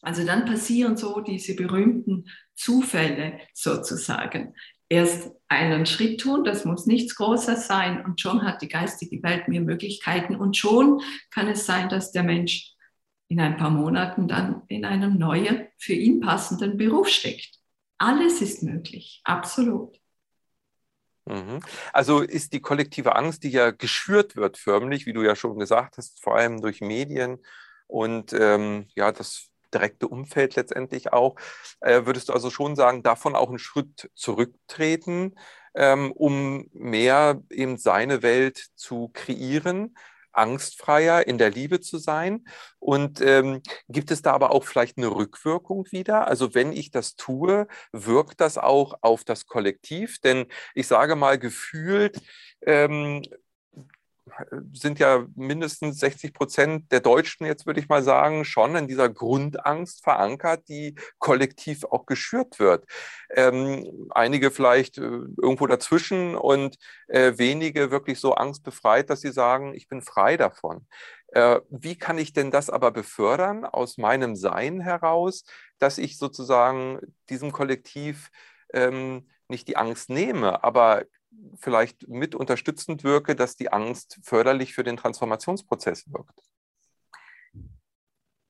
Also 0.00 0.24
dann 0.24 0.44
passieren 0.44 0.96
so 0.96 1.20
diese 1.20 1.56
berühmten 1.56 2.30
Zufälle 2.54 3.40
sozusagen. 3.52 4.54
Erst 4.94 5.32
einen 5.48 5.86
Schritt 5.86 6.20
tun, 6.20 6.44
das 6.44 6.64
muss 6.64 6.86
nichts 6.86 7.16
Großes 7.16 7.66
sein 7.66 8.04
und 8.04 8.20
schon 8.20 8.44
hat 8.44 8.62
die 8.62 8.68
geistige 8.68 9.20
Welt 9.24 9.48
mehr 9.48 9.60
Möglichkeiten 9.60 10.36
und 10.36 10.56
schon 10.56 11.02
kann 11.32 11.48
es 11.48 11.66
sein, 11.66 11.88
dass 11.88 12.12
der 12.12 12.22
Mensch 12.22 12.76
in 13.26 13.40
ein 13.40 13.56
paar 13.56 13.70
Monaten 13.70 14.28
dann 14.28 14.62
in 14.68 14.84
einem 14.84 15.18
neuen, 15.18 15.66
für 15.78 15.94
ihn 15.94 16.20
passenden 16.20 16.76
Beruf 16.76 17.08
steckt. 17.08 17.58
Alles 17.98 18.40
ist 18.40 18.62
möglich, 18.62 19.20
absolut. 19.24 19.98
Mhm. 21.24 21.58
Also 21.92 22.20
ist 22.20 22.52
die 22.52 22.60
kollektive 22.60 23.16
Angst, 23.16 23.42
die 23.42 23.50
ja 23.50 23.72
geschürt 23.72 24.36
wird 24.36 24.58
förmlich, 24.58 25.06
wie 25.06 25.12
du 25.12 25.22
ja 25.22 25.34
schon 25.34 25.58
gesagt 25.58 25.96
hast, 25.96 26.22
vor 26.22 26.36
allem 26.36 26.60
durch 26.60 26.80
Medien 26.80 27.38
und 27.88 28.32
ähm, 28.32 28.86
ja, 28.94 29.10
das 29.10 29.50
direkte 29.74 30.08
Umfeld 30.08 30.56
letztendlich 30.56 31.12
auch. 31.12 31.36
Äh, 31.80 32.06
würdest 32.06 32.28
du 32.28 32.32
also 32.32 32.50
schon 32.50 32.76
sagen, 32.76 33.02
davon 33.02 33.34
auch 33.34 33.48
einen 33.48 33.58
Schritt 33.58 34.10
zurücktreten, 34.14 35.34
ähm, 35.74 36.12
um 36.12 36.68
mehr 36.72 37.42
eben 37.50 37.76
seine 37.76 38.22
Welt 38.22 38.68
zu 38.76 39.10
kreieren? 39.12 39.94
angstfreier 40.34 41.26
in 41.26 41.38
der 41.38 41.50
Liebe 41.50 41.80
zu 41.80 41.98
sein? 41.98 42.44
Und 42.78 43.20
ähm, 43.20 43.62
gibt 43.88 44.10
es 44.10 44.22
da 44.22 44.32
aber 44.32 44.50
auch 44.50 44.64
vielleicht 44.64 44.98
eine 44.98 45.08
Rückwirkung 45.08 45.86
wieder? 45.90 46.26
Also 46.26 46.54
wenn 46.54 46.72
ich 46.72 46.90
das 46.90 47.16
tue, 47.16 47.66
wirkt 47.92 48.40
das 48.40 48.58
auch 48.58 48.94
auf 49.00 49.24
das 49.24 49.46
Kollektiv? 49.46 50.20
Denn 50.20 50.46
ich 50.74 50.86
sage 50.86 51.16
mal, 51.16 51.38
gefühlt 51.38 52.20
ähm, 52.66 53.22
sind 54.72 54.98
ja 54.98 55.26
mindestens 55.34 55.98
60 56.00 56.32
Prozent 56.32 56.90
der 56.92 57.00
Deutschen, 57.00 57.46
jetzt 57.46 57.66
würde 57.66 57.80
ich 57.80 57.88
mal 57.88 58.02
sagen, 58.02 58.44
schon 58.44 58.74
in 58.74 58.88
dieser 58.88 59.08
Grundangst 59.08 60.02
verankert, 60.02 60.68
die 60.68 60.94
kollektiv 61.18 61.84
auch 61.84 62.06
geschürt 62.06 62.58
wird. 62.58 62.84
Ähm, 63.30 64.08
einige 64.10 64.50
vielleicht 64.50 64.98
äh, 64.98 65.02
irgendwo 65.02 65.66
dazwischen 65.66 66.36
und 66.36 66.76
äh, 67.08 67.36
wenige 67.36 67.90
wirklich 67.90 68.18
so 68.18 68.34
angstbefreit, 68.34 69.10
dass 69.10 69.20
sie 69.20 69.32
sagen, 69.32 69.74
ich 69.74 69.88
bin 69.88 70.00
frei 70.00 70.36
davon. 70.36 70.86
Äh, 71.28 71.60
wie 71.68 71.96
kann 71.96 72.18
ich 72.18 72.32
denn 72.32 72.50
das 72.50 72.70
aber 72.70 72.92
befördern 72.92 73.64
aus 73.64 73.98
meinem 73.98 74.36
Sein 74.36 74.80
heraus, 74.80 75.44
dass 75.78 75.98
ich 75.98 76.16
sozusagen 76.18 77.00
diesem 77.28 77.52
Kollektiv 77.52 78.30
ähm, 78.72 79.28
nicht 79.48 79.68
die 79.68 79.76
Angst 79.76 80.10
nehme, 80.10 80.64
aber 80.64 81.04
vielleicht 81.56 82.08
mit 82.08 82.34
unterstützend 82.34 83.04
wirke, 83.04 83.34
dass 83.34 83.56
die 83.56 83.72
Angst 83.72 84.18
förderlich 84.22 84.74
für 84.74 84.84
den 84.84 84.96
Transformationsprozess 84.96 86.10
wirkt. 86.12 86.40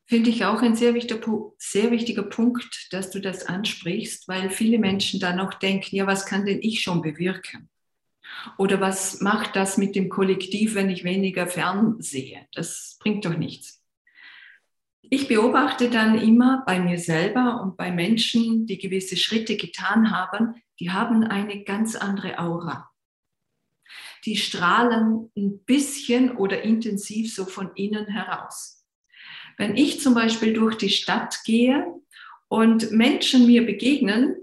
Finde 0.07 0.31
ich 0.31 0.45
auch 0.45 0.61
ein 0.61 0.77
sehr 0.77 0.95
wichtiger, 0.95 1.53
sehr 1.57 1.91
wichtiger 1.91 2.25
Punkt, 2.25 2.89
dass 2.91 3.11
du 3.11 3.21
das 3.21 3.47
ansprichst, 3.47 4.29
weil 4.29 4.51
viele 4.51 4.79
Menschen 4.79 5.19
dann 5.19 5.41
auch 5.41 5.55
denken, 5.55 5.97
ja, 5.97 6.07
was 6.07 6.27
kann 6.27 6.45
denn 6.45 6.61
ich 6.61 6.83
schon 6.83 7.01
bewirken? 7.01 7.71
Oder 8.59 8.81
was 8.81 9.21
macht 9.21 9.57
das 9.57 9.79
mit 9.79 9.97
dem 9.97 10.09
Kollektiv, 10.09 10.75
wenn 10.75 10.91
ich 10.91 11.05
weniger 11.05 11.47
fernsehe? 11.47 12.47
Das 12.53 12.99
bringt 13.01 13.25
doch 13.25 13.37
nichts. 13.37 13.83
Ich 15.03 15.29
beobachte 15.29 15.91
dann 15.91 16.19
immer 16.19 16.63
bei 16.67 16.81
mir 16.81 16.99
selber 16.99 17.63
und 17.63 17.77
bei 17.77 17.91
Menschen, 17.93 18.67
die 18.67 18.79
gewisse 18.79 19.17
Schritte 19.17 19.57
getan 19.57 20.11
haben, 20.11 20.55
die 20.81 20.91
haben 20.91 21.25
eine 21.25 21.65
ganz 21.65 21.97
andere 21.97 22.39
Aura. 22.39 22.91
Die 24.25 24.37
strahlen 24.37 25.31
ein 25.37 25.65
bisschen 25.65 26.37
oder 26.37 26.63
intensiv 26.63 27.35
so 27.35 27.45
von 27.45 27.71
innen 27.75 28.07
heraus. 28.07 28.85
Wenn 29.57 29.77
ich 29.77 30.01
zum 30.01 30.15
Beispiel 30.15 30.53
durch 30.53 30.77
die 30.77 30.89
Stadt 30.89 31.41
gehe 31.45 31.87
und 32.49 32.91
Menschen 32.91 33.47
mir 33.47 33.65
begegnen, 33.65 34.37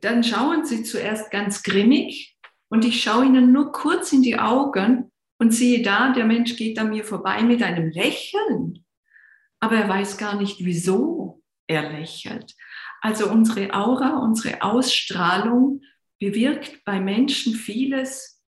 dann 0.00 0.24
schauen 0.24 0.64
sie 0.64 0.82
zuerst 0.82 1.30
ganz 1.30 1.62
grimmig 1.62 2.36
und 2.68 2.84
ich 2.84 3.02
schaue 3.02 3.26
ihnen 3.26 3.52
nur 3.52 3.72
kurz 3.72 4.12
in 4.12 4.22
die 4.22 4.38
Augen 4.38 5.12
und 5.38 5.52
sehe 5.52 5.82
da, 5.82 6.12
der 6.12 6.24
Mensch 6.24 6.56
geht 6.56 6.78
an 6.78 6.90
mir 6.90 7.04
vorbei 7.04 7.42
mit 7.42 7.62
einem 7.62 7.90
Lächeln, 7.90 8.84
aber 9.60 9.76
er 9.76 9.88
weiß 9.88 10.16
gar 10.16 10.40
nicht, 10.40 10.64
wieso 10.64 11.42
er 11.66 11.90
lächelt. 11.92 12.54
Also 13.04 13.30
unsere 13.30 13.74
Aura, 13.74 14.16
unsere 14.16 14.62
Ausstrahlung 14.62 15.82
bewirkt 16.18 16.86
bei 16.86 17.00
Menschen 17.00 17.54
vieles 17.54 18.42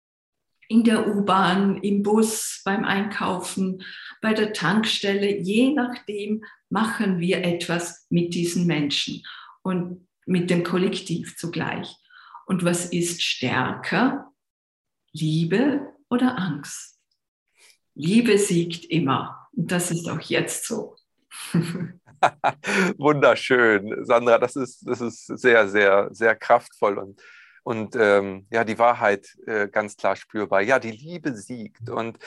in 0.69 0.85
der 0.85 1.13
U-Bahn, 1.13 1.75
im 1.81 2.03
Bus, 2.03 2.61
beim 2.63 2.85
Einkaufen, 2.85 3.83
bei 4.21 4.33
der 4.33 4.53
Tankstelle. 4.53 5.41
Je 5.41 5.73
nachdem 5.73 6.45
machen 6.69 7.19
wir 7.19 7.43
etwas 7.43 8.07
mit 8.09 8.33
diesen 8.33 8.65
Menschen 8.65 9.23
und 9.61 10.07
mit 10.25 10.49
dem 10.49 10.63
Kollektiv 10.63 11.35
zugleich. 11.35 11.93
Und 12.45 12.63
was 12.63 12.85
ist 12.85 13.23
stärker? 13.23 14.31
Liebe 15.11 15.93
oder 16.09 16.39
Angst? 16.39 16.97
Liebe 17.93 18.37
siegt 18.37 18.85
immer. 18.85 19.49
Und 19.51 19.69
das 19.69 19.91
ist 19.91 20.07
auch 20.07 20.21
jetzt 20.21 20.65
so. 20.65 20.95
Wunderschön, 22.97 24.05
Sandra. 24.05 24.37
Das 24.37 24.55
ist, 24.55 24.87
das 24.87 25.01
ist 25.01 25.25
sehr, 25.25 25.67
sehr, 25.67 26.09
sehr 26.11 26.35
kraftvoll 26.35 26.97
und, 26.97 27.21
und 27.63 27.95
ähm, 27.95 28.47
ja, 28.51 28.63
die 28.63 28.77
Wahrheit 28.79 29.27
äh, 29.45 29.67
ganz 29.67 29.97
klar 29.97 30.15
spürbar. 30.15 30.61
Ja, 30.61 30.79
die 30.79 30.91
Liebe 30.91 31.35
siegt. 31.35 31.89
Und, 31.89 32.17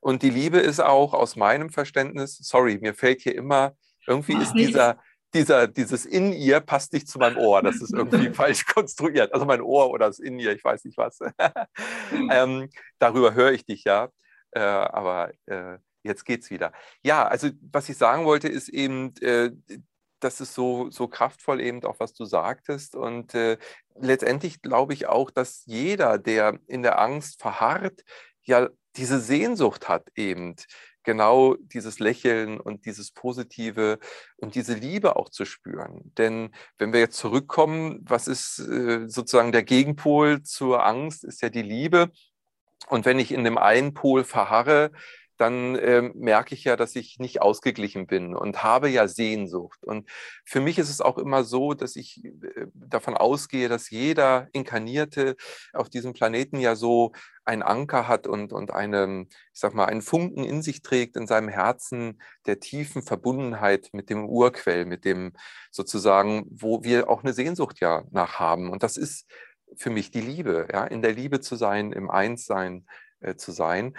und 0.00 0.22
die 0.22 0.30
Liebe 0.30 0.58
ist 0.58 0.80
auch 0.80 1.14
aus 1.14 1.36
meinem 1.36 1.70
Verständnis, 1.70 2.38
sorry, 2.38 2.78
mir 2.80 2.94
fällt 2.94 3.22
hier 3.22 3.34
immer, 3.34 3.76
irgendwie 4.06 4.36
ist 4.40 4.52
dieser, 4.52 4.98
dieser, 5.34 5.66
dieses 5.66 6.06
in 6.06 6.32
ihr 6.32 6.60
passt 6.60 6.92
nicht 6.92 7.08
zu 7.08 7.18
meinem 7.18 7.36
Ohr. 7.38 7.62
Das 7.62 7.80
ist 7.80 7.92
irgendwie 7.92 8.30
falsch 8.34 8.64
konstruiert. 8.66 9.32
Also 9.34 9.44
mein 9.46 9.60
Ohr 9.60 9.90
oder 9.90 10.06
das 10.06 10.18
in 10.18 10.38
ihr, 10.38 10.52
ich 10.52 10.64
weiß 10.64 10.84
nicht 10.84 10.96
was. 10.96 11.18
ähm, 12.30 12.70
darüber 12.98 13.34
höre 13.34 13.52
ich 13.52 13.64
dich 13.64 13.84
ja. 13.84 14.08
Äh, 14.52 14.60
aber 14.60 15.32
äh, 15.46 15.78
Jetzt 16.06 16.24
geht's 16.24 16.50
wieder. 16.50 16.72
Ja, 17.02 17.26
also 17.26 17.50
was 17.72 17.88
ich 17.88 17.96
sagen 17.96 18.24
wollte, 18.24 18.48
ist 18.48 18.68
eben, 18.68 19.14
äh, 19.20 19.50
das 20.20 20.40
ist 20.40 20.54
so, 20.54 20.90
so 20.90 21.08
kraftvoll 21.08 21.60
eben 21.60 21.84
auch, 21.84 22.00
was 22.00 22.14
du 22.14 22.24
sagtest. 22.24 22.94
Und 22.96 23.34
äh, 23.34 23.58
letztendlich 23.98 24.62
glaube 24.62 24.94
ich 24.94 25.06
auch, 25.06 25.30
dass 25.30 25.64
jeder, 25.66 26.18
der 26.18 26.58
in 26.66 26.82
der 26.82 26.98
Angst 26.98 27.40
verharrt, 27.40 28.02
ja 28.42 28.68
diese 28.96 29.20
Sehnsucht 29.20 29.88
hat 29.88 30.08
eben, 30.14 30.56
genau 31.06 31.54
dieses 31.54 32.00
Lächeln 32.00 32.60
und 32.60 32.84
dieses 32.84 33.12
Positive 33.12 33.98
und 34.36 34.54
diese 34.54 34.74
Liebe 34.74 35.16
auch 35.16 35.30
zu 35.30 35.46
spüren. 35.46 36.12
Denn 36.18 36.50
wenn 36.76 36.92
wir 36.92 37.00
jetzt 37.00 37.16
zurückkommen, 37.16 38.00
was 38.02 38.28
ist 38.28 38.58
äh, 38.58 39.08
sozusagen 39.08 39.52
der 39.52 39.62
Gegenpol 39.62 40.42
zur 40.42 40.84
Angst, 40.84 41.24
ist 41.24 41.40
ja 41.40 41.48
die 41.48 41.62
Liebe. 41.62 42.10
Und 42.88 43.06
wenn 43.06 43.18
ich 43.18 43.32
in 43.32 43.44
dem 43.44 43.56
einen 43.56 43.94
Pol 43.94 44.24
verharre, 44.24 44.90
dann 45.36 45.76
äh, 45.76 46.02
merke 46.14 46.54
ich 46.54 46.64
ja, 46.64 46.76
dass 46.76 46.96
ich 46.96 47.18
nicht 47.18 47.42
ausgeglichen 47.42 48.06
bin 48.06 48.34
und 48.34 48.62
habe 48.62 48.88
ja 48.88 49.08
Sehnsucht. 49.08 49.84
Und 49.84 50.08
für 50.44 50.60
mich 50.60 50.78
ist 50.78 50.90
es 50.90 51.00
auch 51.00 51.18
immer 51.18 51.44
so, 51.44 51.74
dass 51.74 51.96
ich 51.96 52.24
äh, 52.24 52.66
davon 52.74 53.16
ausgehe, 53.16 53.68
dass 53.68 53.90
jeder 53.90 54.48
Inkarnierte 54.52 55.36
auf 55.72 55.88
diesem 55.88 56.12
Planeten 56.12 56.58
ja 56.58 56.74
so 56.74 57.12
einen 57.44 57.62
Anker 57.62 58.08
hat 58.08 58.26
und, 58.26 58.52
und 58.52 58.72
eine, 58.72 59.26
ich 59.30 59.60
sag 59.60 59.72
mal, 59.72 59.84
einen 59.84 60.02
Funken 60.02 60.44
in 60.44 60.62
sich 60.62 60.82
trägt 60.82 61.16
in 61.16 61.26
seinem 61.26 61.48
Herzen 61.48 62.20
der 62.46 62.58
tiefen 62.58 63.02
Verbundenheit 63.02 63.90
mit 63.92 64.10
dem 64.10 64.26
Urquell, 64.28 64.84
mit 64.84 65.04
dem 65.04 65.32
sozusagen, 65.70 66.46
wo 66.50 66.82
wir 66.82 67.08
auch 67.08 67.22
eine 67.22 67.32
Sehnsucht 67.32 67.80
ja 67.80 68.02
nach 68.10 68.40
haben. 68.40 68.70
Und 68.70 68.82
das 68.82 68.96
ist 68.96 69.26
für 69.76 69.90
mich 69.90 70.10
die 70.10 70.20
Liebe, 70.20 70.68
ja, 70.72 70.84
in 70.84 71.02
der 71.02 71.12
Liebe 71.12 71.40
zu 71.40 71.56
sein, 71.56 71.92
im 71.92 72.10
Einssein 72.10 72.86
äh, 73.20 73.36
zu 73.36 73.52
sein. 73.52 73.96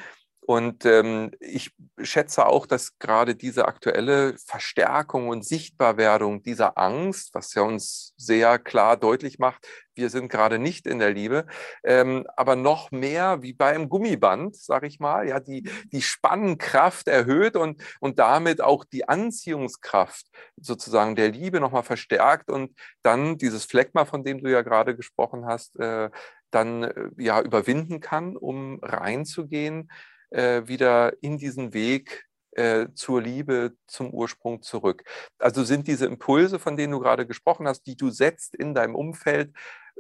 Und 0.47 0.85
ähm, 0.85 1.31
ich 1.41 1.75
schätze 2.01 2.45
auch, 2.45 2.65
dass 2.67 2.97
gerade 2.99 3.35
diese 3.35 3.67
aktuelle 3.67 4.37
Verstärkung 4.37 5.27
und 5.27 5.43
Sichtbarwerdung 5.43 6.41
dieser 6.41 6.77
Angst, 6.77 7.33
was 7.33 7.53
ja 7.53 7.63
uns 7.63 8.13
sehr 8.15 8.57
klar 8.57 8.95
deutlich 8.95 9.39
macht, 9.39 9.67
wir 9.93 10.09
sind 10.09 10.29
gerade 10.29 10.57
nicht 10.57 10.87
in 10.87 10.99
der 10.99 11.11
Liebe, 11.11 11.47
ähm, 11.83 12.25
aber 12.37 12.55
noch 12.55 12.91
mehr 12.91 13.41
wie 13.41 13.51
bei 13.51 13.75
einem 13.75 13.89
Gummiband, 13.89 14.55
sage 14.55 14.87
ich 14.87 15.01
mal, 15.01 15.27
ja, 15.27 15.41
die, 15.41 15.69
die 15.91 16.01
Spannkraft 16.01 17.09
erhöht 17.09 17.57
und, 17.57 17.83
und 17.99 18.17
damit 18.17 18.61
auch 18.61 18.85
die 18.85 19.05
Anziehungskraft 19.09 20.27
sozusagen 20.55 21.17
der 21.17 21.27
Liebe 21.27 21.59
nochmal 21.59 21.83
verstärkt. 21.83 22.49
Und 22.49 22.73
dann 23.01 23.37
dieses 23.37 23.65
Phlegma, 23.65 24.05
von 24.05 24.23
dem 24.23 24.41
du 24.41 24.49
ja 24.49 24.61
gerade 24.61 24.95
gesprochen 24.95 25.45
hast, 25.45 25.77
äh, 25.77 26.09
dann 26.51 26.83
äh, 26.83 27.09
ja 27.17 27.41
überwinden 27.41 27.99
kann, 27.99 28.37
um 28.37 28.79
reinzugehen 28.81 29.89
wieder 30.31 31.13
in 31.21 31.37
diesen 31.37 31.73
Weg 31.73 32.27
äh, 32.57 32.87
zur 32.95 33.21
Liebe, 33.21 33.75
zum 33.87 34.13
Ursprung 34.13 34.61
zurück. 34.61 35.03
Also 35.37 35.63
sind 35.63 35.87
diese 35.87 36.05
Impulse, 36.05 36.59
von 36.59 36.75
denen 36.75 36.93
du 36.93 36.99
gerade 36.99 37.27
gesprochen 37.27 37.67
hast, 37.67 37.83
die 37.83 37.95
du 37.95 38.09
setzt 38.09 38.55
in 38.55 38.73
deinem 38.73 38.95
Umfeld, 38.95 39.53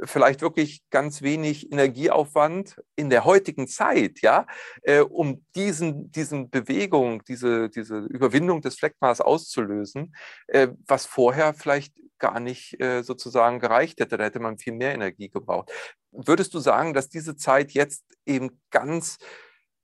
vielleicht 0.03 0.41
wirklich 0.41 0.81
ganz 0.89 1.21
wenig 1.21 1.71
Energieaufwand 1.71 2.81
in 2.95 3.09
der 3.09 3.25
heutigen 3.25 3.67
Zeit, 3.67 4.21
ja, 4.21 4.45
äh, 4.83 4.99
um 4.99 5.45
diesen, 5.55 6.11
diesen 6.11 6.49
Bewegung, 6.49 7.23
diese, 7.25 7.69
diese 7.69 7.99
Überwindung 7.99 8.61
des 8.61 8.75
Fleckmaß 8.75 9.21
auszulösen, 9.21 10.15
äh, 10.47 10.69
was 10.87 11.05
vorher 11.05 11.53
vielleicht 11.53 11.93
gar 12.19 12.39
nicht 12.39 12.81
äh, 12.81 13.03
sozusagen 13.03 13.59
gereicht 13.59 13.99
hätte. 13.99 14.17
Da 14.17 14.23
hätte 14.25 14.39
man 14.39 14.57
viel 14.57 14.73
mehr 14.73 14.93
Energie 14.93 15.29
gebraucht. 15.29 15.71
Würdest 16.11 16.53
du 16.53 16.59
sagen, 16.59 16.93
dass 16.93 17.09
diese 17.09 17.35
Zeit 17.35 17.71
jetzt 17.71 18.03
eben 18.25 18.59
ganz 18.71 19.17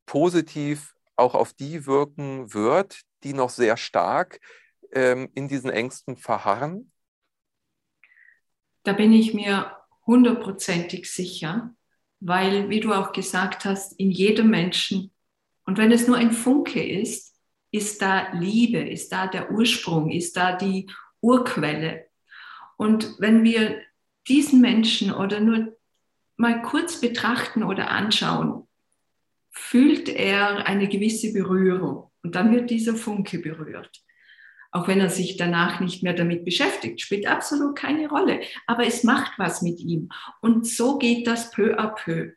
positiv 0.06 0.95
auch 1.16 1.36
auf 1.36 1.54
die 1.54 1.86
wirken 1.86 2.54
wird, 2.54 3.01
die 3.24 3.34
noch 3.34 3.49
sehr 3.49 3.78
stark 3.78 4.39
ähm, 4.91 5.30
in 5.34 5.47
diesen 5.47 5.70
Ängsten 5.70 6.18
verharren? 6.18 6.91
Da 8.84 8.93
bin 8.93 9.14
ich 9.14 9.34
mir 9.34 9.78
hundertprozentig 10.06 11.12
sicher, 11.12 11.74
weil, 12.20 12.70
wie 12.70 12.80
du 12.80 12.93
auch 12.93 13.12
gesagt 13.12 13.66
hast, 13.66 13.97
in 13.99 14.12
jedem 14.12 14.49
Menschen, 14.49 15.12
und 15.66 15.78
wenn 15.78 15.91
es 15.91 16.08
nur 16.08 16.18
ein 16.18 16.32
Funke 16.32 16.86
ist, 16.86 17.34
ist 17.72 18.01
da 18.01 18.32
Liebe, 18.34 18.80
ist 18.80 19.12
da 19.12 19.28
der 19.28 19.51
Ursprung, 19.51 20.12
ist 20.12 20.36
da 20.36 20.56
die 20.56 20.89
Urquelle. 21.22 22.08
Und 22.78 23.16
wenn 23.20 23.43
wir 23.43 23.82
diesen 24.28 24.62
Menschen 24.62 25.14
oder 25.14 25.39
nur 25.39 25.76
mal 26.36 26.62
kurz 26.62 26.99
betrachten 26.99 27.64
oder 27.64 27.89
anschauen, 27.89 28.68
fühlt 29.54 30.10
er 30.10 30.68
eine 30.68 30.89
gewisse 30.89 31.32
Berührung 31.32 32.12
und 32.24 32.36
dann 32.36 32.54
wird 32.54 32.70
dieser 32.70 32.95
Funke 32.95 33.39
berührt 33.39 34.04
auch 34.74 34.88
wenn 34.88 34.99
er 34.99 35.10
sich 35.10 35.38
danach 35.38 35.80
nicht 35.80 36.01
mehr 36.01 36.14
damit 36.14 36.45
beschäftigt, 36.45 36.99
spielt 36.99 37.28
absolut 37.28 37.76
keine 37.76 38.10
Rolle. 38.10 38.41
Aber 38.66 38.86
es 38.86 39.04
macht 39.04 39.34
was 39.38 39.62
mit 39.62 39.80
ihm. 39.80 40.10
Und 40.41 40.68
so 40.68 40.97
geht 40.97 41.28
das 41.28 41.51
peu 41.51 41.78
à 41.78 41.93
peu. 41.93 42.34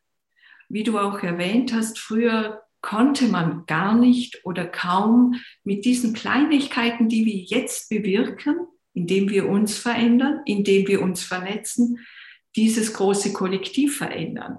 Wie 0.68 0.82
du 0.82 0.98
auch 0.98 1.20
erwähnt 1.20 1.72
hast, 1.72 1.98
früher 1.98 2.62
konnte 2.82 3.28
man 3.28 3.64
gar 3.64 3.96
nicht 3.96 4.44
oder 4.44 4.66
kaum 4.66 5.36
mit 5.64 5.86
diesen 5.86 6.12
Kleinigkeiten, 6.12 7.08
die 7.08 7.24
wir 7.24 7.36
jetzt 7.36 7.88
bewirken, 7.88 8.66
indem 8.92 9.30
wir 9.30 9.48
uns 9.48 9.78
verändern, 9.78 10.42
indem 10.44 10.86
wir 10.88 11.00
uns 11.00 11.24
vernetzen, 11.24 12.06
dieses 12.54 12.92
große 12.92 13.32
Kollektiv 13.32 13.96
verändern. 13.96 14.58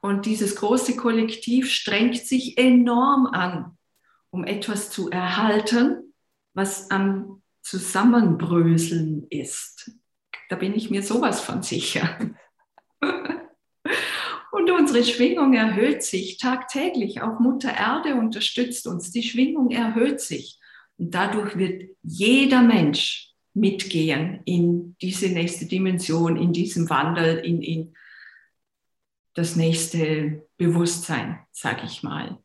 Und 0.00 0.26
dieses 0.26 0.56
große 0.56 0.96
Kollektiv 0.96 1.70
strengt 1.70 2.18
sich 2.18 2.58
enorm 2.58 3.26
an, 3.26 3.76
um 4.30 4.44
etwas 4.44 4.90
zu 4.90 5.10
erhalten, 5.10 6.14
was 6.54 6.90
am 6.90 7.42
Zusammenbröseln 7.62 9.26
ist. 9.30 9.92
Da 10.48 10.56
bin 10.56 10.74
ich 10.74 10.90
mir 10.90 11.02
sowas 11.02 11.40
von 11.40 11.62
sicher. 11.62 12.18
Und 14.50 14.70
unsere 14.70 15.04
Schwingung 15.04 15.52
erhöht 15.54 16.02
sich 16.02 16.38
tagtäglich. 16.38 17.20
Auch 17.20 17.38
Mutter 17.38 17.72
Erde 17.72 18.14
unterstützt 18.14 18.86
uns. 18.86 19.10
Die 19.10 19.22
Schwingung 19.22 19.70
erhöht 19.70 20.20
sich. 20.20 20.58
Und 20.96 21.14
dadurch 21.14 21.56
wird 21.58 21.90
jeder 22.02 22.62
Mensch 22.62 23.34
mitgehen 23.54 24.40
in 24.44 24.96
diese 25.02 25.28
nächste 25.28 25.66
Dimension, 25.66 26.36
in 26.36 26.52
diesem 26.52 26.88
Wandel, 26.88 27.38
in, 27.38 27.62
in 27.62 27.94
das 29.38 29.56
nächste 29.56 30.48
Bewusstsein, 30.56 31.38
sage 31.52 31.82
ich 31.84 32.02
mal. 32.02 32.38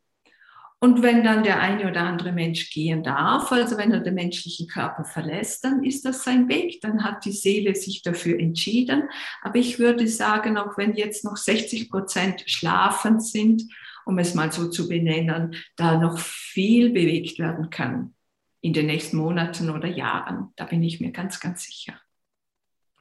Und 0.78 1.02
wenn 1.02 1.24
dann 1.24 1.42
der 1.42 1.60
eine 1.60 1.88
oder 1.90 2.02
andere 2.02 2.30
Mensch 2.30 2.70
gehen 2.70 3.02
darf, 3.02 3.50
also 3.50 3.78
wenn 3.78 3.90
er 3.90 4.00
den 4.00 4.14
menschlichen 4.14 4.68
Körper 4.68 5.04
verlässt, 5.04 5.64
dann 5.64 5.82
ist 5.82 6.04
das 6.04 6.22
sein 6.24 6.48
Weg, 6.48 6.82
dann 6.82 7.02
hat 7.02 7.24
die 7.24 7.32
Seele 7.32 7.74
sich 7.74 8.02
dafür 8.02 8.38
entschieden. 8.38 9.04
Aber 9.42 9.56
ich 9.56 9.78
würde 9.78 10.06
sagen, 10.06 10.58
auch 10.58 10.76
wenn 10.76 10.94
jetzt 10.94 11.24
noch 11.24 11.38
60 11.38 11.90
Prozent 11.90 12.44
schlafend 12.46 13.24
sind, 13.24 13.62
um 14.04 14.18
es 14.18 14.34
mal 14.34 14.52
so 14.52 14.68
zu 14.68 14.86
benennen, 14.86 15.56
da 15.76 15.98
noch 15.98 16.18
viel 16.18 16.90
bewegt 16.90 17.38
werden 17.38 17.70
kann 17.70 18.14
in 18.60 18.74
den 18.74 18.86
nächsten 18.86 19.16
Monaten 19.16 19.70
oder 19.70 19.88
Jahren. 19.88 20.52
Da 20.56 20.66
bin 20.66 20.82
ich 20.82 21.00
mir 21.00 21.12
ganz, 21.12 21.40
ganz 21.40 21.64
sicher. 21.64 21.94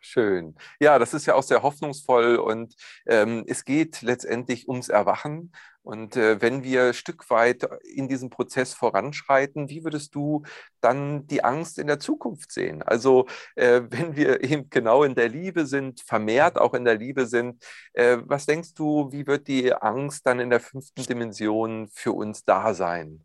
Schön. 0.05 0.55
Ja, 0.81 0.99
das 0.99 1.13
ist 1.13 1.25
ja 1.27 1.35
auch 1.35 1.43
sehr 1.43 1.63
hoffnungsvoll 1.63 2.35
und 2.35 2.75
ähm, 3.07 3.45
es 3.47 3.63
geht 3.63 4.01
letztendlich 4.01 4.67
ums 4.67 4.89
Erwachen. 4.89 5.53
Und 5.81 6.17
äh, 6.17 6.41
wenn 6.41 6.61
wir 6.63 6.91
Stück 6.93 7.29
weit 7.29 7.63
in 7.83 8.09
diesem 8.09 8.29
Prozess 8.29 8.73
voranschreiten, 8.73 9.69
wie 9.69 9.85
würdest 9.85 10.13
du 10.13 10.43
dann 10.81 11.25
die 11.27 11.43
Angst 11.45 11.79
in 11.79 11.87
der 11.87 11.99
Zukunft 11.99 12.51
sehen? 12.51 12.83
Also 12.83 13.27
äh, 13.55 13.81
wenn 13.89 14.17
wir 14.17 14.43
eben 14.43 14.69
genau 14.69 15.03
in 15.03 15.15
der 15.15 15.29
Liebe 15.29 15.65
sind, 15.65 16.01
vermehrt 16.01 16.57
auch 16.57 16.73
in 16.73 16.83
der 16.83 16.95
Liebe 16.95 17.25
sind, 17.25 17.63
äh, 17.93 18.17
was 18.25 18.45
denkst 18.45 18.73
du, 18.73 19.09
wie 19.13 19.25
wird 19.25 19.47
die 19.47 19.73
Angst 19.73 20.25
dann 20.25 20.41
in 20.41 20.49
der 20.49 20.59
fünften 20.59 21.03
Dimension 21.03 21.87
für 21.93 22.11
uns 22.11 22.43
da 22.43 22.73
sein? 22.73 23.23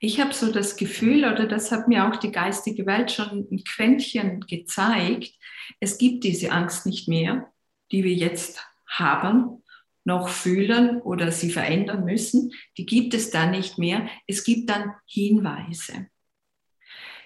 Ich 0.00 0.20
habe 0.20 0.32
so 0.32 0.52
das 0.52 0.76
Gefühl, 0.76 1.24
oder 1.24 1.46
das 1.46 1.72
hat 1.72 1.88
mir 1.88 2.08
auch 2.08 2.16
die 2.16 2.30
geistige 2.30 2.86
Welt 2.86 3.10
schon 3.10 3.48
ein 3.50 3.64
Quäntchen 3.64 4.40
gezeigt, 4.40 5.34
es 5.80 5.98
gibt 5.98 6.24
diese 6.24 6.52
Angst 6.52 6.86
nicht 6.86 7.08
mehr, 7.08 7.52
die 7.90 8.04
wir 8.04 8.14
jetzt 8.14 8.64
haben, 8.86 9.62
noch 10.04 10.28
fühlen 10.28 11.02
oder 11.02 11.30
sie 11.30 11.50
verändern 11.50 12.04
müssen. 12.04 12.52
Die 12.78 12.86
gibt 12.86 13.12
es 13.12 13.30
dann 13.30 13.50
nicht 13.50 13.78
mehr. 13.78 14.08
Es 14.26 14.42
gibt 14.42 14.70
dann 14.70 14.94
Hinweise. 15.06 16.08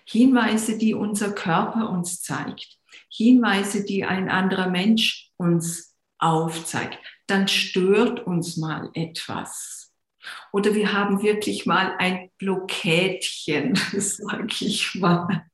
Hinweise, 0.05 0.78
die 0.78 0.95
unser 0.95 1.33
Körper 1.33 1.91
uns 1.91 2.22
zeigt. 2.22 2.78
Hinweise, 3.09 3.85
die 3.85 4.05
ein 4.05 4.28
anderer 4.28 4.68
Mensch 4.68 5.30
uns 5.37 5.95
aufzeigt. 6.18 6.99
Dann 7.26 7.47
stört 7.47 8.26
uns 8.26 8.57
mal 8.57 8.91
etwas 8.95 9.91
oder 10.53 10.75
wir 10.75 10.93
haben 10.93 11.23
wirklich 11.23 11.66
mal 11.66 11.95
ein 11.99 12.31
Blockädchen, 12.39 13.75
sag 13.97 14.61
ich 14.62 14.95
mal. 14.95 15.45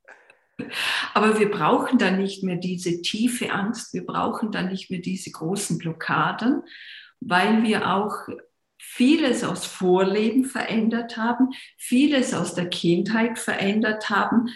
Aber 1.14 1.38
wir 1.38 1.50
brauchen 1.50 1.98
dann 1.98 2.18
nicht 2.18 2.42
mehr 2.42 2.56
diese 2.56 3.00
tiefe 3.00 3.52
Angst, 3.52 3.94
wir 3.94 4.04
brauchen 4.04 4.50
dann 4.50 4.68
nicht 4.68 4.90
mehr 4.90 5.00
diese 5.00 5.30
großen 5.30 5.78
Blockaden, 5.78 6.62
weil 7.20 7.62
wir 7.62 7.94
auch 7.94 8.28
vieles 8.78 9.44
aus 9.44 9.66
Vorleben 9.66 10.44
verändert 10.44 11.16
haben, 11.16 11.50
vieles 11.76 12.34
aus 12.34 12.54
der 12.54 12.68
Kindheit 12.68 13.38
verändert 13.38 14.10
haben, 14.10 14.48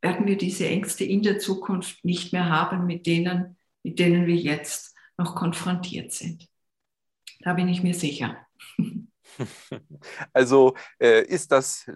werden 0.00 0.26
wir 0.26 0.36
diese 0.36 0.68
Ängste 0.68 1.04
in 1.04 1.22
der 1.22 1.38
Zukunft 1.38 2.04
nicht 2.04 2.32
mehr 2.32 2.48
haben, 2.48 2.86
mit 2.86 3.06
denen, 3.06 3.56
mit 3.82 3.98
denen 3.98 4.26
wir 4.26 4.36
jetzt 4.36 4.94
noch 5.16 5.34
konfrontiert 5.34 6.12
sind. 6.12 6.46
Da 7.40 7.54
bin 7.54 7.68
ich 7.68 7.82
mir 7.82 7.94
sicher. 7.94 8.36
Also 10.32 10.74
äh, 10.98 11.24
ist 11.24 11.52
das 11.52 11.86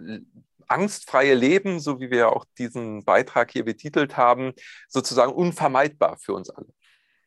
angstfreie 0.67 1.33
Leben, 1.33 1.79
so 1.79 1.99
wie 1.99 2.09
wir 2.09 2.31
auch 2.31 2.45
diesen 2.57 3.03
Beitrag 3.03 3.51
hier 3.51 3.65
betitelt 3.65 4.17
haben, 4.17 4.53
sozusagen 4.87 5.33
unvermeidbar 5.33 6.17
für 6.17 6.33
uns 6.33 6.49
alle. 6.49 6.73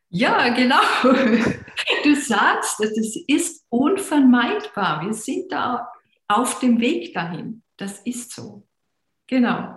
Ja, 0.09 0.49
genau. 0.51 0.81
Du 2.03 2.15
sagst, 2.15 2.81
es 2.81 3.17
ist 3.27 3.65
unvermeidbar. 3.69 5.05
Wir 5.05 5.15
sind 5.15 5.51
da 5.51 5.89
auf 6.29 6.61
dem 6.61 6.81
Weg 6.81 7.13
dahin. 7.15 7.63
Das 7.77 8.01
ist 8.01 8.33
so. 8.33 8.67
Genau. 9.27 9.77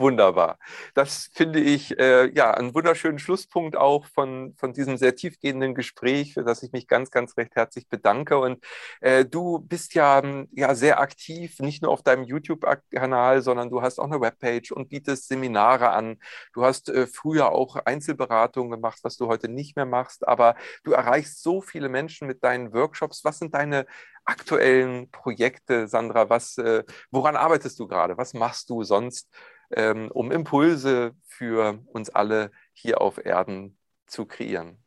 Wunderbar. 0.00 0.60
Das 0.94 1.28
finde 1.34 1.58
ich 1.58 1.98
äh, 1.98 2.32
ja 2.32 2.52
einen 2.52 2.72
wunderschönen 2.72 3.18
Schlusspunkt 3.18 3.76
auch 3.76 4.06
von, 4.06 4.54
von 4.54 4.72
diesem 4.72 4.96
sehr 4.96 5.16
tiefgehenden 5.16 5.74
Gespräch, 5.74 6.34
für 6.34 6.44
das 6.44 6.62
ich 6.62 6.70
mich 6.70 6.86
ganz, 6.86 7.10
ganz 7.10 7.36
recht 7.36 7.56
herzlich 7.56 7.88
bedanke. 7.88 8.38
Und 8.38 8.64
äh, 9.00 9.24
du 9.24 9.58
bist 9.58 9.94
ja, 9.94 10.22
ja 10.52 10.76
sehr 10.76 11.00
aktiv, 11.00 11.58
nicht 11.58 11.82
nur 11.82 11.90
auf 11.90 12.04
deinem 12.04 12.22
YouTube-Kanal, 12.22 13.42
sondern 13.42 13.70
du 13.70 13.82
hast 13.82 13.98
auch 13.98 14.04
eine 14.04 14.20
Webpage 14.20 14.70
und 14.70 14.88
bietest 14.88 15.26
Seminare 15.26 15.90
an. 15.90 16.18
Du 16.52 16.64
hast 16.64 16.88
äh, 16.90 17.08
früher 17.08 17.50
auch 17.50 17.74
Einzelberatungen 17.74 18.70
gemacht, 18.70 19.00
was 19.02 19.16
du 19.16 19.26
heute 19.26 19.48
nicht 19.48 19.74
mehr 19.74 19.86
machst, 19.86 20.28
aber 20.28 20.54
du 20.84 20.92
erreichst 20.92 21.42
so 21.42 21.60
viele 21.60 21.88
Menschen 21.88 22.28
mit 22.28 22.44
deinen 22.44 22.72
Workshops. 22.72 23.24
Was 23.24 23.40
sind 23.40 23.52
deine 23.52 23.84
aktuellen 24.24 25.10
Projekte, 25.10 25.88
Sandra? 25.88 26.30
Was, 26.30 26.56
äh, 26.58 26.84
woran 27.10 27.34
arbeitest 27.34 27.80
du 27.80 27.88
gerade? 27.88 28.16
Was 28.16 28.32
machst 28.32 28.70
du 28.70 28.84
sonst? 28.84 29.28
Ähm, 29.70 30.10
um 30.10 30.30
Impulse 30.30 31.14
für 31.26 31.82
uns 31.92 32.10
alle 32.10 32.50
hier 32.72 33.00
auf 33.00 33.24
Erden 33.24 33.76
zu 34.06 34.26
kreieren. 34.26 34.78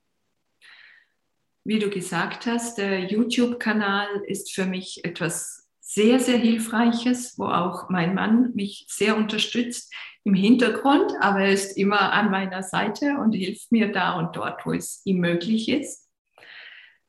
Wie 1.63 1.79
du 1.79 1.89
gesagt 1.89 2.47
hast, 2.47 2.77
der 2.77 3.01
YouTube-Kanal 3.01 4.23
ist 4.25 4.51
für 4.53 4.65
mich 4.65 5.05
etwas 5.05 5.69
sehr, 5.79 6.19
sehr 6.19 6.38
Hilfreiches, 6.38 7.38
wo 7.38 7.45
auch 7.45 7.89
mein 7.89 8.15
Mann 8.15 8.51
mich 8.55 8.86
sehr 8.88 9.17
unterstützt 9.17 9.93
im 10.23 10.34
Hintergrund, 10.34 11.11
aber 11.19 11.41
er 11.41 11.51
ist 11.51 11.77
immer 11.77 12.13
an 12.13 12.32
meiner 12.32 12.63
Seite 12.63 13.17
und 13.17 13.34
hilft 13.34 13.71
mir 13.71 13.91
da 13.91 14.17
und 14.17 14.36
dort, 14.36 14.65
wo 14.65 14.73
es 14.73 15.01
ihm 15.05 15.19
möglich 15.19 15.69
ist. 15.69 16.00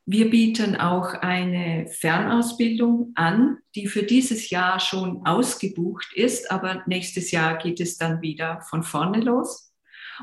Wir 0.05 0.29
bieten 0.29 0.75
auch 0.75 1.13
eine 1.13 1.87
Fernausbildung 1.87 3.13
an, 3.15 3.59
die 3.73 3.87
für 3.87 4.03
dieses 4.03 4.49
Jahr 4.49 4.81
schon 4.81 5.25
ausgebucht 5.25 6.11
ist, 6.13 6.51
aber 6.51 6.83
nächstes 6.87 7.31
Jahr 7.31 7.57
geht 7.57 7.79
es 7.79 7.97
dann 7.97 8.21
wieder 8.21 8.61
von 8.69 8.83
vorne 8.83 9.21
los. 9.21 9.73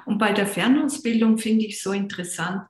Und 0.04 0.18
bei 0.18 0.32
der 0.32 0.46
Fernausbildung 0.46 1.38
finde 1.38 1.64
ich 1.64 1.82
so 1.82 1.92
interessant, 1.92 2.62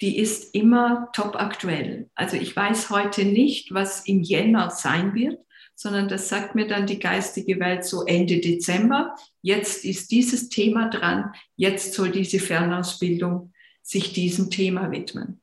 die 0.00 0.18
ist 0.18 0.54
immer 0.54 1.08
top 1.12 1.34
aktuell. 1.34 2.10
Also 2.14 2.36
ich 2.36 2.54
weiß 2.54 2.90
heute 2.90 3.24
nicht, 3.24 3.72
was 3.74 4.06
im 4.06 4.22
Jänner 4.22 4.70
sein 4.70 5.14
wird, 5.14 5.38
sondern 5.74 6.08
das 6.08 6.28
sagt 6.28 6.54
mir 6.54 6.68
dann 6.68 6.86
die 6.86 7.00
geistige 7.00 7.58
Welt 7.58 7.84
so 7.84 8.04
Ende 8.04 8.40
Dezember. 8.40 9.16
Jetzt 9.42 9.84
ist 9.84 10.12
dieses 10.12 10.48
Thema 10.48 10.90
dran, 10.90 11.32
jetzt 11.56 11.94
soll 11.94 12.10
diese 12.10 12.38
Fernausbildung 12.38 13.52
sich 13.82 14.12
diesem 14.12 14.50
Thema 14.50 14.92
widmen. 14.92 15.40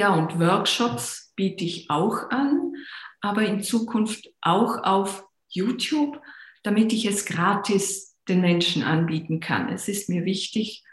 Ja, 0.00 0.14
und 0.14 0.40
Workshops 0.40 1.30
biete 1.36 1.62
ich 1.62 1.90
auch 1.90 2.30
an, 2.30 2.72
aber 3.20 3.42
in 3.42 3.62
Zukunft 3.62 4.30
auch 4.40 4.82
auf 4.82 5.28
YouTube, 5.50 6.18
damit 6.62 6.94
ich 6.94 7.04
es 7.04 7.26
gratis 7.26 8.16
den 8.26 8.40
Menschen 8.40 8.82
anbieten 8.82 9.40
kann. 9.40 9.68
Es 9.68 9.88
ist 9.88 10.08
mir 10.08 10.24
wichtig, 10.24 10.84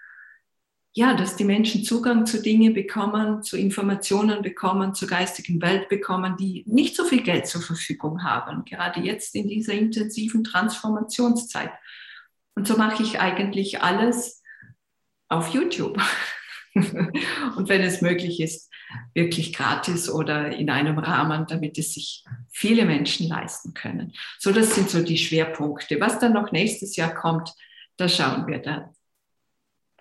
ja, 0.93 1.13
dass 1.13 1.37
die 1.37 1.45
Menschen 1.45 1.85
Zugang 1.85 2.25
zu 2.25 2.41
Dingen 2.41 2.73
bekommen, 2.73 3.43
zu 3.43 3.55
Informationen 3.55 4.41
bekommen, 4.41 4.93
zur 4.93 5.07
geistigen 5.07 5.61
Welt 5.61 5.87
bekommen, 5.87 6.35
die 6.35 6.65
nicht 6.67 6.93
so 6.93 7.05
viel 7.05 7.23
Geld 7.23 7.47
zur 7.47 7.61
Verfügung 7.61 8.25
haben, 8.25 8.65
gerade 8.65 8.99
jetzt 8.99 9.35
in 9.35 9.47
dieser 9.47 9.71
intensiven 9.71 10.43
Transformationszeit. 10.43 11.71
Und 12.55 12.67
so 12.67 12.75
mache 12.75 13.03
ich 13.03 13.21
eigentlich 13.21 13.81
alles 13.81 14.43
auf 15.29 15.53
YouTube. 15.53 15.97
Und 16.75 17.69
wenn 17.69 17.81
es 17.81 18.01
möglich 18.01 18.41
ist, 18.41 18.66
wirklich 19.13 19.53
gratis 19.53 20.09
oder 20.09 20.55
in 20.55 20.69
einem 20.69 20.97
Rahmen, 20.97 21.45
damit 21.47 21.77
es 21.77 21.93
sich 21.93 22.23
viele 22.49 22.85
Menschen 22.85 23.27
leisten 23.27 23.73
können. 23.73 24.13
So, 24.39 24.51
das 24.51 24.75
sind 24.75 24.89
so 24.89 25.01
die 25.01 25.17
Schwerpunkte. 25.17 25.99
Was 25.99 26.19
dann 26.19 26.33
noch 26.33 26.51
nächstes 26.51 26.95
Jahr 26.95 27.13
kommt, 27.13 27.53
da 27.97 28.07
schauen 28.07 28.47
wir 28.47 28.59
dann. 28.59 28.89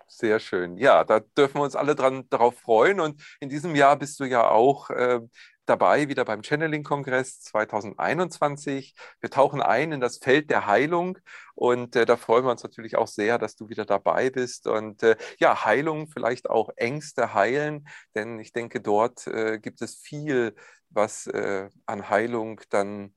Sehr 0.08 0.38
schön. 0.40 0.78
Ja, 0.78 1.04
da 1.04 1.20
dürfen 1.20 1.58
wir 1.58 1.64
uns 1.64 1.76
alle 1.76 1.94
dran, 1.94 2.24
darauf 2.30 2.58
freuen. 2.58 3.00
Und 3.00 3.22
in 3.40 3.48
diesem 3.48 3.74
Jahr 3.74 3.98
bist 3.98 4.18
du 4.18 4.24
ja 4.24 4.48
auch 4.48 4.88
äh, 4.90 5.20
dabei, 5.66 6.08
wieder 6.08 6.24
beim 6.24 6.42
Channeling-Kongress 6.42 7.40
2021. 7.40 8.94
Wir 9.20 9.30
tauchen 9.30 9.60
ein 9.62 9.92
in 9.92 10.00
das 10.00 10.18
Feld 10.18 10.50
der 10.50 10.66
Heilung 10.66 11.18
und 11.54 11.96
äh, 11.96 12.06
da 12.06 12.16
freuen 12.16 12.44
wir 12.44 12.50
uns 12.50 12.62
natürlich 12.62 12.96
auch 12.96 13.08
sehr, 13.08 13.38
dass 13.38 13.56
du 13.56 13.68
wieder 13.68 13.84
dabei 13.84 14.30
bist. 14.30 14.66
Und 14.66 15.02
äh, 15.02 15.16
ja, 15.38 15.64
Heilung, 15.64 16.08
vielleicht 16.08 16.48
auch 16.48 16.70
Ängste 16.76 17.34
heilen, 17.34 17.88
denn 18.14 18.38
ich 18.38 18.52
denke, 18.52 18.80
dort 18.80 19.26
äh, 19.26 19.58
gibt 19.58 19.82
es 19.82 19.96
viel, 19.96 20.54
was 20.90 21.26
äh, 21.26 21.68
an 21.86 22.08
Heilung 22.08 22.60
dann 22.70 23.14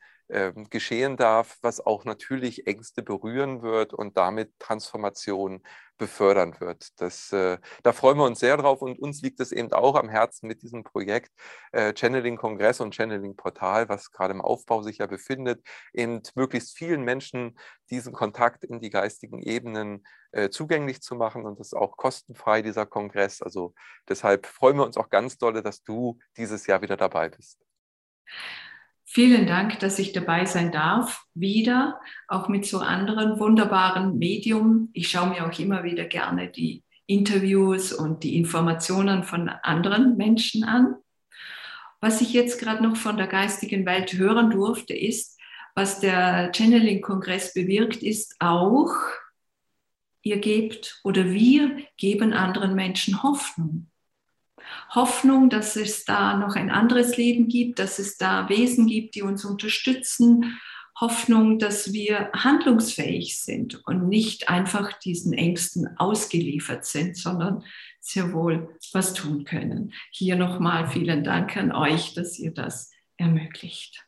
geschehen 0.70 1.18
darf, 1.18 1.58
was 1.62 1.80
auch 1.84 2.06
natürlich 2.06 2.68
Ängste 2.68 3.02
berühren 3.02 3.64
wird 3.64 3.94
und 3.94 4.16
damit 4.16 4.52
Transformation 4.60 5.64
befördern 6.00 6.60
wird. 6.60 7.00
Das, 7.00 7.32
äh, 7.32 7.60
da 7.84 7.94
freuen 7.94 8.18
wir 8.18 8.26
uns 8.26 8.40
sehr 8.40 8.58
drauf 8.58 8.82
und 8.82 8.98
uns 8.98 9.22
liegt 9.22 9.40
es 9.40 9.52
eben 9.52 9.72
auch 9.72 9.96
am 9.96 10.10
Herzen 10.10 10.48
mit 10.48 10.64
diesem 10.64 10.84
Projekt 10.84 11.32
äh, 11.72 11.94
Channeling 11.94 12.38
Kongress 12.38 12.80
und 12.80 12.96
Channeling 12.96 13.36
Portal, 13.36 13.88
was 13.90 14.12
gerade 14.12 14.34
im 14.34 14.42
Aufbau 14.42 14.82
sich 14.82 14.98
ja 15.00 15.06
befindet, 15.06 15.64
eben 15.94 16.22
möglichst 16.36 16.76
vielen 16.76 17.04
Menschen 17.04 17.60
diesen 17.92 18.14
Kontakt 18.14 18.64
in 18.64 18.80
die 18.80 18.90
geistigen 18.90 19.42
Ebenen 19.44 20.06
äh, 20.32 20.50
zugänglich 20.50 21.02
zu 21.02 21.16
machen 21.16 21.46
und 21.46 21.60
das 21.60 21.68
ist 21.68 21.74
auch 21.74 21.98
kostenfrei, 21.98 22.62
dieser 22.62 22.86
Kongress. 22.86 23.42
Also 23.42 23.74
deshalb 24.08 24.48
freuen 24.48 24.78
wir 24.78 24.86
uns 24.86 24.98
auch 24.98 25.10
ganz 25.10 25.38
dolle, 25.38 25.62
dass 25.62 25.84
du 25.84 26.18
dieses 26.38 26.66
Jahr 26.66 26.82
wieder 26.82 26.98
dabei 26.98 27.30
bist. 27.30 27.60
Vielen 29.12 29.48
Dank, 29.48 29.80
dass 29.80 29.98
ich 29.98 30.14
dabei 30.14 30.46
sein 30.46 30.72
darf, 30.72 31.26
wieder, 31.34 32.00
auch 32.28 32.48
mit 32.48 32.68
so 32.68 32.78
anderen 32.78 33.40
wunderbaren 33.40 34.20
Medium. 34.20 34.90
Ich 34.94 35.10
schaue 35.10 35.30
mir 35.30 35.48
auch 35.48 35.58
immer 35.58 35.84
wieder 35.84 36.06
gerne 36.06 36.48
die 36.48 36.84
Interviews 37.08 37.92
und 37.92 38.24
die 38.24 38.38
Informationen 38.38 39.24
von 39.24 39.50
anderen 39.50 40.16
Menschen 40.16 40.64
an. 40.64 40.94
Was 42.00 42.22
ich 42.22 42.34
jetzt 42.34 42.60
gerade 42.60 42.84
noch 42.84 42.98
von 42.98 43.18
der 43.18 43.26
geistigen 43.26 43.88
Welt 43.88 44.14
hören 44.14 44.52
durfte, 44.52 44.96
ist, 44.96 45.40
was 45.74 46.00
der 46.00 46.52
Channeling-Kongress 46.54 47.56
bewirkt, 47.56 48.04
ist 48.04 48.36
auch, 48.38 48.94
ihr 50.22 50.38
gebt 50.38 51.02
oder 51.04 51.32
wir 51.32 51.84
geben 51.98 52.34
anderen 52.34 52.76
Menschen 52.76 53.24
Hoffnung. 53.24 53.88
Hoffnung, 54.94 55.50
dass 55.50 55.76
es 55.76 56.06
da 56.06 56.38
noch 56.38 56.56
ein 56.56 56.70
anderes 56.70 57.18
Leben 57.18 57.48
gibt, 57.48 57.80
dass 57.80 58.00
es 58.00 58.18
da 58.18 58.50
Wesen 58.50 58.88
gibt, 58.88 59.16
die 59.16 59.22
uns 59.22 59.46
unterstützen. 59.46 60.60
Hoffnung, 61.00 61.60
dass 61.60 61.94
wir 61.94 62.30
handlungsfähig 62.34 63.42
sind 63.42 63.88
und 63.88 64.10
nicht 64.10 64.50
einfach 64.50 64.92
diesen 65.00 65.32
Ängsten 65.34 65.98
ausgeliefert 65.98 66.86
sind, 66.86 67.16
sondern 67.16 67.64
sehr 68.02 68.34
wohl 68.34 68.78
was 68.92 69.14
tun 69.14 69.46
können. 69.46 69.94
Hier 70.12 70.36
nochmal 70.36 70.88
vielen 70.88 71.24
Dank 71.24 71.56
an 71.56 71.72
euch, 71.72 72.16
dass 72.16 72.38
ihr 72.38 72.54
das 72.54 72.92
ermöglicht. 73.18 74.06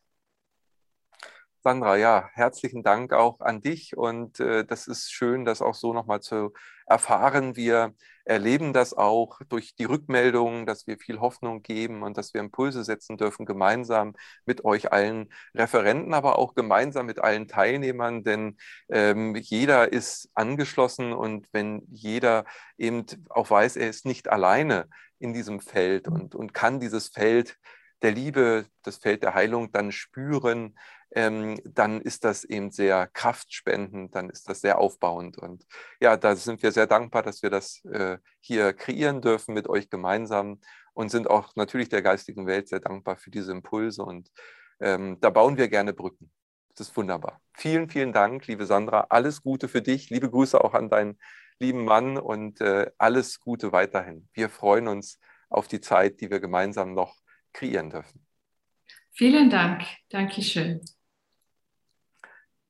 Sandra, 1.63 1.95
ja, 1.95 2.29
herzlichen 2.33 2.81
Dank 2.81 3.13
auch 3.13 3.39
an 3.39 3.61
dich 3.61 3.95
und 3.95 4.39
äh, 4.39 4.65
das 4.65 4.87
ist 4.87 5.11
schön, 5.11 5.45
das 5.45 5.61
auch 5.61 5.75
so 5.75 5.93
nochmal 5.93 6.19
zu 6.19 6.53
erfahren. 6.87 7.55
Wir 7.55 7.93
erleben 8.25 8.73
das 8.73 8.93
auch 8.93 9.39
durch 9.49 9.75
die 9.75 9.85
Rückmeldungen, 9.85 10.65
dass 10.65 10.87
wir 10.87 10.97
viel 10.97 11.19
Hoffnung 11.19 11.61
geben 11.61 12.03
und 12.03 12.17
dass 12.17 12.33
wir 12.33 12.41
Impulse 12.41 12.83
setzen 12.83 13.17
dürfen, 13.17 13.45
gemeinsam 13.45 14.13
mit 14.45 14.65
euch 14.65 14.91
allen 14.91 15.29
Referenten, 15.55 16.13
aber 16.13 16.37
auch 16.37 16.55
gemeinsam 16.55 17.05
mit 17.05 17.19
allen 17.19 17.47
Teilnehmern, 17.47 18.23
denn 18.23 18.57
ähm, 18.89 19.35
jeder 19.35 19.91
ist 19.91 20.29
angeschlossen 20.33 21.13
und 21.13 21.47
wenn 21.51 21.83
jeder 21.89 22.45
eben 22.77 23.05
auch 23.29 23.49
weiß, 23.49 23.75
er 23.77 23.89
ist 23.89 24.05
nicht 24.05 24.29
alleine 24.29 24.87
in 25.19 25.33
diesem 25.33 25.59
Feld 25.59 26.07
und, 26.07 26.35
und 26.35 26.53
kann 26.53 26.79
dieses 26.79 27.09
Feld 27.09 27.57
der 28.01 28.11
Liebe, 28.11 28.65
das 28.83 28.97
Feld 28.97 29.23
der 29.23 29.35
Heilung 29.35 29.71
dann 29.71 29.91
spüren, 29.91 30.75
ähm, 31.13 31.59
dann 31.65 32.01
ist 32.01 32.23
das 32.23 32.43
eben 32.43 32.71
sehr 32.71 33.07
kraftspendend, 33.07 34.15
dann 34.15 34.29
ist 34.29 34.49
das 34.49 34.61
sehr 34.61 34.79
aufbauend. 34.79 35.37
Und 35.37 35.65
ja, 35.99 36.17
da 36.17 36.35
sind 36.35 36.63
wir 36.63 36.71
sehr 36.71 36.87
dankbar, 36.87 37.23
dass 37.23 37.43
wir 37.43 37.49
das 37.49 37.83
äh, 37.85 38.17
hier 38.39 38.73
kreieren 38.73 39.21
dürfen 39.21 39.53
mit 39.53 39.67
euch 39.67 39.89
gemeinsam 39.89 40.59
und 40.93 41.09
sind 41.09 41.29
auch 41.29 41.55
natürlich 41.55 41.89
der 41.89 42.01
geistigen 42.01 42.47
Welt 42.47 42.69
sehr 42.69 42.79
dankbar 42.79 43.17
für 43.17 43.31
diese 43.31 43.51
Impulse. 43.51 44.03
Und 44.03 44.29
ähm, 44.79 45.17
da 45.19 45.29
bauen 45.29 45.57
wir 45.57 45.67
gerne 45.67 45.93
Brücken. 45.93 46.31
Das 46.75 46.87
ist 46.87 46.97
wunderbar. 46.97 47.41
Vielen, 47.53 47.89
vielen 47.89 48.13
Dank, 48.13 48.47
liebe 48.47 48.65
Sandra. 48.65 49.07
Alles 49.09 49.43
Gute 49.43 49.67
für 49.67 49.81
dich. 49.81 50.09
Liebe 50.09 50.29
Grüße 50.29 50.63
auch 50.63 50.73
an 50.73 50.89
deinen 50.89 51.19
lieben 51.59 51.85
Mann 51.85 52.17
und 52.17 52.61
äh, 52.61 52.89
alles 52.97 53.39
Gute 53.39 53.71
weiterhin. 53.71 54.27
Wir 54.33 54.49
freuen 54.49 54.87
uns 54.87 55.19
auf 55.49 55.67
die 55.67 55.81
Zeit, 55.81 56.21
die 56.21 56.31
wir 56.31 56.39
gemeinsam 56.39 56.93
noch 56.93 57.15
kreieren 57.53 57.89
dürfen. 57.89 58.25
Vielen 59.11 59.49
Dank. 59.49 59.83
Dankeschön. 60.09 60.81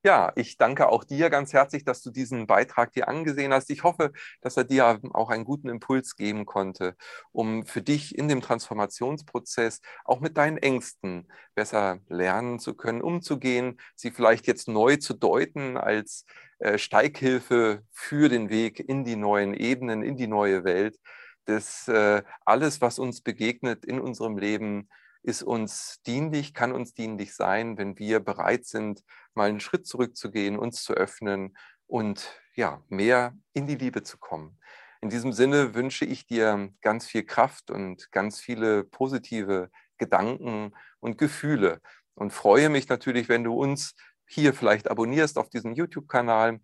Ja, 0.04 0.32
ich 0.36 0.58
danke 0.58 0.90
auch 0.90 1.04
dir 1.04 1.30
ganz 1.30 1.54
herzlich, 1.54 1.84
dass 1.86 2.02
du 2.02 2.10
diesen 2.10 2.48
Beitrag 2.48 2.92
dir 2.94 3.08
angesehen 3.08 3.54
hast. 3.54 3.70
Ich 3.70 3.84
hoffe, 3.84 4.12
dass 4.42 4.58
er 4.58 4.64
dir 4.64 5.00
auch 5.14 5.30
einen 5.30 5.46
guten 5.46 5.70
Impuls 5.70 6.16
geben 6.16 6.46
konnte, 6.48 6.96
um 7.32 7.66
für 7.68 7.84
dich 7.84 8.18
in 8.18 8.28
dem 8.28 8.42
Transformationsprozess 8.42 9.80
auch 10.04 10.20
mit 10.20 10.38
deinen 10.38 10.58
Ängsten 10.58 11.28
besser 11.54 12.00
lernen 12.10 12.58
zu 12.58 12.74
können, 12.74 13.02
umzugehen, 13.04 13.80
sie 13.96 14.10
vielleicht 14.10 14.48
jetzt 14.48 14.68
neu 14.68 14.96
zu 14.98 15.14
deuten 15.14 15.78
als 15.78 16.26
äh, 16.58 16.80
Steighilfe 16.80 17.84
für 17.92 18.28
den 18.28 18.50
Weg 18.50 18.80
in 18.80 19.04
die 19.04 19.16
neuen 19.16 19.54
Ebenen, 19.54 20.02
in 20.02 20.18
die 20.18 20.28
neue 20.28 20.64
Welt. 20.64 20.98
Das 21.46 21.88
äh, 21.88 22.24
alles, 22.46 22.82
was 22.82 22.98
uns 23.00 23.22
begegnet 23.22 23.86
in 23.86 24.00
unserem 24.00 24.38
Leben, 24.38 24.90
ist 25.24 25.44
uns 25.44 26.02
dienlich, 26.06 26.54
kann 26.54 26.72
uns 26.72 26.94
dienlich 26.94 27.36
sein, 27.36 27.78
wenn 27.78 27.98
wir 28.00 28.20
bereit 28.20 28.66
sind, 28.66 29.04
mal 29.34 29.50
einen 29.50 29.60
Schritt 29.60 29.86
zurückzugehen, 29.86 30.58
uns 30.58 30.84
zu 30.84 30.94
öffnen 30.94 31.58
und 31.88 32.34
ja, 32.56 32.84
mehr 32.90 33.38
in 33.54 33.68
die 33.68 33.76
Liebe 33.76 34.04
zu 34.04 34.18
kommen. 34.18 34.60
In 35.02 35.10
diesem 35.10 35.34
Sinne 35.34 35.74
wünsche 35.74 36.06
ich 36.06 36.28
dir 36.28 36.70
ganz 36.82 37.08
viel 37.08 37.24
Kraft 37.24 37.72
und 37.72 38.12
ganz 38.12 38.40
viele 38.40 38.84
positive 38.84 39.72
Gedanken 39.98 40.74
und 41.00 41.18
Gefühle 41.18 41.82
und 42.14 42.32
freue 42.32 42.70
mich 42.70 42.88
natürlich, 42.88 43.30
wenn 43.30 43.44
du 43.44 43.54
uns 43.54 43.96
hier 44.28 44.54
vielleicht 44.54 44.90
abonnierst 44.90 45.38
auf 45.38 45.50
diesem 45.50 45.74
YouTube-Kanal 45.74 46.60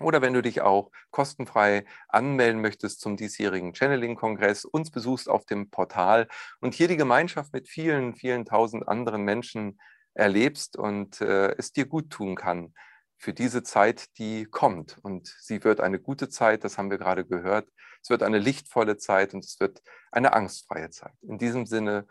oder 0.00 0.22
wenn 0.22 0.32
du 0.32 0.42
dich 0.42 0.60
auch 0.60 0.90
kostenfrei 1.10 1.84
anmelden 2.08 2.60
möchtest 2.60 3.00
zum 3.00 3.16
diesjährigen 3.16 3.74
Channeling-Kongress, 3.74 4.64
uns 4.64 4.90
besuchst 4.90 5.28
auf 5.28 5.46
dem 5.46 5.70
Portal 5.70 6.28
und 6.60 6.74
hier 6.74 6.88
die 6.88 6.96
Gemeinschaft 6.96 7.52
mit 7.52 7.68
vielen, 7.68 8.14
vielen 8.14 8.44
tausend 8.44 8.88
anderen 8.88 9.22
Menschen 9.22 9.78
erlebst 10.14 10.76
und 10.76 11.20
äh, 11.20 11.54
es 11.58 11.72
dir 11.72 11.86
gut 11.86 12.10
tun 12.10 12.34
kann, 12.34 12.74
für 13.16 13.32
diese 13.32 13.62
Zeit, 13.62 14.18
die 14.18 14.44
kommt. 14.44 14.98
Und 15.02 15.28
sie 15.40 15.64
wird 15.64 15.80
eine 15.80 15.98
gute 15.98 16.28
Zeit, 16.28 16.64
das 16.64 16.76
haben 16.78 16.90
wir 16.90 16.98
gerade 16.98 17.24
gehört. 17.24 17.70
Es 18.02 18.10
wird 18.10 18.22
eine 18.22 18.38
lichtvolle 18.38 18.98
Zeit 18.98 19.32
und 19.32 19.44
es 19.44 19.58
wird 19.60 19.82
eine 20.12 20.34
angstfreie 20.34 20.90
Zeit. 20.90 21.14
In 21.22 21.38
diesem 21.38 21.64
Sinne, 21.66 22.06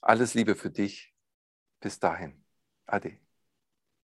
alles 0.00 0.34
Liebe 0.34 0.54
für 0.54 0.70
dich. 0.70 1.12
Bis 1.80 1.98
dahin. 1.98 2.44
Ade. 2.86 3.23